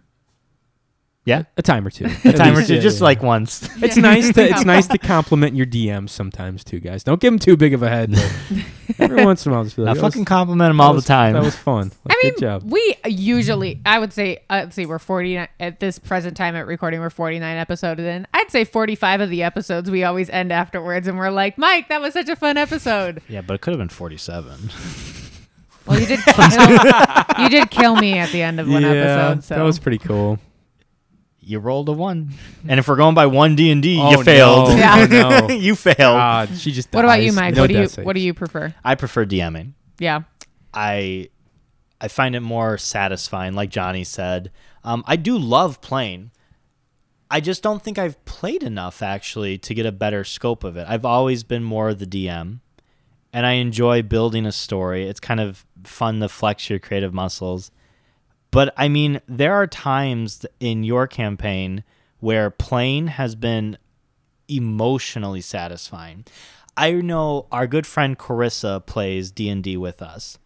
Yeah. 1.26 1.44
A 1.58 1.64
time 1.64 1.86
or 1.88 1.90
two. 1.90 2.06
A 2.24 2.34
time 2.34 2.56
or 2.56 2.64
two, 2.64 2.80
just 2.80 3.02
like 3.02 3.24
once. 3.24 3.68
It's 3.84 3.98
nice 3.98 4.32
to 4.34 4.44
it's 4.48 4.64
nice 4.64 4.88
to 4.88 4.98
compliment 5.00 5.56
your 5.56 5.66
DMs 5.66 6.10
sometimes 6.12 6.64
too, 6.64 6.80
guys. 6.80 7.04
Don't 7.04 7.20
give 7.20 7.32
them 7.34 7.40
too 7.40 7.58
big 7.58 7.74
of 7.74 7.82
a 7.84 7.90
head. 7.90 8.12
but 8.12 9.00
every 9.00 9.26
once 9.26 9.46
in 9.46 9.52
a 9.52 9.56
while, 9.56 9.64
just 9.64 9.76
be 9.76 9.82
I 9.82 9.88
like, 9.88 9.96
"That 9.96 10.02
fucking 10.02 10.26
compliment 10.26 10.70
him 10.70 10.78
that 10.78 10.84
all 10.84 10.94
the 10.94 10.98
was- 10.98 11.06
time. 11.06 11.34
That 11.34 11.44
was 11.44 11.56
fun. 11.56 11.92
Like, 12.06 12.16
I 12.18 12.20
mean, 12.24 12.34
good 12.34 12.42
job. 12.42 12.64
we 12.72 12.96
usually, 13.06 13.82
I 13.86 13.98
would 14.00 14.14
say, 14.14 14.38
uh, 14.50 14.62
let's 14.64 14.76
see, 14.76 14.86
we're 14.86 15.00
40 15.00 15.38
at 15.60 15.80
this 15.80 15.98
present 16.00 16.38
time 16.38 16.56
at 16.56 16.68
recording, 16.68 17.00
we're 17.00 17.10
49 17.10 17.58
episodes 17.58 18.02
in. 18.02 18.28
I'd 18.34 18.52
say 18.52 18.64
45 18.64 19.22
of 19.22 19.30
the 19.32 19.42
episodes 19.44 19.90
we 19.90 20.04
always 20.04 20.30
end 20.30 20.52
afterwards 20.52 21.08
and 21.08 21.18
we're 21.18 21.32
like, 21.32 21.58
Mike, 21.58 21.90
that 21.90 22.02
was 22.02 22.14
such 22.14 22.30
a 22.30 22.36
fun 22.36 22.58
episode. 22.58 23.22
yeah, 23.28 23.42
but 23.42 23.56
it 23.56 23.62
could 23.62 23.72
have 23.72 23.80
been 23.80 23.90
47. 23.90 24.70
Well, 25.88 26.00
you 26.00 26.06
did 26.08 26.20
kill, 26.24 27.44
you 27.44 27.50
did 27.50 27.70
kill 27.72 27.96
me 27.96 28.18
at 28.18 28.30
the 28.32 28.42
end 28.42 28.60
of 28.60 28.68
one 28.70 28.82
yeah, 28.84 28.90
episode. 28.90 29.44
So 29.44 29.56
that 29.56 29.64
was 29.64 29.80
pretty 29.80 30.00
cool. 30.00 30.40
You 31.46 31.60
rolled 31.60 31.88
a 31.90 31.94
one. 31.94 32.34
And 32.68 32.80
if 32.80 32.88
we're 32.88 32.96
going 32.96 33.14
by 33.16 33.28
one 33.28 33.56
D 33.56 33.70
and 33.72 33.82
D, 33.82 34.00
Oh, 34.02 34.12
you 34.12 34.24
failed. 34.24 34.70
no. 34.70 34.76
Yeah. 34.76 35.08
Oh, 35.44 35.48
no. 35.48 35.54
you 35.54 35.76
failed. 35.76 35.98
God, 35.98 36.50
she 36.58 36.72
just. 36.72 36.92
What 36.94 37.06
about 37.06 37.22
you. 37.22 37.32
Mike? 37.32 37.54
No 37.56 37.62
what 37.62 37.68
do 37.68 37.74
you 37.76 37.82
death 37.82 37.92
saves. 37.92 38.06
What 38.06 38.14
do 38.16 38.22
you 38.22 38.34
prefer? 38.34 38.74
I 38.84 38.96
prefer 38.96 39.26
DMing. 39.26 39.74
Yeah. 40.00 40.22
I 40.74 41.30
I 42.02 42.08
find 42.08 42.36
it 42.36 42.42
more 42.42 42.78
satisfying, 42.78 43.54
like 43.54 43.70
Johnny 43.70 44.04
said. 44.04 44.52
Um, 44.84 45.04
I 45.08 45.16
do 45.16 45.38
love 45.38 45.80
playing. 45.82 46.32
I 47.32 47.40
just 47.40 47.64
don't 47.64 47.82
think 47.82 47.98
I've 47.98 48.24
played 48.26 48.62
enough 48.64 49.02
actually 49.02 49.58
to 49.60 49.74
get 49.74 49.86
a 49.86 49.92
better 49.92 50.24
scope 50.24 50.64
of 50.64 50.78
it. 50.78 50.86
I've 50.88 51.06
always 51.06 51.44
been 51.44 51.64
more 51.64 51.90
of 51.90 52.00
the 52.00 52.06
DM, 52.06 52.60
and 53.34 53.46
I 53.46 53.54
enjoy 53.54 54.04
building 54.04 54.46
a 54.46 54.52
story. 54.52 55.08
It's 55.08 55.20
kind 55.20 55.40
of 55.40 55.66
fun 55.84 56.20
to 56.20 56.30
flex 56.30 56.70
your 56.70 56.78
creative 56.80 57.14
muscles. 57.14 57.72
But 58.56 58.74
I 58.78 58.88
mean, 58.88 59.20
there 59.28 59.54
are 59.54 59.68
times 59.68 60.46
in 60.62 60.86
your 60.86 61.08
campaign 61.08 61.84
where 62.22 62.50
playing 62.50 63.08
has 63.08 63.36
been 63.36 63.78
emotionally 64.48 65.42
satisfying. 65.42 66.24
I 66.78 66.94
know 66.94 67.48
our 67.52 67.68
good 67.68 67.86
friend 67.86 68.18
Carissa 68.18 68.86
plays 68.86 69.30
D&D 69.30 69.76
with 69.76 70.02
us 70.02 70.38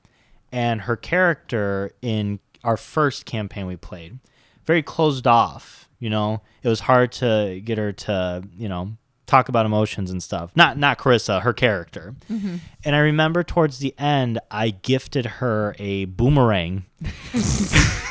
and 0.51 0.81
her 0.81 0.95
character 0.95 1.91
in 2.01 2.39
our 2.63 2.77
first 2.77 3.27
campaign 3.27 3.67
we 3.67 3.75
played 3.75 4.17
very 4.65 4.81
closed 4.81 5.27
off, 5.27 5.87
you 5.99 6.09
know. 6.09 6.41
It 6.63 6.67
was 6.67 6.79
hard 6.79 7.11
to 7.11 7.61
get 7.63 7.77
her 7.77 7.91
to, 7.91 8.41
you 8.57 8.69
know, 8.69 8.97
talk 9.29 9.49
about 9.49 9.65
emotions 9.65 10.11
and 10.11 10.21
stuff. 10.21 10.51
Not 10.55 10.77
not 10.77 10.97
Carissa, 10.97 11.41
her 11.41 11.53
character. 11.53 12.15
Mm-hmm. 12.29 12.57
And 12.83 12.95
I 12.95 12.99
remember 12.99 13.43
towards 13.43 13.79
the 13.79 13.93
end 13.97 14.39
I 14.49 14.71
gifted 14.71 15.25
her 15.25 15.75
a 15.79 16.05
boomerang 16.05 16.85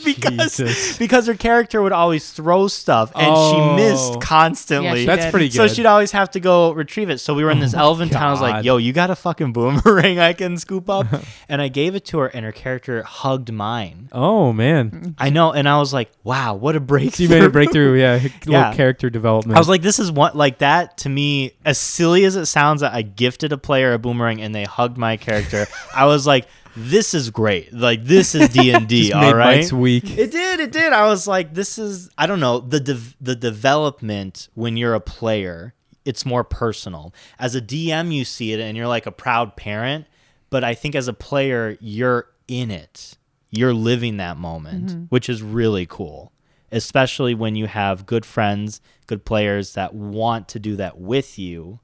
because 0.04 0.56
Jesus. 0.56 0.98
because 0.98 1.26
her 1.26 1.34
character 1.34 1.82
would 1.82 1.92
always 1.92 2.30
throw 2.30 2.68
stuff 2.68 3.12
and 3.14 3.26
Oh. 3.30 3.76
she 3.76 3.82
missed 3.82 4.20
constantly. 4.20 4.88
Yeah, 4.88 4.94
she 4.96 5.06
That's 5.06 5.24
did. 5.26 5.30
pretty 5.30 5.50
So 5.50 5.68
she'd 5.68 5.86
always 5.86 6.12
have 6.12 6.30
to 6.32 6.40
go 6.40 6.72
retrieve 6.72 7.10
it. 7.10 7.18
So 7.18 7.34
we 7.34 7.44
were 7.44 7.50
in 7.50 7.60
this 7.60 7.74
oh, 7.74 7.78
elven 7.78 8.08
town. 8.08 8.22
I 8.24 8.30
was 8.30 8.40
like, 8.40 8.64
"Yo, 8.64 8.76
you 8.76 8.92
got 8.92 9.10
a 9.10 9.16
fucking 9.16 9.52
boomerang 9.52 10.18
I 10.18 10.32
can 10.32 10.56
scoop 10.58 10.88
up?" 10.88 11.06
and 11.48 11.60
I 11.62 11.68
gave 11.68 11.94
it 11.94 12.04
to 12.06 12.18
her, 12.18 12.26
and 12.28 12.44
her 12.44 12.52
character 12.52 13.02
hugged 13.02 13.52
mine. 13.52 14.08
Oh 14.12 14.52
man, 14.52 15.14
I 15.18 15.30
know, 15.30 15.52
and 15.52 15.68
I 15.68 15.78
was 15.78 15.92
like, 15.92 16.10
"Wow, 16.24 16.54
what 16.54 16.74
a 16.76 16.78
so 16.78 16.84
breakthrough!" 16.84 17.24
you 17.24 17.28
made 17.30 17.44
a 17.44 17.50
breakthrough. 17.50 17.98
Yeah, 17.98 18.14
little 18.22 18.52
Yeah. 18.52 18.74
character 18.74 19.10
development. 19.10 19.56
I 19.56 19.60
was 19.60 19.68
like, 19.68 19.82
"This 19.82 19.98
is 19.98 20.10
what 20.10 20.36
like 20.36 20.58
that 20.58 20.98
to 20.98 21.08
me." 21.08 21.52
As 21.64 21.78
silly 21.78 22.24
as 22.24 22.36
it 22.36 22.46
sounds, 22.46 22.80
that 22.80 22.92
I 22.94 23.02
gifted 23.02 23.52
a 23.52 23.58
player 23.58 23.92
a 23.92 23.98
boomerang 23.98 24.40
and 24.40 24.54
they 24.54 24.64
hugged 24.64 24.96
my 24.96 25.16
character. 25.16 25.66
I 25.94 26.06
was 26.06 26.26
like, 26.26 26.46
"This 26.76 27.14
is 27.14 27.30
great! 27.30 27.72
Like 27.72 28.04
this 28.04 28.34
is 28.34 28.48
D 28.48 28.70
and 28.72 28.88
D, 28.88 29.12
All 29.14 29.34
right. 29.34 29.58
Mike's 29.58 29.72
week. 29.72 30.18
It 30.18 30.30
did. 30.30 30.60
It 30.60 30.72
did. 30.72 30.92
I 30.92 31.06
was 31.06 31.26
like, 31.26 31.54
this 31.54 31.78
is. 31.78 32.10
I 32.16 32.26
don't 32.26 32.40
know 32.40 32.60
the 32.60 32.80
dev- 32.80 33.16
the 33.20 33.36
development 33.36 34.48
when 34.54 34.76
you're 34.76 34.94
a 34.94 35.00
player. 35.00 35.74
It's 36.04 36.24
more 36.24 36.44
personal. 36.44 37.14
As 37.38 37.54
a 37.54 37.60
DM, 37.60 38.12
you 38.12 38.24
see 38.24 38.52
it 38.52 38.60
and 38.60 38.76
you're 38.76 38.88
like 38.88 39.06
a 39.06 39.12
proud 39.12 39.56
parent. 39.56 40.06
But 40.48 40.64
I 40.64 40.74
think 40.74 40.94
as 40.94 41.06
a 41.08 41.12
player, 41.12 41.76
you're 41.80 42.26
in 42.48 42.70
it. 42.70 43.16
You're 43.50 43.74
living 43.74 44.16
that 44.16 44.36
moment, 44.36 45.10
which 45.10 45.28
is 45.28 45.42
really 45.42 45.86
cool. 45.86 46.32
Especially 46.72 47.34
when 47.34 47.56
you 47.56 47.66
have 47.66 48.06
good 48.06 48.24
friends, 48.24 48.80
good 49.06 49.24
players 49.24 49.74
that 49.74 49.92
want 49.94 50.48
to 50.48 50.58
do 50.60 50.76
that 50.76 50.98
with 50.98 51.38
you, 51.38 51.80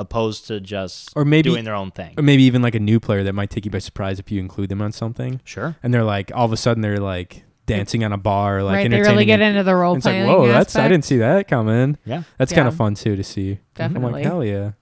opposed 0.00 0.46
to 0.48 0.58
just 0.60 1.10
Or 1.14 1.24
maybe- 1.24 1.50
doing 1.50 1.64
their 1.64 1.74
own 1.74 1.90
thing. 1.90 2.14
or 2.16 2.22
maybe 2.22 2.42
even 2.44 2.62
like 2.62 2.74
a 2.74 2.80
new 2.80 2.98
player 2.98 3.22
that 3.22 3.34
might 3.34 3.50
take 3.50 3.64
you 3.64 3.70
by 3.70 3.78
surprise 3.78 4.18
if 4.18 4.32
you 4.32 4.40
include 4.40 4.68
them 4.70 4.80
on 4.82 4.92
something, 4.92 5.40
Sure. 5.44 5.76
and 5.82 5.92
they're 5.94 6.04
like 6.04 6.32
all 6.34 6.44
of 6.46 6.52
a 6.52 6.56
sudden 6.56 6.80
they're 6.80 6.98
like 6.98 7.44
dancing 7.66 8.02
on 8.02 8.12
a 8.12 8.18
bar, 8.18 8.62
like 8.64 8.74
right. 8.74 8.78
They 8.90 8.96
entertaining. 8.96 9.10
really 9.12 9.24
get 9.26 9.40
into 9.40 9.62
the 9.62 9.74
role 9.76 9.92
And 9.92 9.98
it's 10.00 10.06
like, 10.06 10.14
playing. 10.14 10.28
whoa, 10.28 10.48
that's 10.48 10.74
I 10.74 10.88
didn't 10.88 11.04
see 11.04 11.18
that 11.18 11.46
coming. 11.46 11.98
Yeah. 12.04 12.22
That's 12.38 12.52
kind 12.52 12.66
of 12.66 12.74
fun 12.74 12.94
too 12.96 13.14
to 13.14 13.22
see. 13.22 13.52
I'm 13.52 13.58
Definitely. 13.92 14.12
like, 14.12 14.24
hell 14.24 14.44
yeah. 14.44 14.72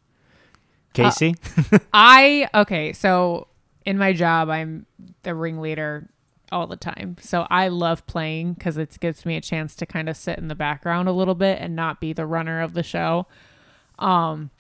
Casey. 0.95 1.35
I 1.93 2.49
okay, 2.55 2.93
so 2.93 3.49
in 3.85 3.99
my 3.99 4.13
job, 4.13 4.49
I'm 4.49 4.87
the 5.23 5.35
ringleader 5.35 6.09
all 6.51 6.67
the 6.67 6.77
time. 6.77 7.17
So 7.21 7.47
I 7.51 7.69
love 7.69 8.07
playing 8.07 8.55
because 8.55 8.79
it 8.79 8.97
gives 9.01 9.27
me 9.27 9.37
a 9.37 9.41
chance 9.43 9.77
to 9.77 9.87
kind 9.87 10.09
of 10.09 10.17
sit 10.17 10.39
in 10.39 10.49
the 10.49 10.55
background 10.55 11.07
a 11.09 11.13
little 11.13 11.35
bit 11.35 11.59
and 11.61 11.77
not 11.77 12.01
be 12.01 12.15
the 12.15 12.25
runner 12.27 12.63
of 12.63 12.73
the 12.73 12.83
show. 12.83 13.27
Um, 13.99 14.51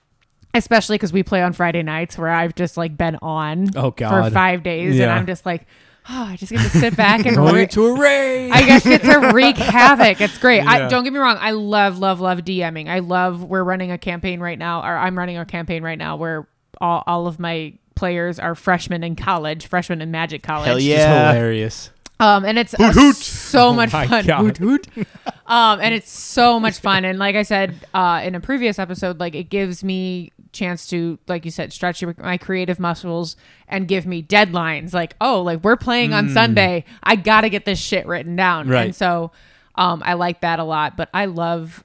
especially 0.54 0.94
because 0.94 1.12
we 1.12 1.22
play 1.22 1.42
on 1.42 1.52
Friday 1.52 1.82
nights 1.82 2.16
where 2.18 2.28
I've 2.28 2.54
just 2.54 2.76
like 2.76 2.96
been 2.96 3.16
on 3.22 3.68
Oh, 3.76 3.90
God. 3.90 4.28
for 4.28 4.30
five 4.34 4.62
days, 4.62 4.98
and 4.98 5.10
I'm 5.10 5.26
just 5.26 5.44
like, 5.46 5.66
oh, 6.10 6.22
I 6.24 6.36
just 6.36 6.50
get 6.52 6.62
to 6.62 6.70
sit 6.70 6.96
back 6.96 7.26
and 7.26 7.36
Going 7.36 7.54
re- 7.54 7.66
to 7.66 7.86
a 7.86 8.00
raid. 8.00 8.50
I 8.50 8.62
guess 8.66 8.84
get 8.84 9.02
to 9.02 9.30
wreak 9.32 9.56
havoc. 9.56 10.20
It's 10.20 10.38
great. 10.38 10.60
I 10.62 10.88
don't 10.88 11.04
get 11.04 11.12
me 11.12 11.18
wrong. 11.18 11.36
I 11.40 11.50
love, 11.52 11.98
love, 11.98 12.20
love 12.20 12.38
DMing. 12.40 12.88
I 12.88 13.00
love. 13.00 13.44
We're 13.44 13.64
running 13.64 13.90
a 13.92 13.98
campaign 13.98 14.40
right 14.40 14.58
now, 14.58 14.80
or 14.80 14.96
I'm 14.96 15.18
running 15.18 15.36
a 15.38 15.44
campaign 15.44 15.82
right 15.82 15.98
now 15.98 16.16
where 16.16 16.48
all, 16.80 17.04
all 17.06 17.26
of 17.26 17.38
my 17.38 17.74
players 17.94 18.38
are 18.38 18.54
freshmen 18.54 19.02
in 19.04 19.16
college, 19.16 19.66
freshmen 19.66 20.00
in 20.00 20.10
Magic 20.10 20.42
College. 20.42 20.66
Hell 20.68 20.76
It's 20.76 20.86
yeah. 20.86 21.32
hilarious. 21.32 21.90
Um, 22.20 22.44
and 22.44 22.58
it's 22.58 22.74
uh, 22.74 23.12
so 23.12 23.72
much 23.72 23.92
my 23.92 24.06
fun. 24.08 24.26
God. 24.26 24.56
Hoot, 24.56 24.56
hoot. 24.58 25.06
Um, 25.48 25.80
and 25.80 25.94
it's 25.94 26.10
so 26.10 26.60
much 26.60 26.78
fun. 26.78 27.06
And 27.06 27.18
like 27.18 27.34
I 27.34 27.42
said 27.42 27.74
uh, 27.94 28.20
in 28.22 28.34
a 28.34 28.40
previous 28.40 28.78
episode, 28.78 29.18
like 29.18 29.34
it 29.34 29.44
gives 29.44 29.82
me 29.82 30.30
chance 30.52 30.86
to, 30.88 31.18
like 31.28 31.44
you 31.44 31.50
said, 31.50 31.72
stretch 31.72 32.02
my 32.18 32.38
creative 32.38 32.78
muscles 32.78 33.36
and 33.66 33.88
give 33.88 34.06
me 34.06 34.22
deadlines. 34.22 34.92
Like, 34.92 35.14
oh, 35.20 35.42
like 35.42 35.62
we're 35.62 35.76
playing 35.76 36.12
on 36.12 36.28
Sunday. 36.28 36.84
I 37.02 37.16
gotta 37.16 37.48
get 37.48 37.64
this 37.64 37.78
shit 37.78 38.06
written 38.06 38.36
down. 38.36 38.68
Right. 38.68 38.86
And 38.86 38.96
so, 38.96 39.32
um, 39.74 40.02
I 40.04 40.14
like 40.14 40.40
that 40.40 40.58
a 40.58 40.64
lot. 40.64 40.96
But 40.96 41.08
I 41.14 41.26
love. 41.26 41.84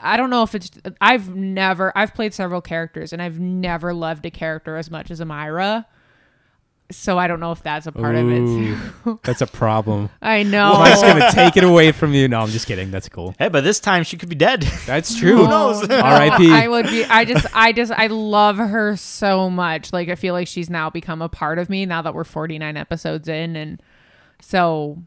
I 0.00 0.16
don't 0.16 0.30
know 0.30 0.42
if 0.42 0.54
it's. 0.54 0.70
I've 1.00 1.34
never. 1.34 1.92
I've 1.96 2.14
played 2.14 2.34
several 2.34 2.60
characters, 2.60 3.12
and 3.12 3.20
I've 3.20 3.40
never 3.40 3.92
loved 3.92 4.26
a 4.26 4.30
character 4.30 4.76
as 4.76 4.90
much 4.90 5.10
as 5.10 5.20
Amira. 5.20 5.86
So 6.90 7.18
I 7.18 7.26
don't 7.26 7.38
know 7.38 7.52
if 7.52 7.62
that's 7.62 7.86
a 7.86 7.92
part 7.92 8.14
of 8.14 8.30
it. 8.30 8.38
Ooh, 8.38 9.20
that's 9.22 9.42
a 9.42 9.46
problem. 9.46 10.08
I 10.22 10.42
know. 10.42 10.72
Mike's 10.72 11.02
gonna 11.02 11.30
take 11.32 11.58
it 11.58 11.64
away 11.64 11.92
from 11.92 12.14
you. 12.14 12.28
No, 12.28 12.40
I'm 12.40 12.48
just 12.48 12.66
kidding. 12.66 12.90
That's 12.90 13.10
cool. 13.10 13.34
Hey, 13.38 13.48
but 13.48 13.62
this 13.62 13.78
time 13.78 14.04
she 14.04 14.16
could 14.16 14.30
be 14.30 14.34
dead. 14.34 14.62
That's 14.86 15.14
true. 15.18 15.36
Who 15.36 15.48
knows? 15.48 15.82
R.I.P. 15.90 16.50
I 16.50 16.66
would 16.66 16.86
be. 16.86 17.04
I 17.04 17.26
just. 17.26 17.46
I 17.54 17.72
just. 17.72 17.92
I 17.92 18.06
love 18.06 18.56
her 18.56 18.96
so 18.96 19.50
much. 19.50 19.92
Like 19.92 20.08
I 20.08 20.14
feel 20.14 20.32
like 20.32 20.48
she's 20.48 20.70
now 20.70 20.88
become 20.88 21.20
a 21.20 21.28
part 21.28 21.58
of 21.58 21.68
me 21.68 21.84
now 21.84 22.00
that 22.00 22.14
we're 22.14 22.24
49 22.24 22.76
episodes 22.78 23.28
in, 23.28 23.54
and 23.54 23.82
so 24.40 25.02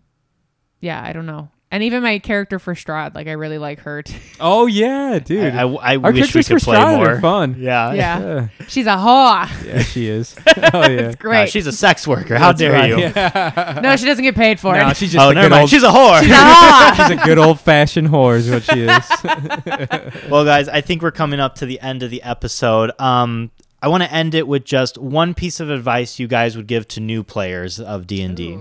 yeah, 0.81 1.01
I 1.03 1.13
don't 1.13 1.25
know. 1.25 1.49
And 1.73 1.83
even 1.83 2.03
my 2.03 2.19
character 2.19 2.59
for 2.59 2.75
Strahd, 2.75 3.15
like 3.15 3.27
I 3.27 3.31
really 3.31 3.57
like 3.57 3.79
her. 3.81 4.01
Too. 4.03 4.13
Oh 4.43 4.65
yeah, 4.65 5.19
dude. 5.19 5.53
I, 5.53 5.61
I, 5.61 5.93
I 5.93 5.95
Our 5.97 6.11
wish 6.11 6.33
we 6.35 6.43
characters 6.43 6.47
could 6.47 6.59
for 6.59 6.65
play 6.65 6.77
Strahd 6.77 6.97
more. 6.97 7.09
are 7.11 7.21
fun. 7.21 7.55
Yeah. 7.59 7.93
Yeah, 7.93 8.19
Yeah, 8.19 8.47
she's 8.67 8.87
a 8.87 8.95
whore. 8.97 9.65
yeah, 9.65 9.81
she 9.83 10.07
is. 10.07 10.35
Oh 10.73 10.89
yeah. 10.89 11.13
Great. 11.13 11.39
Nah, 11.39 11.45
she's 11.45 11.67
a 11.67 11.71
sex 11.71 12.05
worker. 12.07 12.37
How 12.37 12.47
That's 12.51 12.59
dare 12.59 12.71
right, 12.73 12.89
you? 12.89 12.97
Yeah. 12.97 13.79
no, 13.83 13.95
she 13.95 14.05
doesn't 14.05 14.23
get 14.23 14.35
paid 14.35 14.59
for 14.59 14.75
it. 14.75 14.79
No, 14.79 14.89
it. 14.89 14.97
she's 14.97 15.11
just 15.13 15.23
Oh, 15.25 15.29
a 15.29 15.33
never 15.33 15.45
good 15.45 15.51
mind. 15.51 15.61
old. 15.61 15.69
She's 15.69 15.83
a 15.83 15.87
whore. 15.89 16.21
She's 16.21 16.31
a 16.31 16.33
whore. 16.35 16.95
she's 17.09 17.19
a 17.21 17.25
good 17.25 17.37
old 17.37 17.59
fashioned 17.59 18.07
whore, 18.09 18.35
is 18.35 18.49
what 18.49 18.63
she 18.63 18.81
is. 18.81 20.29
well, 20.29 20.43
guys, 20.43 20.67
I 20.67 20.81
think 20.81 21.01
we're 21.01 21.11
coming 21.11 21.39
up 21.39 21.55
to 21.55 21.65
the 21.65 21.79
end 21.79 22.03
of 22.03 22.09
the 22.09 22.21
episode. 22.23 22.91
Um, 22.99 23.51
I 23.81 23.87
want 23.87 24.03
to 24.03 24.11
end 24.11 24.35
it 24.35 24.47
with 24.47 24.63
just 24.65 24.97
one 24.97 25.33
piece 25.33 25.59
of 25.59 25.69
advice 25.69 26.19
you 26.19 26.27
guys 26.27 26.55
would 26.57 26.67
give 26.67 26.87
to 26.89 26.99
new 26.99 27.23
players 27.23 27.79
of 27.79 28.07
D 28.07 28.21
and 28.21 28.35
D. 28.35 28.57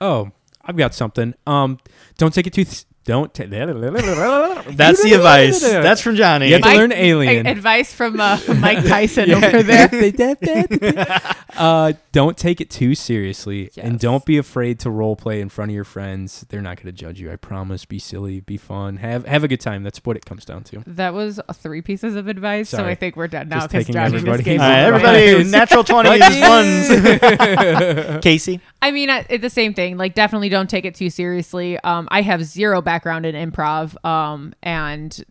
oh, 0.00 0.30
I've 0.64 0.76
got 0.76 0.94
something. 0.94 1.34
Um, 1.46 1.78
don't 2.18 2.32
take 2.32 2.46
it 2.46 2.52
too. 2.52 2.64
Th- 3.04 3.04
don't. 3.04 3.34
Ta- 3.34 3.44
That's 4.70 5.02
the 5.02 5.12
advice. 5.14 5.60
That's 5.60 6.00
from 6.00 6.16
Johnny. 6.16 6.46
You 6.48 6.54
have 6.54 6.62
to 6.62 6.74
learn 6.74 6.92
Alien. 6.92 7.46
a- 7.46 7.50
advice 7.50 7.92
from 7.92 8.20
uh, 8.20 8.38
Mike 8.58 8.84
Tyson 8.86 9.30
over 9.32 9.62
there. 9.62 9.88
uh, 11.56 11.92
don't 12.12 12.36
take 12.36 12.60
it 12.60 12.70
too 12.70 12.94
seriously, 12.94 13.70
and 13.76 13.92
Yes. 13.94 14.00
don't 14.00 14.24
be 14.24 14.38
afraid 14.38 14.78
to 14.80 14.90
role 14.90 15.16
play 15.16 15.40
in 15.40 15.48
front 15.48 15.70
of 15.70 15.74
your 15.74 15.84
friends. 15.84 16.44
They're 16.48 16.60
not 16.62 16.76
going 16.76 16.86
to 16.86 16.92
judge 16.92 17.20
you. 17.20 17.30
I 17.32 17.36
promise. 17.36 17.84
Be 17.84 17.98
silly. 17.98 18.40
Be 18.40 18.56
fun. 18.56 18.98
Have 18.98 19.26
have 19.26 19.44
a 19.44 19.48
good 19.48 19.60
time. 19.60 19.82
That's 19.82 19.98
what 20.04 20.16
it 20.16 20.24
comes 20.24 20.44
down 20.44 20.64
to. 20.64 20.82
That 20.86 21.14
was 21.14 21.40
uh, 21.40 21.52
three 21.52 21.82
pieces 21.82 22.14
of 22.16 22.28
advice, 22.28 22.68
so 22.68 22.78
Sorry. 22.78 22.92
I 22.92 22.94
think 22.94 23.16
we're 23.16 23.28
done 23.28 23.48
now 23.48 23.56
Just 23.60 23.68
because 23.70 23.86
taking 23.86 23.94
Johnny 23.94 24.12
just 24.12 24.26
everybody- 24.26 24.42
gave 24.44 24.60
All 24.60 24.68
me 24.68 24.74
right, 24.74 24.80
the 25.02 25.08
everybody, 25.08 25.50
natural 25.50 25.84
twenties 25.84 26.20
ones. 26.40 28.22
Casey. 28.22 28.60
I 28.80 28.90
mean, 28.90 29.10
I- 29.10 29.24
it's 29.28 29.42
the 29.42 29.50
same 29.50 29.74
thing. 29.74 29.96
Like, 29.96 30.14
definitely 30.14 30.48
don't 30.48 30.68
take 30.68 30.84
it 30.84 30.94
too 30.94 31.10
seriously. 31.10 31.78
Um, 31.80 32.08
I 32.10 32.22
have 32.22 32.44
zero 32.44 32.82
background 32.92 33.24
in 33.24 33.34
improv, 33.50 34.02
um, 34.04 34.52
and 34.62 35.24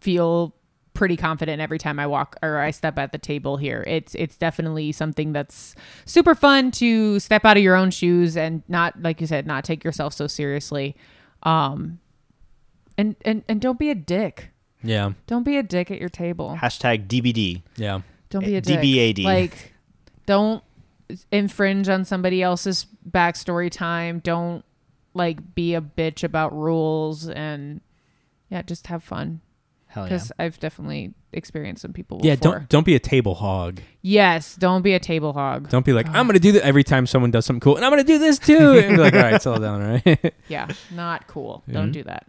feel 0.00 0.54
pretty 0.92 1.16
confident 1.16 1.62
every 1.62 1.78
time 1.78 2.00
I 2.00 2.06
walk 2.06 2.36
or 2.42 2.58
I 2.58 2.72
step 2.72 2.98
at 2.98 3.12
the 3.12 3.18
table 3.18 3.56
here. 3.56 3.84
It's 3.86 4.14
it's 4.16 4.36
definitely 4.36 4.90
something 4.90 5.32
that's 5.32 5.76
super 6.04 6.34
fun 6.34 6.72
to 6.72 7.20
step 7.20 7.44
out 7.44 7.56
of 7.56 7.62
your 7.62 7.76
own 7.76 7.92
shoes 7.92 8.36
and 8.36 8.64
not, 8.68 9.00
like 9.00 9.20
you 9.20 9.26
said, 9.28 9.46
not 9.46 9.62
take 9.64 9.84
yourself 9.84 10.12
so 10.12 10.26
seriously. 10.26 10.96
Um, 11.44 12.00
and 12.98 13.14
and 13.24 13.44
and 13.48 13.60
don't 13.60 13.78
be 13.78 13.90
a 13.90 13.94
dick. 13.94 14.50
Yeah. 14.82 15.12
Don't 15.28 15.44
be 15.44 15.58
a 15.58 15.62
dick 15.62 15.92
at 15.92 16.00
your 16.00 16.08
table. 16.08 16.58
Hashtag 16.60 17.06
DBD. 17.06 17.62
Yeah. 17.76 18.00
Don't 18.30 18.44
be 18.44 18.56
a 18.56 18.60
dick. 18.60 18.80
DBAD. 18.80 19.24
Like, 19.24 19.74
don't 20.26 20.64
infringe 21.30 21.88
on 21.88 22.04
somebody 22.04 22.42
else's 22.42 22.86
backstory 23.08 23.70
time. 23.70 24.20
Don't 24.20 24.64
like 25.14 25.54
be 25.54 25.74
a 25.74 25.80
bitch 25.80 26.22
about 26.24 26.56
rules 26.56 27.28
and 27.28 27.80
yeah, 28.48 28.62
just 28.62 28.86
have 28.88 29.02
fun. 29.02 29.40
Hell 29.86 30.04
yeah. 30.04 30.08
Because 30.10 30.32
I've 30.38 30.58
definitely 30.60 31.14
experienced 31.32 31.82
some 31.82 31.92
people. 31.92 32.20
Yeah, 32.22 32.36
before. 32.36 32.52
don't 32.58 32.68
don't 32.68 32.86
be 32.86 32.94
a 32.94 33.00
table 33.00 33.34
hog. 33.34 33.80
Yes, 34.02 34.54
don't 34.54 34.82
be 34.82 34.94
a 34.94 35.00
table 35.00 35.32
hog. 35.32 35.68
Don't 35.68 35.84
be 35.84 35.92
like 35.92 36.06
I'm 36.08 36.26
gonna 36.26 36.38
do 36.38 36.52
that 36.52 36.64
every 36.64 36.84
time 36.84 37.06
someone 37.06 37.30
does 37.32 37.44
something 37.44 37.60
cool, 37.60 37.76
and 37.76 37.84
I'm 37.84 37.90
gonna 37.90 38.04
do 38.04 38.18
this 38.18 38.38
too. 38.38 38.78
and 38.78 38.96
be 38.96 39.02
like, 39.02 39.14
all 39.14 39.20
right, 39.20 39.42
settle 39.42 39.60
down, 39.60 39.82
all 39.82 40.00
right? 40.04 40.34
Yeah, 40.48 40.68
not 40.92 41.26
cool. 41.26 41.64
Don't 41.70 41.90
Mhm. 41.90 41.92
do 41.92 42.02
that. 42.04 42.26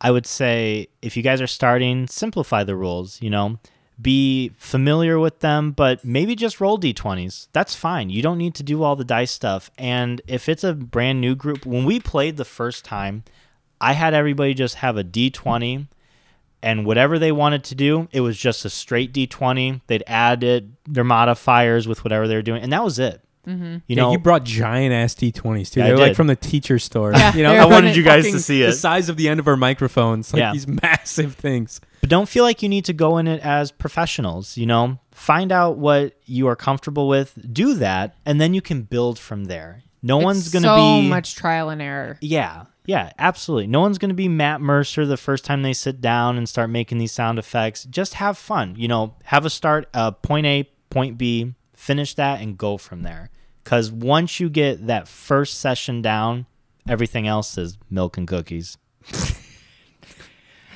I 0.00 0.10
would 0.10 0.26
say 0.26 0.88
if 1.02 1.16
you 1.16 1.22
guys 1.22 1.40
are 1.40 1.46
starting, 1.46 2.06
simplify 2.06 2.64
the 2.64 2.76
rules, 2.76 3.20
you 3.22 3.30
know. 3.30 3.58
Be 4.00 4.50
familiar 4.56 5.18
with 5.18 5.40
them, 5.40 5.72
but 5.72 6.04
maybe 6.04 6.34
just 6.34 6.60
roll 6.60 6.78
d20s. 6.78 7.48
That's 7.52 7.74
fine. 7.74 8.10
You 8.10 8.22
don't 8.22 8.38
need 8.38 8.54
to 8.56 8.62
do 8.62 8.82
all 8.82 8.96
the 8.96 9.04
dice 9.04 9.32
stuff. 9.32 9.70
And 9.78 10.20
if 10.26 10.48
it's 10.48 10.64
a 10.64 10.74
brand 10.74 11.20
new 11.20 11.34
group, 11.34 11.64
when 11.64 11.84
we 11.84 11.98
played 11.98 12.36
the 12.36 12.44
first 12.44 12.84
time, 12.84 13.24
I 13.80 13.92
had 13.92 14.14
everybody 14.14 14.54
just 14.54 14.76
have 14.76 14.96
a 14.96 15.04
d20 15.04 15.86
and 16.62 16.84
whatever 16.84 17.18
they 17.18 17.32
wanted 17.32 17.64
to 17.64 17.74
do, 17.74 18.08
it 18.12 18.20
was 18.22 18.36
just 18.36 18.64
a 18.64 18.70
straight 18.70 19.12
d20. 19.12 19.82
They'd 19.86 20.04
add 20.06 20.42
it, 20.42 20.64
their 20.84 21.04
modifiers 21.04 21.86
with 21.86 22.02
whatever 22.04 22.26
they 22.26 22.34
were 22.34 22.42
doing, 22.42 22.62
and 22.62 22.72
that 22.72 22.84
was 22.84 22.98
it. 22.98 23.22
Mm-hmm. 23.46 23.64
You 23.64 23.80
yeah, 23.86 23.96
know, 23.96 24.12
you 24.12 24.18
brought 24.18 24.44
giant 24.44 24.92
ass 24.92 25.14
D20s 25.14 25.70
too. 25.70 25.80
Yeah, 25.80 25.86
They're 25.88 25.96
like 25.98 26.10
did. 26.10 26.16
from 26.16 26.26
the 26.26 26.36
teacher 26.36 26.78
store. 26.78 27.12
Yeah, 27.12 27.34
you 27.34 27.42
know, 27.42 27.54
I 27.54 27.64
wanted 27.66 27.96
you 27.96 28.02
guys 28.02 28.24
to 28.30 28.40
see 28.40 28.62
it. 28.62 28.66
The 28.66 28.72
size 28.72 29.08
of 29.08 29.16
the 29.16 29.28
end 29.28 29.40
of 29.40 29.46
our 29.48 29.56
microphones, 29.56 30.32
like 30.32 30.40
Yeah. 30.40 30.52
these 30.52 30.66
massive 30.82 31.34
things. 31.34 31.80
But 32.00 32.10
don't 32.10 32.28
feel 32.28 32.44
like 32.44 32.62
you 32.62 32.68
need 32.68 32.84
to 32.86 32.92
go 32.92 33.18
in 33.18 33.26
it 33.28 33.40
as 33.42 33.70
professionals, 33.72 34.56
you 34.56 34.66
know? 34.66 34.98
Find 35.12 35.50
out 35.52 35.78
what 35.78 36.14
you 36.26 36.46
are 36.48 36.56
comfortable 36.56 37.08
with, 37.08 37.38
do 37.52 37.74
that, 37.74 38.16
and 38.26 38.40
then 38.40 38.52
you 38.52 38.60
can 38.60 38.82
build 38.82 39.18
from 39.18 39.44
there. 39.44 39.82
No 40.02 40.18
one's 40.18 40.50
going 40.50 40.62
to 40.62 40.68
so 40.68 41.00
be 41.00 41.08
much 41.08 41.34
trial 41.34 41.70
and 41.70 41.80
error. 41.82 42.18
Yeah. 42.20 42.64
Yeah, 42.84 43.10
absolutely. 43.18 43.66
No 43.66 43.80
one's 43.80 43.98
going 43.98 44.10
to 44.10 44.14
be 44.14 44.28
Matt 44.28 44.60
Mercer 44.60 45.06
the 45.06 45.16
first 45.16 45.44
time 45.44 45.62
they 45.62 45.72
sit 45.72 46.00
down 46.00 46.36
and 46.38 46.48
start 46.48 46.70
making 46.70 46.98
these 46.98 47.10
sound 47.10 47.38
effects. 47.38 47.84
Just 47.84 48.14
have 48.14 48.38
fun, 48.38 48.74
you 48.76 48.86
know, 48.86 49.14
have 49.24 49.44
a 49.44 49.50
start 49.50 49.88
uh, 49.92 50.12
point 50.12 50.46
A, 50.46 50.70
point 50.90 51.18
B, 51.18 51.54
finish 51.74 52.14
that 52.14 52.40
and 52.40 52.56
go 52.56 52.76
from 52.76 53.02
there. 53.02 53.30
Cuz 53.66 53.90
once 53.92 54.40
you 54.40 54.48
get 54.48 54.86
that 54.86 55.08
first 55.08 55.58
session 55.60 56.00
down, 56.00 56.46
everything 56.88 57.26
else 57.26 57.58
is 57.58 57.76
milk 57.90 58.16
and 58.16 58.26
cookies. 58.26 58.78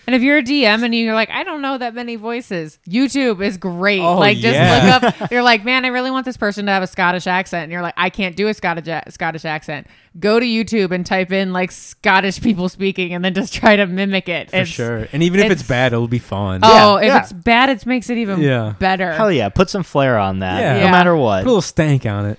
And 0.07 0.17
if 0.17 0.23
you're 0.23 0.39
a 0.39 0.43
DM 0.43 0.83
and 0.83 0.93
you're 0.93 1.15
like, 1.15 1.31
I 1.31 1.45
don't 1.45 1.63
know 1.63 1.79
that 1.79 1.95
many 1.95 2.17
voices, 2.17 2.81
YouTube 2.89 3.41
is 3.45 3.57
great. 3.59 4.01
Oh, 4.01 4.19
like, 4.19 4.39
just 4.39 4.55
yeah. 4.57 4.99
look 5.01 5.21
up. 5.21 5.31
You're 5.31 5.45
like, 5.45 5.65
man, 5.65 5.85
I 5.85 5.89
really 5.89 6.11
want 6.11 6.25
this 6.25 6.37
person 6.37 6.67
to 6.67 6.73
have 6.73 6.83
a 6.83 6.89
Scottish 6.89 7.29
accent. 7.29 7.65
And 7.65 7.73
you're 7.73 7.83
like, 7.83 7.95
I 7.97 8.11
can't 8.11 8.35
do 8.35 8.49
a 8.49 8.55
Scottish 8.55 8.87
Scottish 9.15 9.45
accent. 9.45 9.87
Go 10.19 10.41
to 10.41 10.45
YouTube 10.47 10.91
and 10.91 11.07
type 11.07 11.31
in 11.31 11.53
like 11.53 11.71
Scottish 11.71 12.41
people 12.41 12.69
speaking, 12.69 13.15
and 13.15 13.25
then 13.25 13.35
just 13.35 13.55
try 13.55 13.77
to 13.77 13.87
mimic 13.87 14.29
it. 14.29 14.51
For 14.51 14.57
It's- 14.57 14.69
sure. 14.69 15.07
And 15.13 15.23
even 15.23 15.39
if 15.39 15.47
it's 15.47 15.61
it's- 15.61 15.69
bad, 15.69 15.93
it'll 15.93 16.09
be 16.09 16.19
fun. 16.19 16.61
Oh, 16.65 16.97
Yeah, 16.97 17.03
if 17.07 17.13
yeah. 17.13 17.19
it's 17.21 17.33
bad, 17.33 17.69
it 17.69 17.87
makes 17.87 18.11
it 18.11 18.19
even 18.19 18.41
Yeah. 18.41 18.75
better. 18.81 19.13
Hell 19.13 19.31
yeah, 19.31 19.49
put 19.49 19.71
some 19.71 19.85
flair 19.85 20.19
on 20.19 20.41
that 20.41 20.61
Yeah. 20.61 20.73
no 20.73 20.85
Yeah. 20.87 20.91
matter 20.91 21.13
Put 21.15 21.21
what. 21.21 21.43
a 21.43 21.47
little 21.47 21.63
stank 21.63 22.05
on 22.05 22.27
it. 22.27 22.39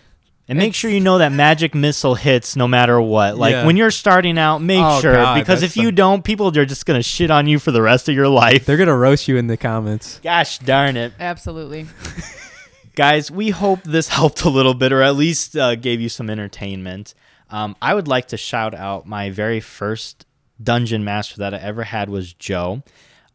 And 0.51 0.59
make 0.59 0.75
sure 0.75 0.91
you 0.91 0.99
know 0.99 1.17
that 1.19 1.31
magic 1.31 1.73
missile 1.73 2.13
hits 2.13 2.55
no 2.57 2.67
matter 2.67 2.99
what. 2.99 3.37
Like 3.37 3.53
Yeah. 3.53 3.65
when 3.65 3.77
you're 3.77 3.89
starting 3.89 4.37
out, 4.37 4.61
make 4.61 4.81
Oh, 4.83 4.99
sure 4.99 5.13
God, 5.13 5.35
because 5.35 5.61
that's 5.61 5.77
if 5.77 5.77
you 5.77 5.87
the- 5.87 5.91
don't, 5.93 6.23
people 6.23 6.47
are 6.57 6.65
just 6.65 6.85
gonna 6.85 7.01
shit 7.01 7.31
on 7.31 7.47
you 7.47 7.57
for 7.57 7.71
the 7.71 7.81
rest 7.81 8.09
of 8.09 8.15
your 8.15 8.27
life. 8.27 8.65
They're 8.65 8.75
gonna 8.77 8.95
roast 8.97 9.27
you 9.29 9.37
in 9.37 9.47
the 9.47 9.55
comments. 9.57 10.19
Gosh 10.21 10.57
darn 10.59 10.97
it, 10.97 11.13
Absolutely. 11.19 11.87
guys! 12.95 13.31
We 13.31 13.49
hope 13.51 13.83
this 13.83 14.09
helped 14.09 14.43
a 14.43 14.49
little 14.49 14.73
bit, 14.73 14.91
or 14.91 15.01
at 15.01 15.15
least 15.15 15.55
uh, 15.55 15.75
gave 15.75 16.01
you 16.01 16.09
some 16.09 16.29
entertainment. 16.29 17.13
Um, 17.49 17.75
I 17.81 17.93
would 17.93 18.07
like 18.07 18.27
to 18.29 18.37
shout 18.37 18.73
out 18.75 19.05
my 19.05 19.29
very 19.29 19.59
first 19.59 20.25
dungeon 20.61 21.03
master 21.03 21.37
that 21.37 21.53
I 21.53 21.57
ever 21.57 21.83
had 21.83 22.09
was 22.09 22.33
Joe. 22.33 22.83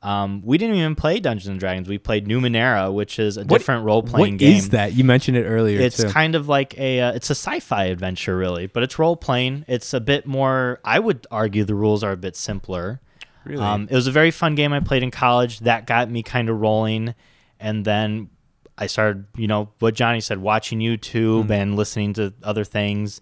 Um, 0.07 0.41
we 0.45 0.57
didn't 0.57 0.77
even 0.77 0.95
play 0.95 1.19
Dungeons 1.19 1.49
and 1.49 1.59
Dragons. 1.59 1.89
We 1.89 1.99
played 1.99 2.27
Numenera, 2.29 2.93
which 2.93 3.19
is 3.19 3.37
a 3.37 3.41
What- 3.41 3.49
different 3.59 3.85
role 3.85 4.03
playing 4.05 4.37
game. 4.37 4.57
is 4.57 4.69
that? 4.69 4.93
You 4.95 5.03
mentioned 5.03 5.37
it 5.37 5.45
earlier. 5.45 5.81
It's 5.81 5.97
too. 6.03 6.09
kind 6.09 6.35
of 6.37 6.49
like 6.49 6.79
a 6.79 7.01
uh, 7.01 7.13
it's 7.13 7.29
a 7.29 7.35
sci-fi 7.35 7.85
adventure 7.87 8.37
really, 8.37 8.67
but 8.69 8.83
it's 8.85 8.99
role 8.99 9.17
playing. 9.17 9.65
It's 9.67 9.93
a 9.93 10.01
bit 10.01 10.25
more. 10.27 10.81
I 10.85 10.99
would 11.01 11.27
argue 11.31 11.65
the 11.65 11.75
rules 11.75 12.05
are 12.05 12.13
a 12.13 12.17
bit 12.17 12.37
simpler. 12.37 13.01
really. 13.45 13.63
Um, 13.63 13.89
it 13.91 13.95
was 13.95 14.07
a 14.07 14.13
very 14.13 14.31
fun 14.31 14.55
game 14.55 14.73
I 14.73 14.81
played 14.81 15.03
in 15.03 15.11
college. 15.11 15.61
That 15.61 15.87
got 15.87 16.09
me 16.11 16.23
kind 16.23 16.49
of 16.49 16.61
rolling, 16.61 17.15
and 17.61 17.85
then 17.85 18.29
I 18.79 18.87
started, 18.89 19.25
you 19.37 19.47
know, 19.47 19.71
what 19.79 19.95
Johnny 19.95 20.21
said, 20.21 20.39
watching 20.39 20.81
YouTube 20.81 21.51
and 21.51 21.77
listening 21.77 22.13
to 22.15 22.33
other 22.43 22.63
things, 22.65 23.21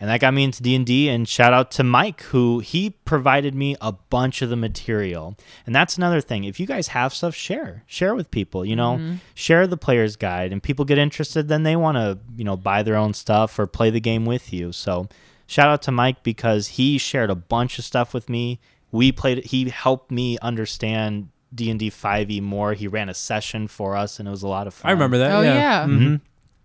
and 0.00 0.10
that 0.10 0.20
got 0.20 0.34
me 0.34 0.44
into 0.44 0.62
D 0.62 0.74
and 0.74 0.84
D. 0.86 1.08
And 1.08 1.28
shout 1.28 1.52
out 1.52 1.70
to 1.72 1.84
Mike, 1.84 2.22
who 2.22 2.58
he 2.60 2.90
provided 2.90 3.54
me 3.54 3.76
a 3.80 3.92
bunch 3.92 4.42
of 4.42 4.50
the 4.50 4.56
material. 4.56 5.36
And 5.66 5.74
that's 5.74 5.96
another 5.96 6.20
thing. 6.20 6.44
If 6.44 6.58
you 6.58 6.66
guys 6.66 6.88
have 6.88 7.14
stuff, 7.14 7.34
share, 7.34 7.82
share 7.86 8.14
with 8.14 8.30
people. 8.30 8.64
You 8.64 8.76
know, 8.76 9.16
share 9.34 9.66
the 9.66 9.76
player's 9.76 10.16
guide, 10.16 10.52
and 10.52 10.62
people 10.62 10.84
get 10.84 10.98
interested. 10.98 11.48
Then 11.48 11.62
they 11.62 11.76
want 11.76 11.96
to, 11.96 12.18
you 12.36 12.44
know, 12.44 12.56
buy 12.56 12.82
their 12.82 12.96
own 12.96 13.14
stuff 13.14 13.58
or 13.58 13.66
play 13.66 13.90
the 13.90 14.00
game 14.00 14.24
with 14.26 14.52
you. 14.52 14.72
So. 14.72 15.08
Shout 15.46 15.68
out 15.68 15.82
to 15.82 15.92
Mike 15.92 16.22
because 16.22 16.68
he 16.68 16.96
shared 16.96 17.28
a 17.28 17.34
bunch 17.34 17.78
of 17.78 17.84
stuff 17.84 18.14
with 18.14 18.30
me. 18.30 18.60
We 18.92 19.12
played. 19.12 19.44
He 19.44 19.68
helped 19.68 20.10
me 20.10 20.38
understand 20.40 21.28
D 21.54 21.68
and 21.68 21.78
D 21.78 21.90
five 21.90 22.30
e 22.30 22.40
more. 22.40 22.72
He 22.72 22.88
ran 22.88 23.10
a 23.10 23.14
session 23.14 23.68
for 23.68 23.94
us, 23.94 24.18
and 24.18 24.26
it 24.26 24.30
was 24.30 24.42
a 24.42 24.48
lot 24.48 24.66
of 24.66 24.72
fun. 24.72 24.88
I 24.88 24.92
remember 24.92 25.18
that. 25.18 25.32
Oh, 25.32 25.42
yeah. 25.42 25.54
yeah. 25.54 25.86
Mhm. 25.86 26.20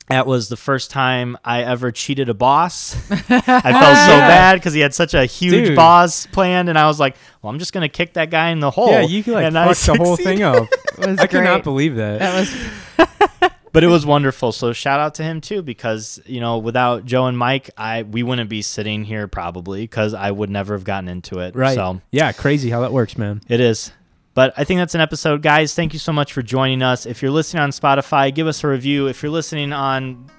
That 0.09 0.25
was 0.25 0.49
the 0.49 0.57
first 0.57 0.89
time 0.91 1.37
I 1.45 1.61
ever 1.63 1.91
cheated 1.91 2.29
a 2.29 2.33
boss. 2.33 2.95
I 3.11 3.17
felt 3.19 3.29
so 3.29 4.17
bad 4.17 4.55
because 4.55 4.73
he 4.73 4.79
had 4.79 4.93
such 4.93 5.13
a 5.13 5.25
huge 5.25 5.67
Dude. 5.67 5.75
boss 5.75 6.25
planned, 6.25 6.67
and 6.67 6.77
I 6.79 6.87
was 6.87 6.99
like, 6.99 7.15
"Well, 7.41 7.51
I'm 7.53 7.59
just 7.59 7.73
gonna 7.73 7.89
kick 7.89 8.13
that 8.13 8.29
guy 8.31 8.49
in 8.49 8.59
the 8.59 8.71
hole." 8.71 8.89
Yeah, 8.91 9.01
you 9.01 9.23
can 9.23 9.33
like 9.33 9.45
and 9.45 9.57
I 9.57 9.71
fuck 9.73 9.97
the 9.97 10.03
whole 10.03 10.17
thing 10.17 10.41
up. 10.41 10.67
It 10.99 11.07
was 11.07 11.19
I 11.19 11.27
cannot 11.27 11.53
great. 11.57 11.63
believe 11.63 11.95
that. 11.95 12.19
That 12.19 12.37
was 12.39 13.49
but 13.71 13.83
it 13.83 13.87
was 13.87 14.05
wonderful. 14.05 14.51
So 14.51 14.73
shout 14.73 14.99
out 14.99 15.15
to 15.15 15.23
him 15.23 15.39
too, 15.41 15.61
because 15.61 16.19
you 16.25 16.41
know, 16.41 16.57
without 16.57 17.05
Joe 17.05 17.27
and 17.27 17.37
Mike, 17.37 17.69
I 17.77 18.03
we 18.03 18.23
wouldn't 18.23 18.49
be 18.49 18.61
sitting 18.61 19.05
here 19.05 19.27
probably 19.27 19.81
because 19.83 20.13
I 20.13 20.31
would 20.31 20.49
never 20.49 20.73
have 20.73 20.83
gotten 20.83 21.07
into 21.07 21.39
it. 21.39 21.55
right. 21.55 21.75
So 21.75 22.01
Yeah, 22.11 22.31
crazy 22.33 22.69
how 22.69 22.81
that 22.81 22.91
works, 22.91 23.17
man. 23.17 23.41
It 23.47 23.59
is. 23.61 23.93
But 24.33 24.53
I 24.57 24.63
think 24.63 24.79
that's 24.79 24.95
an 24.95 25.01
episode. 25.01 25.41
Guys, 25.41 25.73
thank 25.73 25.93
you 25.93 25.99
so 25.99 26.13
much 26.13 26.33
for 26.33 26.41
joining 26.41 26.81
us. 26.81 27.05
If 27.05 27.21
you're 27.21 27.31
listening 27.31 27.63
on 27.63 27.71
Spotify, 27.71 28.33
give 28.33 28.47
us 28.47 28.63
a 28.63 28.67
review. 28.67 29.07
If 29.07 29.21
you're 29.23 29.31
listening 29.31 29.73
on 29.73 30.29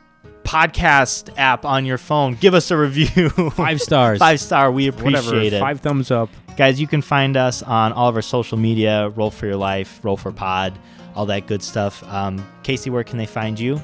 podcast 0.44 1.32
app 1.36 1.64
on 1.64 1.84
your 1.84 1.98
phone, 1.98 2.34
give 2.34 2.54
us 2.54 2.70
a 2.70 2.76
review. 2.76 3.28
Five 3.50 3.80
stars. 3.80 4.18
Five 4.20 4.40
star. 4.40 4.70
We 4.72 4.88
appreciate 4.88 5.26
Whatever. 5.26 5.56
it. 5.56 5.60
Five 5.60 5.80
thumbs 5.80 6.10
up. 6.10 6.30
Guys, 6.56 6.80
you 6.80 6.86
can 6.86 7.02
find 7.02 7.36
us 7.36 7.62
on 7.62 7.92
all 7.92 8.08
of 8.08 8.16
our 8.16 8.22
social 8.22 8.58
media, 8.58 9.08
Roll 9.10 9.30
for 9.30 9.46
Your 9.46 9.56
Life, 9.56 10.00
Roll 10.02 10.16
for 10.16 10.32
Pod, 10.32 10.78
all 11.14 11.26
that 11.26 11.46
good 11.46 11.62
stuff. 11.62 12.02
Um, 12.04 12.46
Casey, 12.62 12.90
where 12.90 13.04
can 13.04 13.18
they 13.18 13.26
find 13.26 13.58
you? 13.58 13.80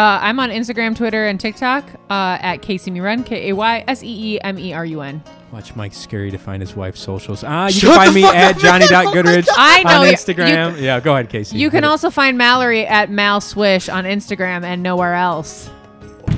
Uh, 0.00 0.18
I'm 0.22 0.40
on 0.40 0.48
Instagram, 0.48 0.96
Twitter, 0.96 1.26
and 1.26 1.38
TikTok 1.38 1.84
uh, 2.08 2.38
at 2.40 2.62
Casey 2.62 2.90
Merun, 2.90 3.26
K 3.26 3.50
A 3.50 3.54
Y 3.54 3.84
S 3.86 4.02
E 4.02 4.34
E 4.36 4.40
M 4.40 4.58
E 4.58 4.72
R 4.72 4.86
U 4.86 5.02
N. 5.02 5.22
Watch 5.52 5.76
Mike 5.76 5.92
scary 5.92 6.30
to 6.30 6.38
find 6.38 6.62
his 6.62 6.74
wife's 6.74 7.00
socials. 7.00 7.44
Ah, 7.44 7.66
you 7.66 7.72
Shut 7.72 7.90
can 7.90 7.96
find 8.06 8.14
me 8.14 8.24
at 8.24 8.54
up, 8.56 8.62
Johnny.Goodrich 8.62 9.46
I 9.58 9.82
know, 9.82 10.00
on 10.00 10.06
you- 10.06 10.12
Instagram. 10.14 10.80
yeah, 10.80 11.00
go 11.00 11.12
ahead, 11.12 11.28
Casey. 11.28 11.58
You 11.58 11.66
Hit 11.68 11.72
can 11.72 11.84
it. 11.84 11.88
also 11.88 12.08
find 12.08 12.38
Mallory 12.38 12.86
at 12.86 13.10
Mal 13.10 13.42
Swish 13.42 13.90
on 13.90 14.04
Instagram 14.04 14.64
and 14.64 14.82
nowhere 14.82 15.12
else. 15.12 15.68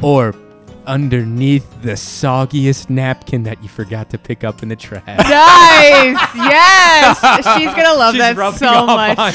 or 0.03 0.35
underneath 0.87 1.65
the 1.83 1.93
soggiest 1.93 2.91
napkin 2.91 3.43
that 3.45 3.63
you 3.63 3.69
forgot 3.69 4.11
to 4.11 4.19
pick 4.19 4.45
up 4.45 4.63
in 4.63 4.69
the 4.69 4.77
trash. 4.77 5.03
Nice. 5.07 6.35
yes. 6.35 7.19
She's 7.57 7.75
gonna 7.75 7.95
love 7.95 8.15
She's 8.15 8.21
that 8.23 8.37
rubbing 8.37 8.59
so 8.59 8.67
off 8.69 8.87
much. 8.87 9.19
on 9.19 9.33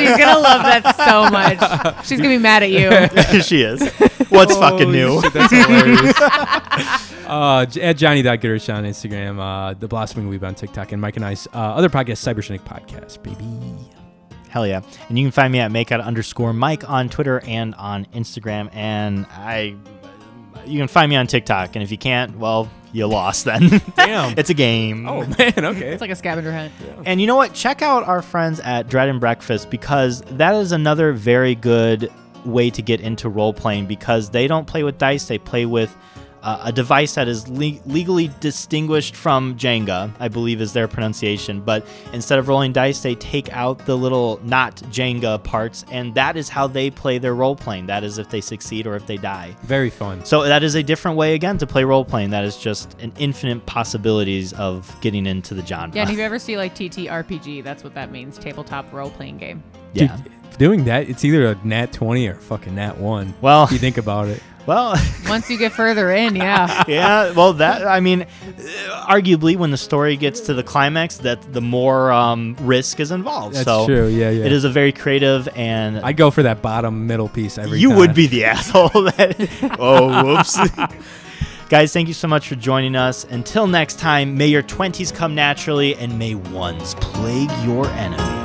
She's 0.00 0.16
gonna 0.16 0.38
love 0.38 0.62
that 0.62 0.96
so 0.96 1.30
much. 1.94 2.06
She's 2.06 2.18
gonna 2.18 2.28
be 2.30 2.38
mad 2.38 2.62
at 2.62 2.70
you. 2.70 3.40
she 3.42 3.62
is. 3.62 3.90
What's 4.30 4.56
fucking 4.56 4.90
new? 4.90 5.20
shit, 5.22 5.32
that's 5.32 5.52
hilarious. 5.52 6.16
uh, 7.26 7.66
J- 7.66 7.80
at 7.82 7.96
Johnny.Goodrich 7.96 8.68
on 8.70 8.84
Instagram, 8.84 9.38
uh, 9.38 9.74
The 9.74 9.86
Blossoming 9.88 10.30
Weeb 10.30 10.46
on 10.46 10.54
TikTok, 10.54 10.92
and 10.92 11.00
Mike 11.00 11.16
and 11.16 11.24
I's 11.24 11.46
uh, 11.48 11.58
other 11.58 11.88
podcast, 11.88 12.22
Cybersonic 12.34 12.60
Podcast, 12.62 13.22
baby. 13.22 13.46
Hell 14.48 14.66
yeah. 14.66 14.82
And 15.08 15.18
you 15.18 15.24
can 15.24 15.32
find 15.32 15.52
me 15.52 15.58
at 15.60 15.70
makeout 15.72 16.02
underscore 16.04 16.52
Mike 16.52 16.88
on 16.88 17.08
Twitter 17.08 17.40
and 17.40 17.74
on 17.74 18.04
Instagram. 18.06 18.70
And 18.72 19.26
I, 19.30 19.74
you 20.66 20.78
can 20.78 20.88
find 20.88 21.10
me 21.10 21.16
on 21.16 21.26
TikTok. 21.26 21.76
And 21.76 21.82
if 21.82 21.90
you 21.90 21.98
can't, 21.98 22.38
well, 22.38 22.70
you 22.92 23.06
lost 23.06 23.44
then. 23.44 23.82
Damn. 23.96 24.38
it's 24.38 24.50
a 24.50 24.54
game. 24.54 25.08
oh, 25.08 25.26
man, 25.26 25.64
okay. 25.64 25.88
It's 25.88 26.00
like 26.00 26.10
a 26.10 26.16
scavenger 26.16 26.52
hunt. 26.52 26.72
And 27.04 27.20
you 27.20 27.26
know 27.26 27.36
what? 27.36 27.52
Check 27.54 27.82
out 27.82 28.04
our 28.04 28.22
friends 28.22 28.60
at 28.60 28.88
Dread 28.88 29.08
and 29.08 29.20
Breakfast 29.20 29.70
because 29.70 30.22
that 30.22 30.54
is 30.54 30.72
another 30.72 31.12
very 31.12 31.54
good 31.54 32.10
way 32.44 32.70
to 32.70 32.82
get 32.82 33.00
into 33.00 33.28
role 33.28 33.52
playing 33.52 33.86
because 33.86 34.30
they 34.30 34.46
don't 34.46 34.66
play 34.66 34.82
with 34.82 34.98
dice, 34.98 35.26
they 35.26 35.38
play 35.38 35.66
with 35.66 35.96
uh, 36.44 36.60
a 36.64 36.72
device 36.72 37.14
that 37.14 37.26
is 37.26 37.48
le- 37.48 37.80
legally 37.86 38.30
distinguished 38.40 39.16
from 39.16 39.56
Jenga, 39.56 40.12
I 40.20 40.28
believe 40.28 40.60
is 40.60 40.72
their 40.74 40.86
pronunciation. 40.86 41.60
But 41.60 41.86
instead 42.12 42.38
of 42.38 42.48
rolling 42.48 42.72
dice, 42.72 43.00
they 43.02 43.14
take 43.14 43.50
out 43.52 43.84
the 43.86 43.96
little 43.96 44.38
not 44.44 44.76
Jenga 44.92 45.42
parts, 45.42 45.84
and 45.90 46.14
that 46.14 46.36
is 46.36 46.48
how 46.50 46.66
they 46.66 46.90
play 46.90 47.18
their 47.18 47.34
role 47.34 47.56
playing. 47.56 47.86
That 47.86 48.04
is 48.04 48.18
if 48.18 48.28
they 48.28 48.40
succeed 48.42 48.86
or 48.86 48.94
if 48.94 49.06
they 49.06 49.16
die. 49.16 49.56
Very 49.62 49.90
fun. 49.90 50.24
So 50.24 50.42
that 50.44 50.62
is 50.62 50.74
a 50.74 50.82
different 50.82 51.16
way 51.16 51.34
again 51.34 51.56
to 51.58 51.66
play 51.66 51.82
role 51.84 52.04
playing. 52.04 52.30
That 52.30 52.44
is 52.44 52.56
just 52.58 53.00
an 53.00 53.12
infinite 53.18 53.64
possibilities 53.66 54.52
of 54.52 54.94
getting 55.00 55.24
into 55.26 55.54
the 55.54 55.64
genre. 55.64 55.96
Yeah, 55.96 56.02
and 56.02 56.10
if 56.10 56.16
you 56.18 56.22
ever 56.22 56.38
see 56.38 56.56
like 56.58 56.74
TTRPG, 56.74 57.64
that's 57.64 57.82
what 57.82 57.94
that 57.94 58.12
means 58.12 58.38
tabletop 58.38 58.92
role 58.92 59.10
playing 59.10 59.38
game. 59.38 59.62
yeah. 59.94 60.16
Dude, 60.18 60.58
doing 60.58 60.84
that, 60.84 61.08
it's 61.08 61.24
either 61.24 61.46
a 61.46 61.54
nat 61.64 61.92
20 61.92 62.28
or 62.28 62.32
a 62.32 62.36
fucking 62.36 62.74
nat 62.74 62.98
1. 62.98 63.34
Well- 63.40 63.64
if 63.64 63.72
you 63.72 63.78
think 63.78 63.96
about 63.96 64.28
it. 64.28 64.42
Well, 64.66 64.96
Once 65.28 65.50
you 65.50 65.58
get 65.58 65.72
further 65.72 66.10
in, 66.10 66.36
yeah. 66.36 66.84
yeah. 66.88 67.32
Well, 67.32 67.54
that 67.54 67.86
I 67.86 68.00
mean, 68.00 68.22
uh, 68.22 69.06
arguably, 69.08 69.56
when 69.56 69.70
the 69.70 69.76
story 69.76 70.16
gets 70.16 70.40
to 70.40 70.54
the 70.54 70.62
climax, 70.62 71.18
that 71.18 71.52
the 71.52 71.60
more 71.60 72.12
um, 72.12 72.56
risk 72.60 73.00
is 73.00 73.10
involved. 73.10 73.56
That's 73.56 73.64
so 73.64 73.86
true. 73.86 74.06
Yeah, 74.08 74.30
yeah. 74.30 74.44
It 74.46 74.52
is 74.52 74.64
a 74.64 74.70
very 74.70 74.92
creative 74.92 75.48
and 75.54 75.98
I 76.00 76.12
go 76.12 76.30
for 76.30 76.42
that 76.44 76.62
bottom 76.62 77.06
middle 77.06 77.28
piece 77.28 77.58
every 77.58 77.78
you 77.78 77.90
time. 77.90 77.98
would 77.98 78.14
be 78.14 78.26
the 78.26 78.44
asshole 78.46 78.88
that. 79.02 79.76
oh, 79.78 80.24
whoops. 80.24 80.58
Guys, 81.68 81.92
thank 81.92 82.08
you 82.08 82.14
so 82.14 82.28
much 82.28 82.48
for 82.48 82.54
joining 82.56 82.94
us. 82.94 83.24
Until 83.24 83.66
next 83.66 83.98
time, 83.98 84.36
may 84.36 84.46
your 84.46 84.62
20s 84.62 85.14
come 85.14 85.34
naturally 85.34 85.94
and 85.96 86.18
may 86.18 86.34
ones 86.34 86.94
plague 86.96 87.50
your 87.64 87.86
enemies. 87.88 88.43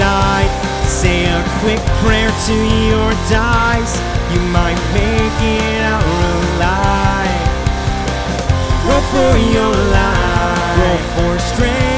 Inside. 0.00 0.50
Say 0.86 1.24
a 1.26 1.42
quick 1.60 1.80
prayer 2.02 2.30
to 2.46 2.54
your 2.88 3.10
dice. 3.28 3.96
You 4.32 4.40
might 4.52 4.80
make 4.94 5.38
it 5.42 5.82
out 5.82 6.04
alive. 6.32 7.48
Roll 8.86 9.04
for 9.12 9.36
your 9.54 9.74
life. 9.92 10.78
Roll 10.78 10.98
for 11.14 11.38
strength. 11.38 11.89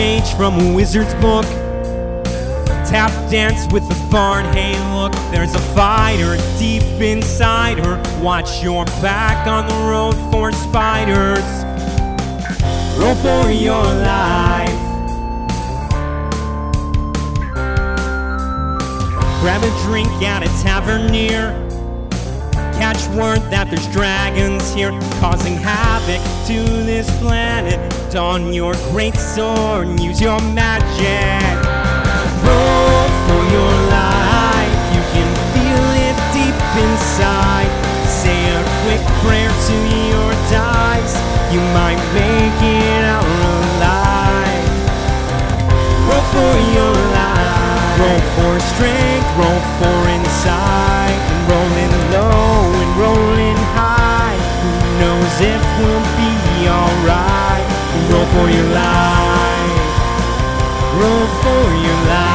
Page 0.00 0.32
from 0.32 0.58
a 0.58 0.74
wizard's 0.74 1.12
book. 1.16 1.44
Tap 2.88 3.12
dance 3.30 3.70
with 3.70 3.86
the 3.86 4.08
bard. 4.10 4.46
Hey, 4.46 4.72
look, 4.94 5.12
there's 5.30 5.54
a 5.54 5.58
fighter 5.76 6.38
deep 6.58 6.82
inside 7.02 7.84
her. 7.84 8.02
Watch 8.22 8.62
your 8.62 8.86
back 9.02 9.46
on 9.46 9.66
the 9.68 9.74
road 9.90 10.14
for 10.32 10.52
spiders. 10.52 11.44
Roll 12.98 13.14
for 13.16 13.50
your 13.50 13.84
life. 14.14 14.80
Grab 19.42 19.62
a 19.62 19.82
drink 19.84 20.08
at 20.22 20.42
a 20.42 20.62
tavern 20.62 21.12
near. 21.12 21.52
Catch 22.80 23.06
word 23.08 23.42
that 23.50 23.68
there's 23.68 23.86
dragons 23.88 24.72
here 24.72 24.92
causing 25.20 25.56
havoc 25.56 26.22
to 26.46 26.62
this 26.84 27.06
planet. 27.18 27.89
Don 28.10 28.52
your 28.52 28.74
great 28.90 29.14
sword 29.14 30.00
use 30.00 30.20
your 30.20 30.40
magic. 30.50 31.46
Roll 32.42 33.06
for 33.22 33.42
your 33.54 33.74
life, 33.86 34.82
you 34.90 35.02
can 35.14 35.30
feel 35.54 35.86
it 35.94 36.18
deep 36.34 36.58
inside. 36.74 37.70
Say 38.10 38.50
a 38.50 38.62
quick 38.82 39.02
prayer 39.22 39.46
to 39.46 39.76
your 40.10 40.30
dice, 40.50 41.14
you 41.54 41.62
might 41.70 42.02
make 42.10 42.58
it 42.58 43.04
out 43.06 43.22
alive. 43.22 44.66
Roll 46.10 46.26
for 46.34 46.54
your 46.74 46.96
life. 47.14 47.94
Roll 48.00 48.22
for 48.34 48.58
strength, 48.74 49.28
roll 49.38 49.62
for 49.78 49.98
insight. 50.10 51.14
And 51.30 51.40
rolling 51.46 51.94
low 52.10 52.74
and 52.74 52.90
rolling 52.98 53.60
high. 53.78 54.34
Who 54.66 54.98
knows 54.98 55.34
if 55.46 55.62
we'll 55.78 56.06
be 56.18 56.66
alright? 56.66 57.59
Roll 58.08 58.26
for 58.26 58.48
your 58.50 58.68
life. 58.72 59.90
Roll 60.98 61.26
for 61.42 61.74
your 61.84 62.00
life. 62.08 62.29